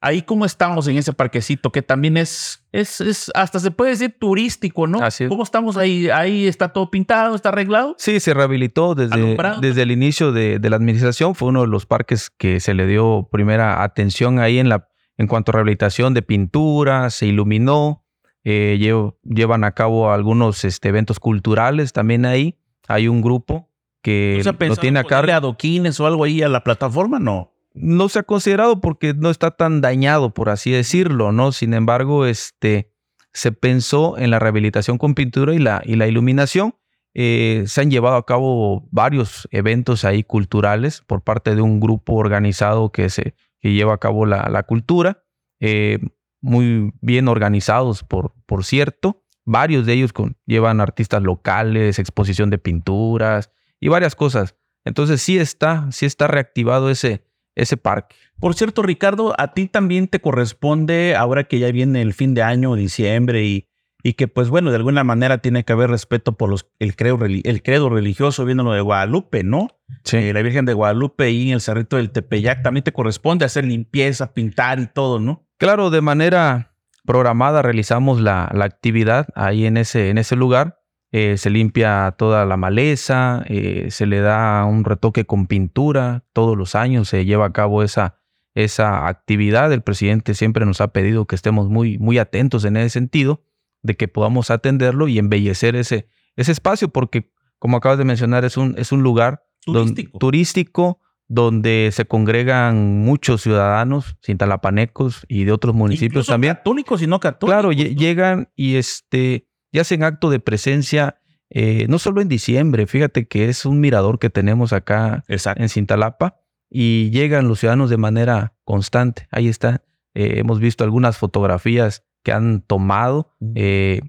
Ahí 0.01 0.21
cómo 0.21 0.45
estamos 0.45 0.87
en 0.87 0.97
ese 0.97 1.11
parquecito 1.11 1.73
que 1.73 1.81
también 1.81 2.15
es, 2.15 2.63
es, 2.71 3.01
es 3.01 3.29
hasta 3.35 3.59
se 3.59 3.69
puede 3.69 3.91
decir 3.91 4.15
turístico, 4.17 4.87
¿no? 4.87 5.01
Así 5.03 5.25
es. 5.25 5.29
¿Cómo 5.29 5.43
estamos 5.43 5.75
ahí? 5.75 6.09
Ahí 6.09 6.47
está 6.47 6.69
todo 6.71 6.89
pintado, 6.89 7.35
está 7.35 7.49
arreglado. 7.49 7.95
Sí, 7.97 8.21
se 8.21 8.33
rehabilitó 8.33 8.95
desde, 8.95 9.15
Alumbrado. 9.15 9.59
desde 9.59 9.81
el 9.81 9.91
inicio 9.91 10.31
de, 10.31 10.57
de 10.59 10.69
la 10.69 10.77
administración. 10.77 11.35
Fue 11.35 11.49
uno 11.49 11.61
de 11.61 11.67
los 11.67 11.85
parques 11.85 12.29
que 12.29 12.61
se 12.61 12.73
le 12.73 12.87
dio 12.87 13.27
primera 13.29 13.83
atención 13.83 14.39
ahí 14.39 14.57
en, 14.59 14.69
la, 14.69 14.87
en 15.17 15.27
cuanto 15.27 15.51
a 15.51 15.53
rehabilitación 15.55 16.13
de 16.13 16.21
pintura, 16.21 17.09
se 17.09 17.25
iluminó, 17.25 18.05
eh, 18.45 18.77
llev- 18.79 19.15
llevan 19.23 19.65
a 19.65 19.73
cabo 19.73 20.13
algunos 20.13 20.63
este, 20.63 20.87
eventos 20.87 21.19
culturales 21.19 21.91
también 21.91 22.25
ahí. 22.25 22.57
Hay 22.87 23.09
un 23.09 23.21
grupo 23.21 23.69
que 24.01 24.35
¿No 24.37 24.43
se 24.43 24.49
ha 24.49 24.53
lo 24.69 24.77
tiene 24.77 24.99
a 24.99 25.01
en 25.01 25.07
ponerle 25.09 25.31
cargo. 25.33 25.47
adoquines 25.47 25.99
o 25.99 26.07
algo 26.07 26.23
ahí 26.23 26.41
a 26.41 26.47
la 26.47 26.63
plataforma? 26.63 27.19
No. 27.19 27.51
No 27.74 28.09
se 28.09 28.20
ha 28.20 28.24
considerado 28.24 28.82
porque 28.82 29.13
no 29.13 29.30
está 29.30 29.51
tan 29.51 29.82
dañado, 29.82 30.34
por 30.34 30.49
así 30.49 30.72
decirlo, 30.72 31.32
¿no? 31.32 31.51
Sin 31.51 31.74
embargo, 31.74 32.26
este, 32.26 32.91
se 33.34 33.51
pensó 33.51 34.17
en 34.17 34.32
la 34.32 34.39
rehabilitación 34.39 34.97
con 34.97 35.15
pintura 35.15 35.53
y 35.53 35.59
la, 35.59 35.82
y 35.86 35.95
la 35.95 36.07
iluminación. 36.07 36.76
Eh, 37.13 37.63
se 37.67 37.82
han 37.82 37.91
llevado 37.91 38.17
a 38.17 38.26
cabo 38.26 38.88
varios 38.91 39.47
eventos 39.51 40.05
ahí 40.05 40.24
culturales 40.24 41.01
por 41.01 41.24
parte 41.24 41.55
de 41.55 41.61
un 41.61 41.80
grupo 41.80 42.13
organizado 42.13 42.91
que, 42.91 43.09
se, 43.09 43.34
que 43.59 43.74
lleva 43.74 43.95
a 43.95 43.97
cabo 43.97 44.26
la, 44.26 44.47
la 44.49 44.63
cultura, 44.63 45.24
eh, 45.59 45.99
muy 46.41 46.93
bien 47.01 47.28
organizados, 47.28 48.03
por, 48.03 48.34
por 48.45 48.63
cierto. 48.63 49.24
Varios 49.45 49.88
de 49.88 49.93
ellos 49.93 50.13
con, 50.13 50.38
llevan 50.45 50.80
artistas 50.80 51.24
locales, 51.24 51.97
exposición 51.97 52.51
de 52.51 52.59
pinturas 52.59 53.51
y 53.80 53.88
varias 53.88 54.15
cosas. 54.15 54.55
Entonces 54.86 55.22
sí 55.22 55.39
está, 55.39 55.91
sí 55.91 56.05
está 56.05 56.28
reactivado 56.28 56.89
ese, 56.91 57.24
ese 57.62 57.78
parque. 57.78 58.16
Por 58.39 58.55
cierto, 58.55 58.82
Ricardo, 58.82 59.36
a 59.38 59.53
ti 59.53 59.68
también 59.68 60.07
te 60.07 60.22
corresponde, 60.22 61.16
ahora 61.16 61.43
que 61.43 61.60
ya 61.60 61.72
viene 61.72 62.01
el 62.01 62.14
fin 62.14 62.34
de 62.34 62.41
año, 62.41 62.76
diciembre, 62.76 63.43
y, 63.43 63.68
y 64.01 64.14
que 64.14 64.28
pues 64.28 64.49
bueno, 64.49 64.70
de 64.70 64.78
alguna 64.78 65.03
manera 65.03 65.39
tiene 65.39 65.66
que 65.66 65.74
haber 65.74 65.89
respeto 65.89 66.38
por 66.38 66.49
los, 66.49 66.68
el, 66.80 66.95
credo, 66.95 67.20
el 67.26 67.64
credo 67.64 67.89
religioso, 67.89 68.45
viendo 68.45 68.64
lo 68.64 68.72
de 68.72 68.82
Guadalupe, 68.82 69.43
¿no? 69.43 69.68
Eh, 70.14 70.32
la 70.34 70.41
Virgen 70.41 70.66
de 70.66 70.74
Guadalupe 70.74 71.32
y 71.32 71.49
en 71.49 71.55
el 71.55 71.62
Cerrito 71.62 71.97
del 71.97 72.12
Tepeyac, 72.12 72.64
también 72.64 72.84
te 72.84 72.93
corresponde 72.93 73.45
hacer 73.45 73.66
limpieza, 73.66 74.34
pintar 74.34 74.80
y 74.80 74.88
todo, 74.88 75.20
¿no? 75.20 75.45
Claro, 75.57 75.89
de 75.89 76.01
manera 76.01 76.76
programada 77.05 77.62
realizamos 77.62 78.22
la, 78.22 78.49
la 78.53 78.66
actividad 78.66 79.28
ahí 79.36 79.66
en 79.66 79.78
ese, 79.78 80.10
en 80.10 80.18
ese 80.18 80.36
lugar. 80.36 80.78
Eh, 81.12 81.38
se 81.38 81.49
limpia 81.49 82.14
toda 82.18 82.45
la 82.45 82.55
maleza, 82.55 83.43
eh, 83.47 83.88
se 83.89 84.05
le 84.05 84.20
da 84.20 84.64
un 84.66 84.84
retoque 84.84 85.26
con 85.26 85.47
pintura. 85.47 86.24
Todos 86.34 86.55
los 86.55 86.76
años 86.76 87.07
se 87.10 87.26
lleva 87.26 87.47
a 87.47 87.51
cabo 87.53 87.82
esa, 87.82 88.20
esa 88.53 89.07
actividad. 89.07 89.74
El 89.74 89.82
presidente 89.82 90.36
siempre 90.36 90.66
nos 90.68 90.82
ha 90.82 90.89
pedido 90.89 91.26
que 91.26 91.36
estemos 91.36 91.68
muy, 91.70 91.97
muy 91.97 92.20
atentos 92.20 92.64
en 92.66 92.78
ese 92.78 92.91
sentido, 92.91 93.41
de 93.82 93.95
que 93.95 94.07
podamos 94.07 94.51
atenderlo 94.51 95.07
y 95.07 95.18
embellecer 95.18 95.76
ese, 95.76 96.07
ese 96.36 96.51
espacio, 96.51 96.89
porque 96.89 97.32
como 97.57 97.78
acabas 97.78 97.97
de 97.97 98.05
mencionar, 98.05 98.45
es 98.45 98.55
un, 98.55 98.76
es 98.78 98.91
un 98.91 99.01
lugar 99.03 99.43
don- 99.66 99.88
Turístico. 99.88 100.20
turístico 100.20 100.99
donde 101.28 101.89
se 101.91 102.05
congregan 102.05 102.99
muchos 103.03 103.41
ciudadanos 103.41 104.16
cintalapanecos 104.24 105.26
y 105.28 105.43
de 105.43 105.51
otros 105.51 105.76
municipios 105.76 106.10
Incluso 106.12 106.32
también. 106.32 106.55
Católicos 106.55 107.01
y 107.01 107.07
no 107.07 107.20
católicos. 107.20 107.49
Claro, 107.55 107.72
llegan 107.72 108.49
y 108.55 108.76
este 108.76 109.47
y 109.72 109.80
hacen 109.80 110.03
acto 110.03 110.30
de 110.30 110.39
presencia 110.39 111.20
eh, 111.51 111.88
no 111.89 111.97
solo 111.97 112.22
en 112.22 112.28
diciembre, 112.28 112.86
fíjate 112.86 113.28
que 113.28 113.49
es 113.49 113.65
un 113.65 113.80
mirador 113.80 114.20
que 114.20 114.30
tenemos 114.30 114.72
acá 114.72 115.24
Exacto. 115.28 115.63
en 115.63 115.70
Cintalapa 115.70 116.39
y 116.70 117.09
llegan 117.09 117.47
los 117.47 117.59
ciudadanos 117.59 117.89
de 117.89 117.97
manera 117.97 118.53
constante. 118.63 119.28
Ahí 119.32 119.47
está. 119.47 119.82
Eh, 120.13 120.36
hemos 120.38 120.59
visto 120.59 120.84
algunas 120.84 121.17
fotografías 121.17 122.05
que 122.24 122.32
han 122.32 122.61
tomado, 122.61 123.36
eh, 123.55 124.01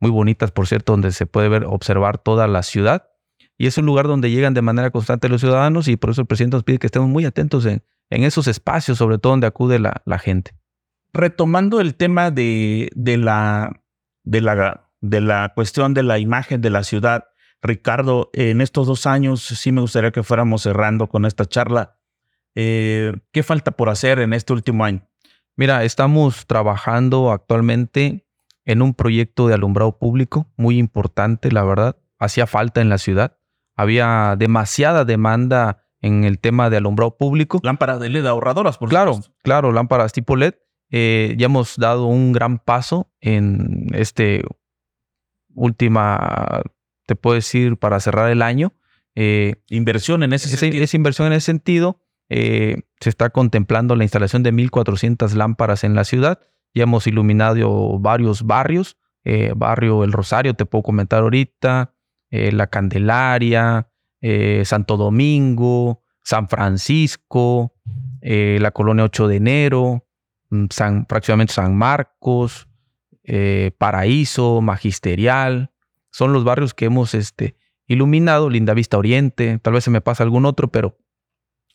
muy 0.00 0.10
bonitas, 0.10 0.50
por 0.50 0.66
cierto, 0.66 0.92
donde 0.92 1.12
se 1.12 1.26
puede 1.26 1.48
ver, 1.48 1.64
observar 1.66 2.18
toda 2.18 2.48
la 2.48 2.64
ciudad. 2.64 3.10
Y 3.56 3.66
es 3.66 3.78
un 3.78 3.86
lugar 3.86 4.08
donde 4.08 4.30
llegan 4.30 4.54
de 4.54 4.62
manera 4.62 4.90
constante 4.90 5.28
los 5.28 5.40
ciudadanos 5.40 5.86
y 5.86 5.96
por 5.96 6.10
eso 6.10 6.22
el 6.22 6.26
presidente 6.26 6.56
nos 6.56 6.64
pide 6.64 6.78
que 6.78 6.86
estemos 6.86 7.08
muy 7.08 7.24
atentos 7.24 7.64
en, 7.66 7.84
en 8.10 8.24
esos 8.24 8.48
espacios, 8.48 8.98
sobre 8.98 9.18
todo 9.18 9.32
donde 9.32 9.46
acude 9.46 9.78
la, 9.78 10.02
la 10.04 10.18
gente. 10.18 10.52
retomando 11.12 11.80
el 11.80 11.94
tema 11.94 12.30
de, 12.30 12.90
de 12.94 13.16
la, 13.18 13.82
de, 14.24 14.40
la, 14.40 14.87
de 15.00 15.20
la 15.20 15.52
cuestión 15.54 15.94
de 15.94 16.02
la 16.02 16.18
imagen 16.18 16.60
de 16.60 16.70
la 16.70 16.82
ciudad, 16.82 17.24
Ricardo, 17.62 18.30
en 18.34 18.60
estos 18.60 18.86
dos 18.86 19.06
años 19.06 19.42
sí 19.42 19.72
me 19.72 19.80
gustaría 19.80 20.10
que 20.12 20.22
fuéramos 20.22 20.62
cerrando 20.62 21.08
con 21.08 21.24
esta 21.24 21.44
charla. 21.44 21.96
Eh, 22.54 23.12
¿Qué 23.32 23.42
falta 23.42 23.72
por 23.72 23.88
hacer 23.88 24.18
en 24.20 24.32
este 24.32 24.52
último 24.52 24.84
año? 24.84 25.08
Mira, 25.56 25.82
estamos 25.84 26.46
trabajando 26.46 27.32
actualmente 27.32 28.26
en 28.64 28.82
un 28.82 28.94
proyecto 28.94 29.48
de 29.48 29.54
alumbrado 29.54 29.98
público 29.98 30.46
muy 30.56 30.78
importante, 30.78 31.50
la 31.50 31.64
verdad. 31.64 31.96
Hacía 32.18 32.46
falta 32.46 32.80
en 32.80 32.88
la 32.88 32.98
ciudad. 32.98 33.36
Había 33.76 34.36
demasiada 34.38 35.04
demanda 35.04 35.84
en 36.00 36.24
el 36.24 36.38
tema 36.38 36.70
de 36.70 36.76
alumbrado 36.76 37.16
público. 37.16 37.60
Lámparas 37.62 37.98
de 38.00 38.08
LED 38.08 38.26
ahorradoras, 38.26 38.78
por 38.78 38.88
Claro, 38.88 39.14
supuesto. 39.14 39.34
claro, 39.42 39.72
lámparas 39.72 40.12
tipo 40.12 40.36
LED. 40.36 40.54
Eh, 40.90 41.34
ya 41.38 41.46
hemos 41.46 41.76
dado 41.76 42.06
un 42.06 42.32
gran 42.32 42.58
paso 42.58 43.10
en 43.20 43.86
este 43.92 44.44
última, 45.54 46.62
te 47.06 47.16
puedo 47.16 47.34
decir, 47.34 47.76
para 47.78 48.00
cerrar 48.00 48.30
el 48.30 48.42
año. 48.42 48.74
Eh, 49.14 49.56
Inversión 49.68 50.22
en 50.22 50.32
ese 50.32 50.48
esa, 50.48 50.56
sentido. 50.58 50.84
esa 50.84 50.96
inversión 50.96 51.26
en 51.28 51.32
ese 51.34 51.46
sentido. 51.46 52.00
eh, 52.30 52.82
se 53.00 53.08
está 53.10 53.30
contemplando 53.30 53.96
la 53.96 54.04
instalación 54.04 54.42
de 54.42 54.52
1.400 54.52 55.32
lámparas 55.34 55.84
en 55.84 55.94
la 55.94 56.04
ciudad. 56.04 56.40
Ya 56.74 56.82
hemos 56.84 57.06
iluminado 57.06 57.98
varios 57.98 58.42
barrios. 58.44 58.96
eh, 59.24 59.52
barrio 59.56 60.04
El 60.04 60.12
Rosario, 60.12 60.54
te 60.54 60.64
puedo 60.66 60.82
comentar 60.82 61.22
ahorita. 61.22 61.94
eh, 62.30 62.52
la 62.52 62.66
Candelaria, 62.68 63.88
eh, 64.20 64.62
Santo 64.66 64.96
Domingo, 64.98 66.02
San 66.22 66.48
Francisco, 66.48 67.74
eh, 68.20 68.58
la 68.60 68.70
colonia 68.70 69.04
8 69.04 69.28
de 69.28 69.36
enero, 69.36 70.06
mm, 70.50 70.66
San, 70.70 71.06
fraccionamiento 71.06 71.54
San 71.54 71.74
Marcos, 71.76 72.67
eh, 73.28 73.72
Paraíso, 73.78 74.60
Magisterial. 74.60 75.70
Son 76.10 76.32
los 76.32 76.44
barrios 76.44 76.74
que 76.74 76.86
hemos 76.86 77.14
este, 77.14 77.56
iluminado, 77.86 78.50
Linda 78.50 78.74
Vista 78.74 78.98
Oriente, 78.98 79.58
tal 79.60 79.74
vez 79.74 79.84
se 79.84 79.90
me 79.90 80.00
pasa 80.00 80.24
algún 80.24 80.46
otro, 80.46 80.68
pero 80.68 80.98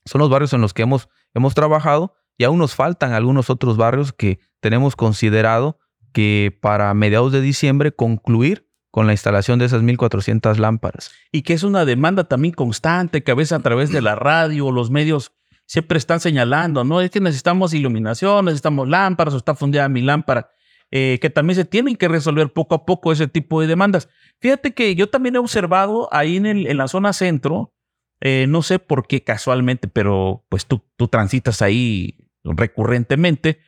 son 0.05 0.19
los 0.19 0.29
barrios 0.29 0.51
en 0.53 0.61
los 0.61 0.73
que 0.73 0.81
hemos, 0.81 1.09
hemos 1.33 1.53
trabajado 1.53 2.15
y 2.37 2.43
aún 2.43 2.57
nos 2.57 2.75
faltan 2.75 3.13
algunos 3.13 3.49
otros 3.49 3.77
barrios 3.77 4.11
que 4.11 4.39
tenemos 4.59 4.95
considerado 4.95 5.77
que 6.11 6.57
para 6.61 6.93
mediados 6.93 7.31
de 7.31 7.41
diciembre 7.41 7.91
concluir 7.91 8.67
con 8.91 9.07
la 9.07 9.13
instalación 9.13 9.59
de 9.59 9.65
esas 9.65 9.81
1.400 9.81 10.57
lámparas. 10.57 11.11
y 11.31 11.41
que 11.41 11.53
es 11.53 11.63
una 11.63 11.85
demanda 11.85 12.25
también 12.25 12.53
constante, 12.53 13.23
que 13.23 13.31
a 13.31 13.35
veces 13.35 13.53
a 13.53 13.59
través 13.59 13.91
de 13.91 14.01
la 14.01 14.15
radio 14.15 14.67
o 14.67 14.71
los 14.71 14.91
medios 14.91 15.33
siempre 15.65 15.97
están 15.97 16.19
señalando, 16.19 16.83
¿no? 16.83 17.01
Es 17.01 17.09
que 17.09 17.19
necesitamos 17.19 17.73
iluminación, 17.73 18.45
necesitamos 18.45 18.87
lámparas 18.87 19.33
o 19.33 19.37
está 19.37 19.55
fundida 19.55 19.89
mi 19.89 20.01
lámpara, 20.01 20.49
eh, 20.95 21.17
que 21.19 21.31
también 21.31 21.55
se 21.55 21.65
tienen 21.65 21.95
que 21.95 22.07
resolver 22.07 22.53
poco 22.53 22.75
a 22.75 22.85
poco 22.85 23.11
ese 23.11 23.27
tipo 23.27 23.59
de 23.59 23.65
demandas. 23.65 24.09
Fíjate 24.39 24.75
que 24.75 24.93
yo 24.93 25.09
también 25.09 25.35
he 25.35 25.39
observado 25.39 26.07
ahí 26.11 26.37
en, 26.37 26.77
la 26.77 26.87
zona 26.87 27.13
centro, 27.13 27.73
eh, 28.21 28.45
no 28.47 28.61
sé 28.61 28.77
por 28.77 29.07
qué 29.07 29.23
casualmente, 29.23 29.87
pero 29.87 30.45
pues 30.49 30.67
tú, 30.67 30.83
tú 30.95 31.07
transitas 31.07 31.63
ahí 31.63 32.29
recurrentemente, 32.43 33.59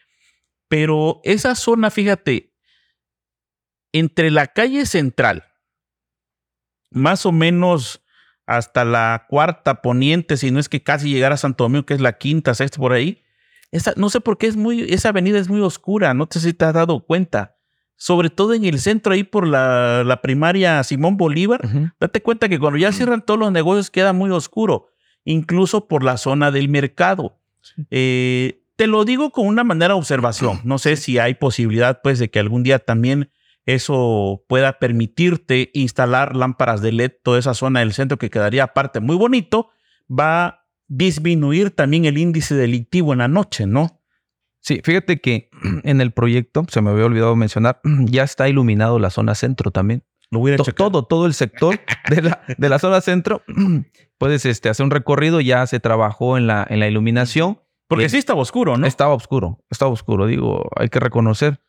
pero 0.68 1.20
esa 1.24 1.56
zona, 1.56 1.90
fíjate, 1.90 2.54
entre 3.92 4.30
la 4.30 4.46
calle 4.46 4.86
central, 4.86 5.46
más 6.92 7.26
o 7.26 7.32
menos 7.32 8.06
hasta 8.46 8.86
la 8.86 9.26
cuarta 9.28 9.82
poniente, 9.82 10.38
si 10.38 10.52
no 10.52 10.60
es 10.60 10.70
que 10.70 10.84
casi 10.84 11.10
llegar 11.10 11.32
a 11.32 11.38
Santo 11.38 11.64
Domingo, 11.64 11.88
que 11.88 11.96
es 11.96 12.02
la 12.02 12.20
quinta, 12.20 12.54
sexta 12.54 12.78
por 12.78 12.94
ahí. 12.94 13.25
Esa, 13.76 13.94
no 13.98 14.10
sé 14.10 14.22
por 14.22 14.38
qué 14.38 14.48
es 14.48 14.56
muy, 14.56 14.82
esa 14.84 15.10
avenida 15.10 15.38
es 15.38 15.50
muy 15.50 15.60
oscura, 15.60 16.14
no 16.14 16.30
sé 16.32 16.40
si 16.40 16.54
te 16.54 16.64
has 16.64 16.74
dado 16.74 17.02
cuenta. 17.06 17.58
Sobre 17.98 18.30
todo 18.30 18.54
en 18.54 18.64
el 18.64 18.80
centro, 18.80 19.14
ahí 19.14 19.24
por 19.24 19.46
la, 19.46 20.04
la 20.06 20.22
primaria 20.22 20.82
Simón 20.84 21.18
Bolívar. 21.18 21.62
Date 22.00 22.22
cuenta 22.22 22.48
que 22.48 22.58
cuando 22.58 22.78
ya 22.78 22.92
cierran 22.92 23.22
todos 23.22 23.40
los 23.40 23.52
negocios 23.52 23.90
queda 23.90 24.14
muy 24.14 24.32
oscuro, 24.32 24.88
incluso 25.26 25.88
por 25.88 26.04
la 26.04 26.18
zona 26.18 26.52
del 26.52 26.70
mercado. 26.70 27.40
Eh, 27.92 28.64
te 28.78 28.88
lo 28.88 29.04
digo 29.04 29.32
con 29.32 29.48
una 29.48 29.64
manera 29.64 29.94
de 29.94 30.00
observación. 30.00 30.62
No 30.64 30.78
sé 30.78 30.96
si 30.96 31.20
hay 31.20 31.36
posibilidad, 31.36 32.02
pues, 32.02 32.20
de 32.20 32.30
que 32.30 32.40
algún 32.40 32.64
día 32.64 32.80
también 32.80 33.30
eso 33.66 34.44
pueda 34.48 34.80
permitirte 34.80 35.72
instalar 35.74 36.36
lámparas 36.36 36.82
de 36.82 36.92
LED, 36.92 37.12
toda 37.24 37.40
esa 37.40 37.54
zona 37.54 37.80
del 37.82 37.94
centro 37.94 38.18
que 38.18 38.30
quedaría 38.30 38.64
aparte 38.64 39.00
muy 39.00 39.16
bonito, 39.16 39.70
va 40.08 40.46
a 40.46 40.65
disminuir 40.88 41.72
también 41.72 42.06
el 42.06 42.18
índice 42.18 42.56
delictivo 42.56 43.14
en 43.14 43.20
la 43.20 43.28
noche, 43.28 43.66
¿no? 43.66 44.02
Sí, 44.62 44.82
fíjate 44.84 45.20
que 45.22 45.50
en 45.84 46.02
el 46.02 46.12
proyecto, 46.12 46.66
se 46.70 46.82
me 46.82 46.90
había 46.92 47.06
olvidado 47.06 47.36
mencionar, 47.36 47.80
ya 48.06 48.24
está 48.24 48.48
iluminado 48.50 49.00
la 49.00 49.10
zona 49.10 49.36
centro 49.36 49.72
también. 49.72 50.04
Lo 50.32 50.40
voy 50.40 50.54
a 50.54 50.58
To- 50.58 50.64
checar. 50.64 50.76
todo, 50.90 51.04
todo 51.06 51.26
el 51.28 51.34
sector 51.34 51.80
de 52.10 52.22
la, 52.24 52.42
de 52.58 52.70
la 52.70 52.80
zona 52.80 53.02
centro, 53.02 53.44
puedes 54.18 54.46
este, 54.46 54.70
hacer 54.70 54.84
un 54.84 54.92
recorrido, 54.92 55.42
ya 55.42 55.66
se 55.68 55.80
trabajó 55.80 56.38
en 56.38 56.48
la, 56.48 56.66
en 56.70 56.80
la 56.80 56.88
iluminación 56.88 57.60
Porque 57.88 58.10
sí 58.10 58.18
estaba 58.18 58.42
oscuro, 58.42 58.78
¿no? 58.78 58.88
Estaba 58.88 59.14
oscuro, 59.14 59.64
estaba 59.70 59.92
oscuro. 59.92 60.26
Digo, 60.26 60.70
hay 60.76 60.90
que 60.90 61.00
reconocer 61.00 61.60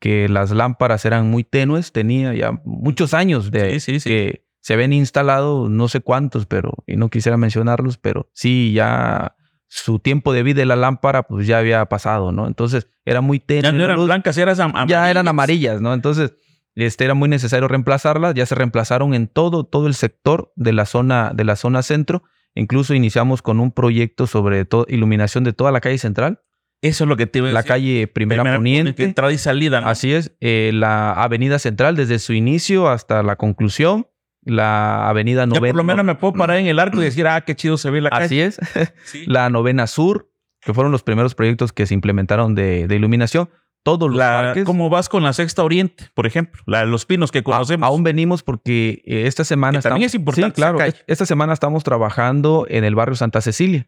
que 0.00 0.28
las 0.28 0.50
lámparas 0.50 1.04
eran 1.06 1.30
muy 1.30 1.44
tenues, 1.44 1.92
tenía 1.92 2.34
ya 2.34 2.60
muchos 2.64 3.14
años 3.14 3.50
de 3.50 3.80
que 4.04 4.43
se 4.64 4.72
habían 4.72 4.94
instalado, 4.94 5.68
no 5.68 5.88
sé 5.88 6.00
cuántos, 6.00 6.46
pero, 6.46 6.72
y 6.86 6.96
no 6.96 7.10
quisiera 7.10 7.36
mencionarlos, 7.36 7.98
pero 7.98 8.30
sí, 8.32 8.72
ya 8.72 9.36
su 9.68 9.98
tiempo 9.98 10.32
de 10.32 10.42
vida 10.42 10.60
de 10.60 10.64
la 10.64 10.74
lámpara, 10.74 11.24
pues 11.24 11.46
ya 11.46 11.58
había 11.58 11.84
pasado, 11.84 12.32
¿no? 12.32 12.46
Entonces 12.46 12.88
era 13.04 13.20
muy 13.20 13.40
tenue. 13.40 13.64
Ya 13.64 13.72
no 13.72 13.84
eran 13.84 14.02
blancas, 14.02 14.38
eran 14.38 14.58
amarillas. 14.58 14.88
Ya 14.88 15.10
eran 15.10 15.28
amarillas, 15.28 15.82
¿no? 15.82 15.92
Entonces, 15.92 16.32
este 16.76 17.04
era 17.04 17.12
muy 17.12 17.28
necesario 17.28 17.68
reemplazarlas, 17.68 18.32
ya 18.32 18.46
se 18.46 18.54
reemplazaron 18.54 19.12
en 19.12 19.28
todo, 19.28 19.64
todo 19.64 19.86
el 19.86 19.92
sector 19.92 20.50
de 20.56 20.72
la 20.72 20.86
zona, 20.86 21.32
de 21.34 21.44
la 21.44 21.56
zona 21.56 21.82
centro. 21.82 22.22
Incluso 22.54 22.94
iniciamos 22.94 23.42
con 23.42 23.60
un 23.60 23.70
proyecto 23.70 24.26
sobre 24.26 24.66
iluminación 24.88 25.44
de 25.44 25.52
toda 25.52 25.72
la 25.72 25.82
calle 25.82 25.98
central. 25.98 26.40
Eso 26.80 27.04
es 27.04 27.08
lo 27.08 27.18
que 27.18 27.26
te 27.26 27.40
iba 27.40 27.50
a 27.50 27.52
La 27.52 27.64
calle 27.64 28.06
Primera, 28.06 28.42
Poniente. 28.42 29.04
Entrada 29.04 29.30
y 29.30 29.36
salida. 29.36 29.80
Así 29.80 30.14
es. 30.14 30.32
Eh, 30.40 30.70
la 30.72 31.12
Avenida 31.12 31.58
Central 31.58 31.96
desde 31.96 32.18
su 32.18 32.32
inicio 32.32 32.88
hasta 32.88 33.22
la 33.22 33.36
conclusión. 33.36 34.06
La 34.44 35.08
Avenida 35.08 35.46
Novena. 35.46 35.66
Ya 35.66 35.72
por 35.72 35.76
lo 35.76 35.84
menos 35.84 36.04
me 36.04 36.14
puedo 36.14 36.34
parar 36.34 36.58
en 36.58 36.66
el 36.66 36.78
arco 36.78 37.00
y 37.00 37.04
decir, 37.04 37.26
ah, 37.26 37.40
qué 37.42 37.54
chido 37.54 37.76
se 37.76 37.90
ve 37.90 38.00
la 38.00 38.10
calle. 38.10 38.24
Así 38.24 38.40
es. 38.40 38.58
La 39.26 39.48
Novena 39.50 39.86
Sur, 39.86 40.30
que 40.60 40.74
fueron 40.74 40.92
los 40.92 41.02
primeros 41.02 41.34
proyectos 41.34 41.72
que 41.72 41.86
se 41.86 41.94
implementaron 41.94 42.54
de, 42.54 42.86
de 42.86 42.96
iluminación 42.96 43.48
todos 43.84 44.10
los 44.10 44.18
parques. 44.18 44.64
¿Cómo 44.64 44.90
vas 44.90 45.08
con 45.08 45.22
la 45.22 45.32
Sexta 45.32 45.62
Oriente, 45.62 46.08
por 46.14 46.26
ejemplo? 46.26 46.60
La, 46.66 46.84
los 46.86 47.06
pinos 47.06 47.30
que 47.30 47.44
conocemos. 47.44 47.86
aún 47.86 48.02
venimos 48.02 48.42
porque 48.42 49.02
eh, 49.04 49.26
esta 49.26 49.44
semana... 49.44 49.80
también 49.80 50.06
es 50.06 50.14
importante. 50.14 50.54
claro. 50.54 50.78
Esta 51.06 51.26
semana 51.26 51.52
estamos 51.52 51.84
trabajando 51.84 52.66
en 52.68 52.82
el 52.82 52.96
barrio 52.96 53.14
Santa 53.14 53.40
Cecilia. 53.42 53.86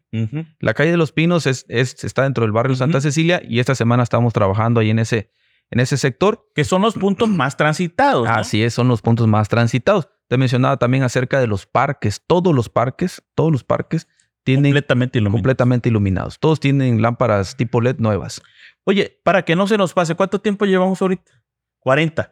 La 0.59 0.73
calle 0.73 0.91
de 0.91 0.97
los 0.97 1.11
Pinos 1.11 1.47
es, 1.47 1.65
está 1.67 2.23
dentro 2.23 2.43
del 2.43 2.53
barrio 2.53 2.75
Santa 2.75 3.01
Cecilia 3.01 3.41
y 3.43 3.59
esta 3.59 3.75
semana 3.75 4.03
estamos 4.03 4.31
trabajando 4.33 4.79
ahí 4.79 4.91
en 4.91 4.99
ese, 4.99 5.31
en 5.71 5.79
ese 5.79 5.97
sector. 5.97 6.47
Que 6.55 6.63
son 6.63 6.83
los 6.83 6.93
puntos 6.93 7.27
más 7.27 7.57
transitados. 7.57 8.27
Así 8.29 8.63
es, 8.63 8.75
son 8.75 8.87
los 8.87 9.01
puntos 9.01 9.27
más 9.27 9.49
transitados. 9.49 10.07
Te 10.27 10.37
mencionaba 10.37 10.77
también 10.77 11.03
acerca 11.03 11.39
de 11.39 11.47
los 11.47 11.65
parques. 11.65 12.21
Todos 12.25 12.53
los 12.53 12.69
parques, 12.69 13.23
todos 13.33 13.51
los 13.51 13.63
parques 13.63 14.07
tienen... 14.43 14.71
Completamente 14.71 15.17
iluminados. 15.19 15.37
Completamente 15.37 15.89
iluminados. 15.89 16.39
Todos 16.39 16.59
tienen 16.59 17.01
lámparas 17.01 17.55
tipo 17.55 17.81
LED 17.81 17.97
nuevas. 17.99 18.41
Oye, 18.83 19.19
para 19.23 19.43
que 19.43 19.55
no 19.55 19.67
se 19.67 19.77
nos 19.77 19.93
pase, 19.93 20.15
¿cuánto 20.15 20.39
tiempo 20.39 20.65
llevamos 20.65 21.01
ahorita? 21.01 21.31
40. 21.79 22.31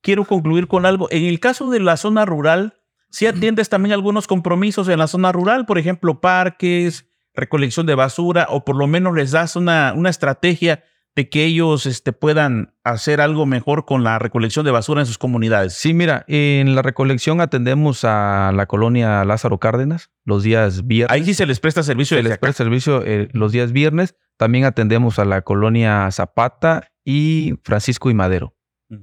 Quiero 0.00 0.24
concluir 0.24 0.68
con 0.68 0.86
algo. 0.86 1.08
En 1.10 1.24
el 1.24 1.40
caso 1.40 1.70
de 1.70 1.80
la 1.80 1.96
zona 1.96 2.24
rural, 2.24 2.80
¿sí 3.10 3.26
atiendes 3.26 3.68
también 3.68 3.92
algunos 3.92 4.26
compromisos 4.26 4.88
en 4.88 4.98
la 4.98 5.06
zona 5.06 5.32
rural? 5.32 5.66
Por 5.66 5.78
ejemplo, 5.78 6.20
parques, 6.20 7.08
recolección 7.34 7.86
de 7.86 7.94
basura, 7.94 8.46
o 8.50 8.64
por 8.64 8.76
lo 8.76 8.86
menos 8.86 9.14
les 9.14 9.30
das 9.30 9.56
una, 9.56 9.92
una 9.94 10.10
estrategia 10.10 10.84
de 11.16 11.30
que 11.30 11.44
ellos 11.44 11.86
este, 11.86 12.12
puedan 12.12 12.74
hacer 12.84 13.22
algo 13.22 13.46
mejor 13.46 13.86
con 13.86 14.04
la 14.04 14.18
recolección 14.18 14.66
de 14.66 14.70
basura 14.70 15.00
en 15.00 15.06
sus 15.06 15.16
comunidades. 15.16 15.72
Sí, 15.72 15.94
mira, 15.94 16.26
en 16.28 16.74
la 16.74 16.82
recolección 16.82 17.40
atendemos 17.40 18.04
a 18.04 18.52
la 18.54 18.66
colonia 18.66 19.24
Lázaro 19.24 19.58
Cárdenas 19.58 20.10
los 20.24 20.42
días 20.42 20.86
viernes. 20.86 21.14
Ahí 21.14 21.24
sí 21.24 21.32
se 21.32 21.46
les 21.46 21.58
presta 21.58 21.82
servicio. 21.82 22.18
Se 22.18 22.22
les 22.22 22.36
presta 22.36 22.64
servicio 22.64 23.02
eh, 23.02 23.28
los 23.32 23.50
días 23.50 23.72
viernes. 23.72 24.14
También 24.36 24.66
atendemos 24.66 25.18
a 25.18 25.24
la 25.24 25.40
colonia 25.40 26.10
Zapata 26.12 26.92
y 27.02 27.54
Francisco 27.64 28.10
y 28.10 28.14
Madero. 28.14 28.54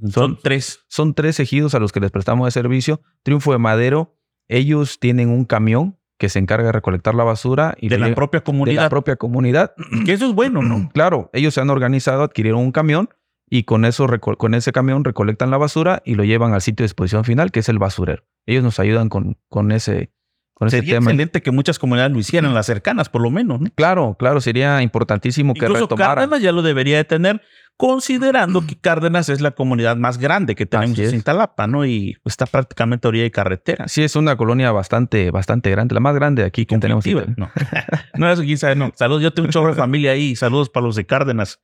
Son, 0.09 0.37
tres. 0.41 0.81
Son 0.87 1.15
tres 1.15 1.39
ejidos 1.39 1.73
a 1.73 1.79
los 1.79 1.91
que 1.91 1.99
les 1.99 2.11
prestamos 2.11 2.45
de 2.45 2.51
servicio. 2.51 3.01
Triunfo 3.23 3.51
de 3.51 3.57
Madero, 3.57 4.15
ellos 4.47 4.99
tienen 4.99 5.29
un 5.29 5.45
camión 5.45 5.97
que 6.23 6.29
se 6.29 6.39
encarga 6.39 6.67
de 6.67 6.71
recolectar 6.71 7.15
la 7.15 7.25
basura 7.25 7.75
y 7.81 7.89
de 7.89 7.97
la 7.97 8.15
propia 8.15 8.39
comunidad. 8.39 8.77
De 8.77 8.85
la 8.85 8.89
propia 8.89 9.15
comunidad. 9.17 9.73
Que 10.05 10.13
eso 10.13 10.25
es 10.25 10.33
bueno, 10.33 10.61
¿no? 10.61 10.89
Claro, 10.93 11.29
ellos 11.33 11.53
se 11.53 11.59
han 11.59 11.69
organizado, 11.69 12.23
adquirieron 12.23 12.61
un 12.61 12.71
camión 12.71 13.09
y 13.49 13.63
con 13.63 13.83
eso 13.83 14.07
con 14.37 14.53
ese 14.53 14.71
camión 14.71 15.03
recolectan 15.03 15.51
la 15.51 15.57
basura 15.57 16.01
y 16.05 16.15
lo 16.15 16.23
llevan 16.23 16.53
al 16.53 16.61
sitio 16.61 16.85
de 16.85 16.87
exposición 16.87 17.25
final, 17.25 17.51
que 17.51 17.59
es 17.59 17.67
el 17.67 17.77
basurero. 17.77 18.23
Ellos 18.45 18.63
nos 18.63 18.79
ayudan 18.79 19.09
con, 19.09 19.35
con 19.49 19.73
ese 19.73 20.13
con 20.63 20.71
sería 20.71 20.97
excelente 20.97 21.41
que 21.41 21.51
muchas 21.51 21.79
comunidades 21.79 22.13
lo 22.13 22.19
hicieran, 22.19 22.53
las 22.53 22.65
cercanas 22.65 23.09
por 23.09 23.21
lo 23.21 23.29
menos. 23.29 23.61
¿no? 23.61 23.69
Claro, 23.75 24.15
claro, 24.17 24.41
sería 24.41 24.81
importantísimo 24.81 25.53
que 25.53 25.65
Incluso 25.65 25.87
Cárdenas 25.87 26.41
ya 26.41 26.51
lo 26.51 26.61
debería 26.61 26.97
de 26.97 27.03
tener 27.03 27.41
considerando 27.77 28.65
que 28.65 28.75
Cárdenas 28.75 29.29
es 29.29 29.41
la 29.41 29.51
comunidad 29.51 29.97
más 29.97 30.17
grande 30.17 30.55
que 30.55 30.65
tenemos 30.65 30.97
en 30.99 31.09
Cintalapa, 31.09 31.67
¿no? 31.67 31.85
Y 31.85 32.17
está 32.25 32.45
prácticamente 32.45 33.07
a 33.07 33.09
orilla 33.09 33.23
de 33.23 33.31
carretera. 33.31 33.87
Sí, 33.87 34.03
es 34.03 34.15
una 34.15 34.37
colonia 34.37 34.71
bastante, 34.71 35.31
bastante 35.31 35.71
grande, 35.71 35.95
la 35.95 35.99
más 35.99 36.15
grande 36.15 36.43
aquí 36.43 36.65
que 36.65 36.77
tenemos. 36.77 37.05
No, 37.35 37.51
no 38.17 38.31
es 38.31 38.39
quizá, 38.41 38.75
no. 38.75 38.91
Saludos, 38.95 39.23
yo 39.23 39.33
tengo 39.33 39.47
un 39.47 39.51
chorro 39.51 39.69
de 39.69 39.75
familia 39.75 40.11
ahí, 40.11 40.35
saludos 40.35 40.69
para 40.69 40.85
los 40.85 40.95
de 40.95 41.05
Cárdenas. 41.05 41.59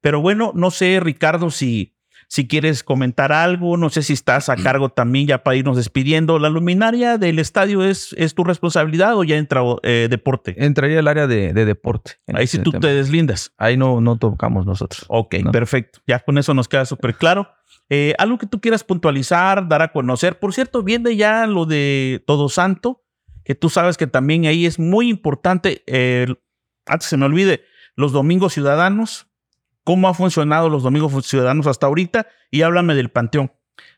Pero 0.00 0.20
bueno, 0.20 0.52
no 0.54 0.70
sé, 0.70 1.00
Ricardo, 1.00 1.50
si 1.50 1.97
si 2.28 2.46
quieres 2.46 2.84
comentar 2.84 3.32
algo, 3.32 3.78
no 3.78 3.88
sé 3.88 4.02
si 4.02 4.12
estás 4.12 4.48
a 4.50 4.56
cargo 4.62 4.90
también 4.90 5.26
ya 5.26 5.42
para 5.42 5.56
irnos 5.56 5.76
despidiendo. 5.76 6.38
¿La 6.38 6.50
luminaria 6.50 7.18
del 7.18 7.38
estadio 7.38 7.82
es, 7.82 8.14
es 8.18 8.34
tu 8.34 8.44
responsabilidad 8.44 9.16
o 9.16 9.24
ya 9.24 9.36
entra 9.36 9.62
eh, 9.82 10.08
deporte? 10.10 10.54
Entraría 10.58 11.00
el 11.00 11.08
área 11.08 11.26
de, 11.26 11.52
deporte. 11.52 12.12
Ahí 12.32 12.46
sí 12.46 12.58
tú 12.58 12.72
te 12.72 12.86
deslindas. 12.88 13.52
Ahí 13.56 13.76
no, 13.76 14.00
no 14.00 14.18
tocamos 14.18 14.66
nosotros. 14.66 15.04
Ok, 15.08 15.36
perfecto. 15.50 16.00
Ya 16.06 16.20
con 16.20 16.38
eso 16.38 16.54
nos 16.54 16.68
queda 16.68 16.84
súper 16.84 17.14
claro. 17.14 17.48
Eh, 17.88 18.14
algo 18.18 18.36
que 18.36 18.46
tú 18.46 18.60
quieras 18.60 18.84
puntualizar, 18.84 19.66
dar 19.66 19.80
a 19.80 19.92
conocer. 19.92 20.38
Por 20.38 20.52
cierto, 20.52 20.82
viene 20.82 21.16
ya 21.16 21.46
lo 21.46 21.64
de 21.64 22.22
Todo 22.26 22.50
Santo, 22.50 23.02
que 23.44 23.54
tú 23.54 23.70
sabes 23.70 23.96
que 23.96 24.06
también 24.06 24.44
ahí 24.44 24.66
es 24.66 24.78
muy 24.78 25.08
importante. 25.08 25.82
antes 26.86 27.08
se 27.08 27.16
me 27.16 27.24
olvide, 27.24 27.62
los 27.96 28.12
domingos 28.12 28.52
ciudadanos 28.52 29.27
cómo 29.88 30.06
ha 30.06 30.12
funcionado 30.12 30.68
los 30.68 30.82
domingos 30.82 31.26
ciudadanos 31.26 31.66
hasta 31.66 31.86
ahorita 31.86 32.26
y 32.50 32.60
háblame 32.60 32.94
del 32.94 33.08
Panteón. 33.08 33.52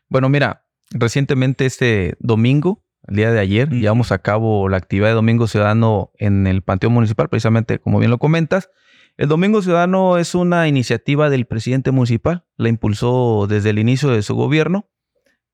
Bueno, 0.07 0.29
mira, 0.29 0.63
recientemente 0.89 1.65
este 1.65 2.15
domingo, 2.21 2.81
el 3.09 3.17
día 3.17 3.33
de 3.33 3.41
ayer, 3.41 3.69
llevamos 3.69 4.13
a 4.13 4.19
cabo 4.19 4.69
la 4.69 4.77
actividad 4.77 5.09
de 5.09 5.15
Domingo 5.15 5.47
Ciudadano 5.47 6.13
en 6.17 6.47
el 6.47 6.61
Panteón 6.61 6.93
Municipal, 6.93 7.27
precisamente 7.27 7.79
como 7.79 7.99
bien 7.99 8.09
lo 8.09 8.19
comentas. 8.19 8.69
El 9.17 9.27
Domingo 9.27 9.61
Ciudadano 9.61 10.17
es 10.17 10.33
una 10.33 10.65
iniciativa 10.69 11.29
del 11.29 11.45
presidente 11.45 11.91
municipal, 11.91 12.45
la 12.55 12.69
impulsó 12.69 13.45
desde 13.49 13.71
el 13.71 13.77
inicio 13.77 14.11
de 14.11 14.21
su 14.21 14.33
gobierno, 14.33 14.87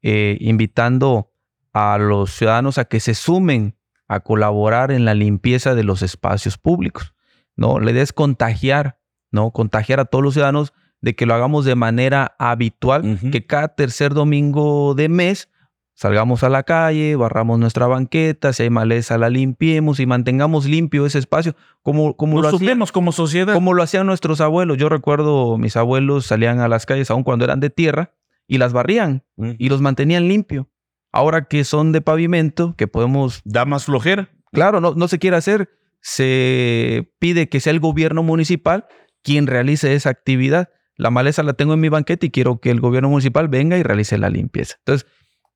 eh, 0.04 0.38
invitando 0.40 1.32
a 1.74 1.98
los 1.98 2.30
ciudadanos 2.30 2.78
a 2.78 2.86
que 2.86 3.00
se 3.00 3.16
sumen 3.16 3.76
a 4.08 4.20
colaborar 4.20 4.92
en 4.92 5.04
la 5.04 5.16
limpieza 5.16 5.74
de 5.74 5.84
los 5.84 6.04
espacios 6.04 6.60
públicos. 6.60 7.16
¿no? 7.56 7.80
Le 7.80 7.92
des 7.92 8.14
contagiar 8.14 8.97
¿no? 9.32 9.52
Contagiar 9.52 10.00
a 10.00 10.06
todos 10.06 10.24
los 10.24 10.34
ciudadanos 10.34 10.74
de 11.02 11.16
que 11.16 11.26
lo 11.26 11.34
hagamos 11.34 11.66
de 11.66 11.76
manera 11.76 12.36
habitual, 12.40 13.20
que 13.32 13.46
cada 13.46 13.70
tercer 13.70 14.14
domingo 14.14 14.96
de 14.96 15.10
mes 15.10 15.50
salgamos 15.94 16.44
a 16.44 16.50
la 16.50 16.64
calle, 16.64 17.16
barramos 17.16 17.60
nuestra 17.60 17.88
banqueta, 17.88 18.54
si 18.54 18.64
hay 18.64 18.70
maleza 18.70 19.18
la 19.18 19.30
limpiemos 19.30 20.00
y 20.00 20.06
mantengamos 20.06 20.66
limpio 20.66 21.06
ese 21.06 21.20
espacio, 21.20 21.56
como, 21.82 22.16
como 22.16 22.42
lo 22.42 22.50
hacíamos 22.50 22.92
como 22.92 23.12
sociedad. 23.12 23.54
Como 23.54 23.74
lo 23.74 23.84
hacían 23.84 24.06
nuestros 24.06 24.42
abuelos. 24.42 24.78
Yo 24.78 24.90
recuerdo 24.90 25.58
mis 25.58 25.76
abuelos 25.76 26.26
salían 26.26 26.60
a 26.60 26.68
las 26.68 26.86
calles 26.86 27.10
aun 27.10 27.24
cuando 27.24 27.46
eran 27.46 27.60
de 27.60 27.70
tierra 27.70 28.14
y 28.48 28.60
las 28.60 28.74
barrían 28.74 29.24
y 29.58 29.70
los 29.70 29.82
mantenían 29.82 30.28
limpio. 30.28 30.70
Ahora 31.12 31.46
que 31.46 31.64
son 31.64 31.92
de 31.92 32.02
pavimento, 32.02 32.76
que 32.76 32.88
podemos... 32.88 33.42
Da 33.44 33.66
más 33.66 33.86
flojera. 33.86 34.30
Claro, 34.52 34.82
no, 34.82 34.94
no 34.94 35.08
se 35.08 35.20
quiere 35.20 35.38
hacer. 35.38 35.70
Se 36.00 37.12
pide 37.18 37.50
que 37.50 37.60
sea 37.60 37.72
el 37.72 37.80
gobierno 37.80 38.24
municipal 38.24 38.86
quien 39.28 39.46
realice 39.46 39.94
esa 39.94 40.10
actividad. 40.10 40.70
La 40.96 41.12
maleza 41.12 41.44
la 41.44 41.52
tengo 41.52 41.74
en 41.74 41.82
mi 41.82 41.90
banqueta 41.90 42.26
y 42.26 42.32
quiero 42.32 42.62
que 42.62 42.72
el 42.72 42.80
gobierno 42.80 43.10
municipal 43.10 43.50
venga 43.50 43.78
y 43.78 43.84
realice 43.84 44.18
la 44.18 44.30
limpieza. 44.30 44.78
Entonces, 44.80 45.06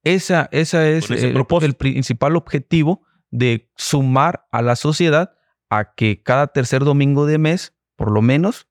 esa, 0.03 0.49
esa 0.51 0.86
es 0.89 1.09
el, 1.09 1.38
el 1.38 1.74
principal 1.76 2.36
objetivo 2.36 3.05
de 3.30 3.72
sumar 3.78 4.45
a 4.51 4.61
la 4.61 4.76
sociedad 4.76 5.36
a 5.69 5.93
que 5.93 6.22
cada 6.22 6.47
tercer 6.47 6.84
domingo 6.84 7.26
de 7.26 7.38
mes, 7.38 7.74
por 7.95 8.11
lo 8.11 8.22
menos, 8.22 8.67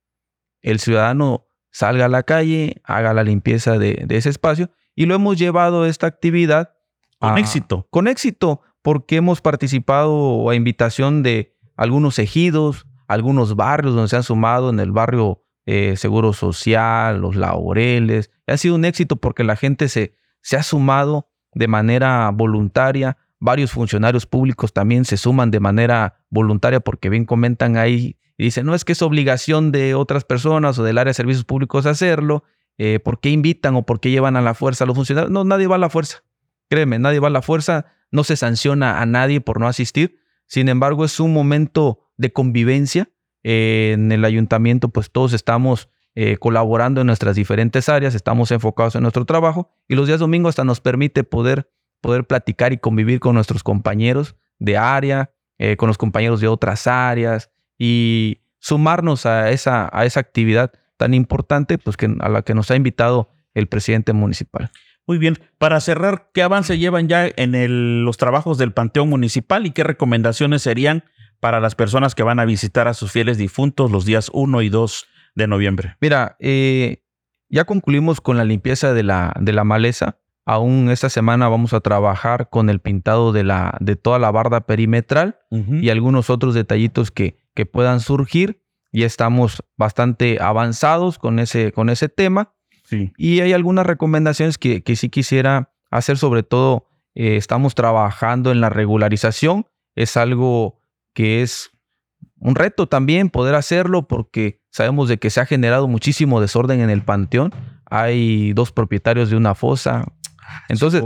el 0.61 0.81
ciudadano 0.81 1.47
salga 1.71 2.05
a 2.05 2.09
la 2.11 2.25
calle, 2.25 2.83
haga 2.85 3.15
la 3.15 3.25
limpieza 3.25 3.79
de, 3.79 4.05
ese 4.11 4.29
espacio 4.29 4.71
y 4.95 5.07
lo 5.07 5.15
hemos 5.15 5.39
llevado 5.39 5.87
esta 5.87 6.09
actividad 6.09 6.75
con 7.19 7.39
éxito. 7.39 7.87
Con 7.89 8.07
éxito, 8.07 8.61
porque 8.83 9.17
hemos 9.17 9.41
participado 9.41 10.51
a 10.51 10.55
invitación 10.55 11.23
de 11.23 11.57
algunos 11.75 12.19
ejidos, 12.19 12.87
algunos 13.11 13.57
barrios 13.57 13.93
donde 13.93 14.09
se 14.09 14.15
han 14.15 14.23
sumado, 14.23 14.71
en 14.71 14.79
el 14.79 14.93
barrio 14.93 15.43
eh, 15.67 15.97
Seguro 15.97 16.33
Social, 16.33 17.21
los 17.21 17.35
Laureles. 17.35 18.31
Ha 18.47 18.57
sido 18.57 18.77
un 18.77 18.85
éxito 18.85 19.17
porque 19.17 19.43
la 19.43 19.57
gente 19.57 19.89
se, 19.89 20.15
se 20.43 20.57
ha 20.57 20.63
sumado 20.63 21.29
de 21.53 21.67
manera 21.67 22.31
voluntaria. 22.33 23.17
Varios 23.41 23.73
funcionarios 23.73 24.27
públicos 24.27 24.73
también 24.73 25.05
se 25.05 25.17
suman 25.17 25.51
de 25.51 25.59
manera 25.59 26.21
voluntaria 26.31 26.79
porque 26.79 27.09
bien 27.09 27.25
comentan 27.25 27.77
ahí 27.77 28.17
y 28.39 28.45
dicen, 28.45 28.65
no 28.65 28.77
es 28.77 28.85
que 28.85 28.93
es 28.93 29.03
obligación 29.03 29.73
de 29.73 29.97
otras 29.97 30.25
personas 30.25 30.79
o 30.79 30.85
del 30.85 30.97
área 30.97 31.11
de 31.11 31.15
servicios 31.15 31.45
públicos 31.45 31.87
hacerlo. 31.87 32.45
Eh, 32.79 33.01
¿Por 33.01 33.19
qué 33.19 33.31
invitan 33.31 33.75
o 33.75 33.85
por 33.85 33.99
qué 33.99 34.13
llevan 34.13 34.37
a 34.37 34.41
la 34.41 34.55
fuerza 34.55 34.85
a 34.85 34.87
los 34.87 34.95
funcionarios? 34.95 35.33
No, 35.33 35.43
nadie 35.43 35.67
va 35.67 35.75
a 35.75 35.81
la 35.81 35.91
fuerza. 35.91 36.23
Créeme, 36.69 37.01
nadie 37.01 37.19
va 37.19 37.27
a 37.27 37.33
la 37.33 37.43
fuerza. 37.43 37.87
No 38.13 38.23
se 38.23 38.37
sanciona 38.37 39.01
a 39.03 39.07
nadie 39.07 39.41
por 39.41 39.59
no 39.59 39.67
asistir. 39.67 40.21
Sin 40.47 40.69
embargo, 40.69 41.05
es 41.05 41.19
un 41.19 41.33
momento 41.33 42.10
de 42.21 42.33
convivencia 42.33 43.09
en 43.43 44.13
el 44.13 44.25
ayuntamiento, 44.27 44.91
pues 44.91 45.11
todos 45.11 45.33
estamos 45.33 45.89
eh, 46.15 46.37
colaborando 46.37 47.01
en 47.01 47.07
nuestras 47.07 47.35
diferentes 47.35 47.89
áreas, 47.89 48.15
estamos 48.15 48.51
enfocados 48.51 48.95
en 48.95 49.03
nuestro 49.03 49.25
trabajo 49.25 49.71
y 49.89 49.95
los 49.95 50.07
días 50.07 50.21
domingos 50.21 50.51
hasta 50.51 50.65
nos 50.65 50.81
permite 50.81 51.25
poder, 51.25 51.71
poder 52.03 52.27
platicar 52.27 52.75
y 52.75 52.79
convivir 52.79 53.21
con 53.21 53.35
nuestros 53.35 53.63
compañeros 53.63 54.37
de 54.59 54.77
área, 54.77 55.31
eh, 55.59 55.77
con 55.77 55.87
los 55.87 55.97
compañeros 55.97 56.41
de 56.41 56.49
otras 56.49 56.87
áreas 56.87 57.51
y 57.79 58.43
sumarnos 58.59 59.25
a 59.25 59.51
esa, 59.51 59.89
a 59.91 60.05
esa 60.05 60.21
actividad 60.21 60.73
tan 60.99 61.15
importante 61.15 61.79
pues 61.79 61.97
que, 61.97 62.15
a 62.21 62.29
la 62.29 62.43
que 62.43 62.55
nos 62.55 62.71
ha 62.71 62.77
invitado 62.77 63.31
el 63.55 63.67
presidente 63.67 64.13
municipal. 64.13 64.71
Muy 65.07 65.17
bien, 65.17 65.39
para 65.57 65.81
cerrar, 65.81 66.29
¿qué 66.35 66.43
avance 66.43 66.77
llevan 66.77 67.09
ya 67.09 67.27
en 67.35 68.05
los 68.05 68.19
trabajos 68.19 68.59
del 68.59 68.73
Panteón 68.73 69.09
Municipal 69.09 69.65
y 69.67 69.71
qué 69.71 69.83
recomendaciones 69.85 70.61
serían 70.61 71.05
para 71.41 71.61
las 71.61 71.75
personas 71.75 72.15
que 72.15 72.23
van 72.23 72.39
a 72.39 72.45
visitar 72.45 72.87
a 72.89 72.95
sus 72.95 73.13
fieles 73.13 73.39
difuntos 73.39 73.91
los 73.91 74.05
días 74.05 74.31
1 74.33 74.63
y 74.63 74.69
2 74.69 75.07
de 75.35 75.47
noviembre? 75.47 75.97
Mira, 76.01 76.37
eh, 76.39 77.03
ya 77.49 77.65
concluimos 77.65 78.21
con 78.21 78.37
la 78.37 78.45
limpieza 78.45 78.95
de 78.95 79.03
la, 79.03 79.35
de 79.41 79.53
la 79.53 79.65
maleza. 79.65 80.19
Aún 80.47 80.91
esta 80.91 81.11
semana 81.11 81.49
vamos 81.49 81.73
a 81.73 81.81
trabajar 81.81 82.49
con 82.49 82.71
el 82.71 82.81
pintado 82.81 83.33
de, 83.33 83.45
la, 83.45 83.77
de 83.81 83.97
toda 83.97 84.19
la 84.19 84.31
barda 84.31 84.63
perimetral 84.63 85.39
y 85.51 85.91
algunos 85.91 86.31
otros 86.31 86.55
detallitos 86.55 87.11
que, 87.11 87.39
que 87.55 87.67
puedan 87.67 88.01
surgir. 88.01 88.63
Ya 88.93 89.07
estamos 89.07 89.63
bastante 89.77 90.39
avanzados 90.41 91.19
con 91.19 91.39
ese, 91.39 91.73
con 91.73 91.91
ese 91.91 92.09
tema. 92.09 92.55
Y 93.17 93.41
hay 93.41 93.53
algunas 93.53 93.87
recomendaciones 93.87 94.59
que, 94.59 94.83
que 94.83 94.97
sí 94.97 95.09
quisiera 95.11 95.73
hacer, 95.91 96.19
sobre 96.19 96.43
todo 96.43 96.89
eh, 97.15 97.37
estamos 97.37 97.75
trabajando 97.75 98.51
en 98.51 98.61
la 98.61 98.71
regularización. 98.71 99.67
Es 99.95 100.17
algo 100.17 100.80
que 101.21 101.43
es 101.43 101.71
un 102.39 102.55
reto 102.55 102.87
también 102.87 103.29
poder 103.29 103.55
hacerlo 103.55 104.09
porque 104.09 104.63
sabemos 104.71 105.07
de 105.07 105.19
que 105.19 105.29
se 105.29 105.39
ha 105.43 105.45
generado 105.45 105.87
muchísimo 105.87 106.41
desorden 106.41 106.81
en 106.81 106.89
el 106.89 107.03
panteón. 107.03 107.53
Hay 107.85 108.55
dos 108.55 108.73
propietarios 108.73 109.29
de 109.29 109.37
una 109.37 109.55
fosa. 109.55 110.07
Entonces, 110.71 111.03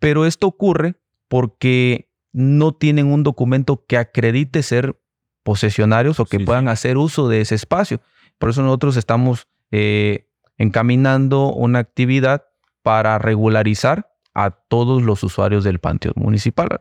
pero 0.00 0.26
esto 0.26 0.48
ocurre 0.48 0.96
porque 1.28 2.10
no 2.32 2.74
tienen 2.74 3.06
un 3.06 3.22
documento 3.22 3.84
que 3.86 3.96
acredite 3.96 4.64
ser 4.64 5.00
posesionarios 5.44 6.18
o 6.18 6.24
que 6.24 6.40
puedan 6.40 6.66
hacer 6.66 6.96
uso 6.96 7.28
de 7.28 7.40
ese 7.40 7.54
espacio. 7.54 8.00
Por 8.38 8.50
eso 8.50 8.60
nosotros 8.62 8.96
estamos 8.96 9.46
eh, 9.70 10.26
encaminando 10.58 11.52
una 11.52 11.78
actividad 11.78 12.42
para 12.82 13.20
regularizar 13.20 14.10
a 14.34 14.50
todos 14.50 15.04
los 15.04 15.22
usuarios 15.22 15.62
del 15.62 15.78
panteón 15.78 16.14
municipal. 16.16 16.80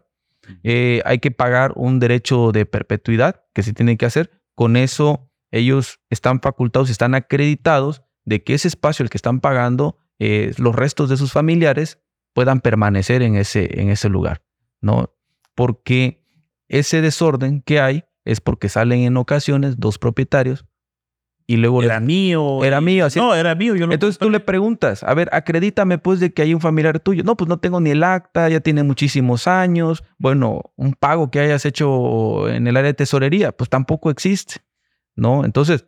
Eh, 0.63 1.01
hay 1.05 1.19
que 1.19 1.31
pagar 1.31 1.73
un 1.75 1.99
derecho 1.99 2.51
de 2.51 2.65
perpetuidad 2.65 3.43
que 3.53 3.63
se 3.63 3.73
tiene 3.73 3.97
que 3.97 4.05
hacer. 4.05 4.31
Con 4.55 4.75
eso 4.75 5.29
ellos 5.51 5.99
están 6.09 6.41
facultados, 6.41 6.89
están 6.89 7.15
acreditados 7.15 8.01
de 8.25 8.43
que 8.43 8.53
ese 8.53 8.67
espacio 8.67 9.03
el 9.03 9.09
que 9.09 9.17
están 9.17 9.39
pagando, 9.39 9.97
eh, 10.19 10.53
los 10.57 10.75
restos 10.75 11.09
de 11.09 11.17
sus 11.17 11.31
familiares 11.31 11.99
puedan 12.33 12.61
permanecer 12.61 13.21
en 13.21 13.35
ese, 13.35 13.79
en 13.79 13.89
ese 13.89 14.09
lugar, 14.09 14.41
¿no? 14.81 15.13
Porque 15.55 16.25
ese 16.67 17.01
desorden 17.01 17.61
que 17.61 17.79
hay 17.79 18.05
es 18.25 18.41
porque 18.41 18.69
salen 18.69 19.01
en 19.01 19.17
ocasiones 19.17 19.79
dos 19.79 19.99
propietarios 19.99 20.65
y 21.45 21.57
luego 21.57 21.83
era 21.83 21.99
mío. 21.99 22.63
Era 22.63 22.79
mío, 22.79 23.05
así. 23.05 23.19
No, 23.19 23.35
era 23.35 23.53
mío. 23.55 23.75
Yo 23.75 23.85
Entonces 23.85 24.17
tú 24.17 24.29
le 24.29 24.39
preguntas, 24.39 25.03
a 25.03 25.13
ver, 25.13 25.29
acredítame 25.33 25.97
pues 25.97 26.19
de 26.19 26.33
que 26.33 26.41
hay 26.41 26.53
un 26.53 26.61
familiar 26.61 26.99
tuyo. 26.99 27.23
No, 27.23 27.35
pues 27.35 27.49
no 27.49 27.59
tengo 27.59 27.81
ni 27.81 27.91
el 27.91 28.03
acta, 28.03 28.47
ya 28.49 28.61
tiene 28.61 28.83
muchísimos 28.83 29.47
años. 29.47 30.03
Bueno, 30.17 30.71
un 30.75 30.93
pago 30.93 31.31
que 31.31 31.39
hayas 31.39 31.65
hecho 31.65 32.47
en 32.49 32.67
el 32.67 32.77
área 32.77 32.89
de 32.89 32.93
tesorería, 32.93 33.51
pues 33.51 33.69
tampoco 33.69 34.09
existe, 34.09 34.61
¿no? 35.15 35.43
Entonces 35.43 35.85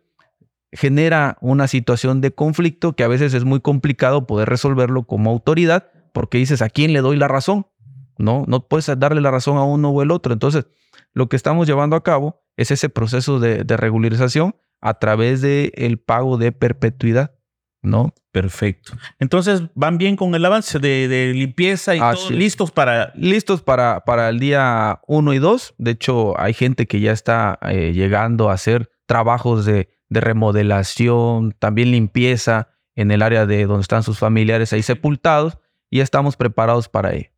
genera 0.72 1.38
una 1.40 1.68
situación 1.68 2.20
de 2.20 2.32
conflicto 2.32 2.94
que 2.94 3.04
a 3.04 3.08
veces 3.08 3.34
es 3.34 3.46
muy 3.46 3.62
complicado 3.62 4.28
poder 4.28 4.50
resolverlo 4.50 5.04
como 5.04 5.30
autoridad 5.32 5.90
porque 6.12 6.38
dices, 6.38 6.62
¿a 6.62 6.70
quién 6.70 6.92
le 6.92 7.00
doy 7.02 7.16
la 7.16 7.30
razón? 7.30 7.68
No, 8.18 8.44
no 8.48 8.68
puedes 8.68 8.90
darle 8.98 9.22
la 9.22 9.32
razón 9.32 9.58
a 9.58 9.64
uno 9.64 9.90
o 9.90 10.02
el 10.02 10.12
otro. 10.12 10.34
Entonces, 10.34 10.68
lo 11.14 11.30
que 11.30 11.36
estamos 11.36 11.68
llevando 11.68 11.96
a 11.96 12.04
cabo 12.04 12.42
es 12.58 12.72
ese 12.72 12.90
proceso 12.90 13.40
de, 13.40 13.64
de 13.64 13.78
regularización 13.78 14.56
a 14.86 14.94
través 15.00 15.42
del 15.42 15.72
el 15.74 15.98
pago 15.98 16.38
de 16.38 16.52
perpetuidad, 16.52 17.34
¿no? 17.82 18.14
Perfecto. 18.32 18.94
Entonces, 19.18 19.64
¿van 19.74 19.98
bien 19.98 20.16
con 20.16 20.36
el 20.36 20.46
avance 20.46 20.78
de, 20.78 21.32
limpieza 21.34 21.96
y 21.96 22.00
todo, 22.00 22.30
listos 22.30 22.70
para...? 22.70 23.12
Listos 23.16 23.64
para, 23.64 24.02
para 24.02 24.30
el 24.30 24.38
día 24.38 25.02
1 25.08 25.34
y 25.34 25.40
2. 25.40 25.74
De 25.80 25.90
hecho, 25.90 26.40
hay 26.40 26.54
gente 26.54 26.86
que 26.86 27.00
ya 27.00 27.14
está 27.14 27.58
eh, 27.64 27.94
llegando 27.94 28.52
a 28.52 28.54
hacer 28.54 28.92
trabajos 29.08 29.66
de, 29.66 29.90
de, 30.10 30.22
remodelación, 30.22 31.56
también 31.58 31.90
limpieza 31.90 32.68
en 32.94 33.10
el 33.10 33.24
área 33.24 33.48
de 33.48 33.66
donde 33.66 33.82
están 33.82 34.04
sus 34.04 34.20
familiares 34.20 34.72
ahí 34.72 34.84
sepultados 34.84 35.58
y 35.90 36.02
estamos 36.02 36.36
preparados 36.36 36.90
para 36.90 37.14
ello. 37.16 37.32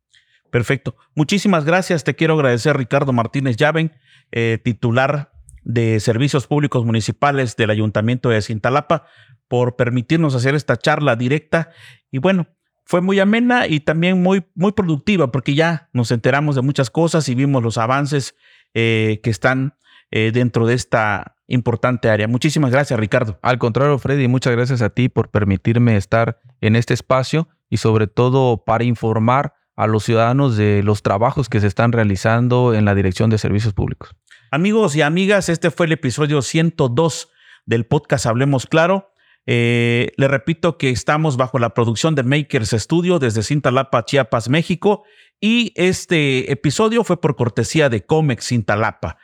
Perfecto. 0.50 0.96
Muchísimas 1.14 1.64
gracias. 1.64 2.04
Te 2.04 2.14
quiero 2.14 2.34
agradecer, 2.34 2.76
Ricardo 2.76 3.14
Martínez 3.14 3.56
Llaven, 3.56 3.92
eh, 4.32 4.58
titular 4.62 5.32
de 5.68 6.00
Servicios 6.00 6.46
Públicos 6.46 6.84
Municipales 6.84 7.54
del 7.54 7.68
Ayuntamiento 7.68 8.30
de 8.30 8.40
Cintalapa 8.40 9.04
por 9.48 9.76
permitirnos 9.76 10.34
hacer 10.34 10.54
esta 10.54 10.78
charla 10.78 11.14
directa. 11.14 11.70
Y 12.10 12.18
bueno, 12.18 12.46
fue 12.84 13.02
muy 13.02 13.20
amena 13.20 13.66
y 13.66 13.80
también 13.80 14.22
muy, 14.22 14.46
muy 14.54 14.72
productiva 14.72 15.30
porque 15.30 15.54
ya 15.54 15.90
nos 15.92 16.10
enteramos 16.10 16.56
de 16.56 16.62
muchas 16.62 16.88
cosas 16.88 17.28
y 17.28 17.34
vimos 17.34 17.62
los 17.62 17.76
avances 17.76 18.34
eh, 18.72 19.20
que 19.22 19.28
están 19.28 19.74
eh, 20.10 20.30
dentro 20.32 20.66
de 20.66 20.72
esta 20.72 21.36
importante 21.48 22.08
área. 22.08 22.26
Muchísimas 22.28 22.70
gracias, 22.70 22.98
Ricardo. 22.98 23.38
Al 23.42 23.58
contrario, 23.58 23.98
Freddy, 23.98 24.26
muchas 24.26 24.54
gracias 24.54 24.80
a 24.80 24.88
ti 24.88 25.10
por 25.10 25.30
permitirme 25.30 25.96
estar 25.96 26.40
en 26.62 26.76
este 26.76 26.94
espacio 26.94 27.46
y 27.68 27.76
sobre 27.76 28.06
todo 28.06 28.64
para 28.64 28.84
informar 28.84 29.52
a 29.76 29.86
los 29.86 30.04
ciudadanos 30.04 30.56
de 30.56 30.82
los 30.82 31.02
trabajos 31.02 31.50
que 31.50 31.60
se 31.60 31.66
están 31.66 31.92
realizando 31.92 32.72
en 32.72 32.86
la 32.86 32.94
Dirección 32.94 33.28
de 33.28 33.36
Servicios 33.36 33.74
Públicos. 33.74 34.16
Amigos 34.50 34.96
y 34.96 35.02
amigas, 35.02 35.50
este 35.50 35.70
fue 35.70 35.84
el 35.86 35.92
episodio 35.92 36.40
102 36.40 37.30
del 37.66 37.84
podcast 37.84 38.24
Hablemos 38.24 38.66
Claro. 38.66 39.12
Eh, 39.44 40.12
le 40.16 40.26
repito 40.26 40.78
que 40.78 40.88
estamos 40.88 41.36
bajo 41.36 41.58
la 41.58 41.74
producción 41.74 42.14
de 42.14 42.22
Makers 42.22 42.70
Studio 42.70 43.18
desde 43.18 43.42
Cintalapa, 43.42 44.06
Chiapas, 44.06 44.48
México. 44.48 45.04
Y 45.38 45.72
este 45.76 46.50
episodio 46.50 47.04
fue 47.04 47.20
por 47.20 47.36
cortesía 47.36 47.90
de 47.90 48.06
Comex 48.06 48.48
Cintalapa. 48.48 49.18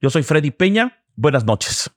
Yo 0.00 0.10
soy 0.10 0.22
Freddy 0.22 0.52
Peña. 0.52 1.02
Buenas 1.16 1.44
noches. 1.44 1.90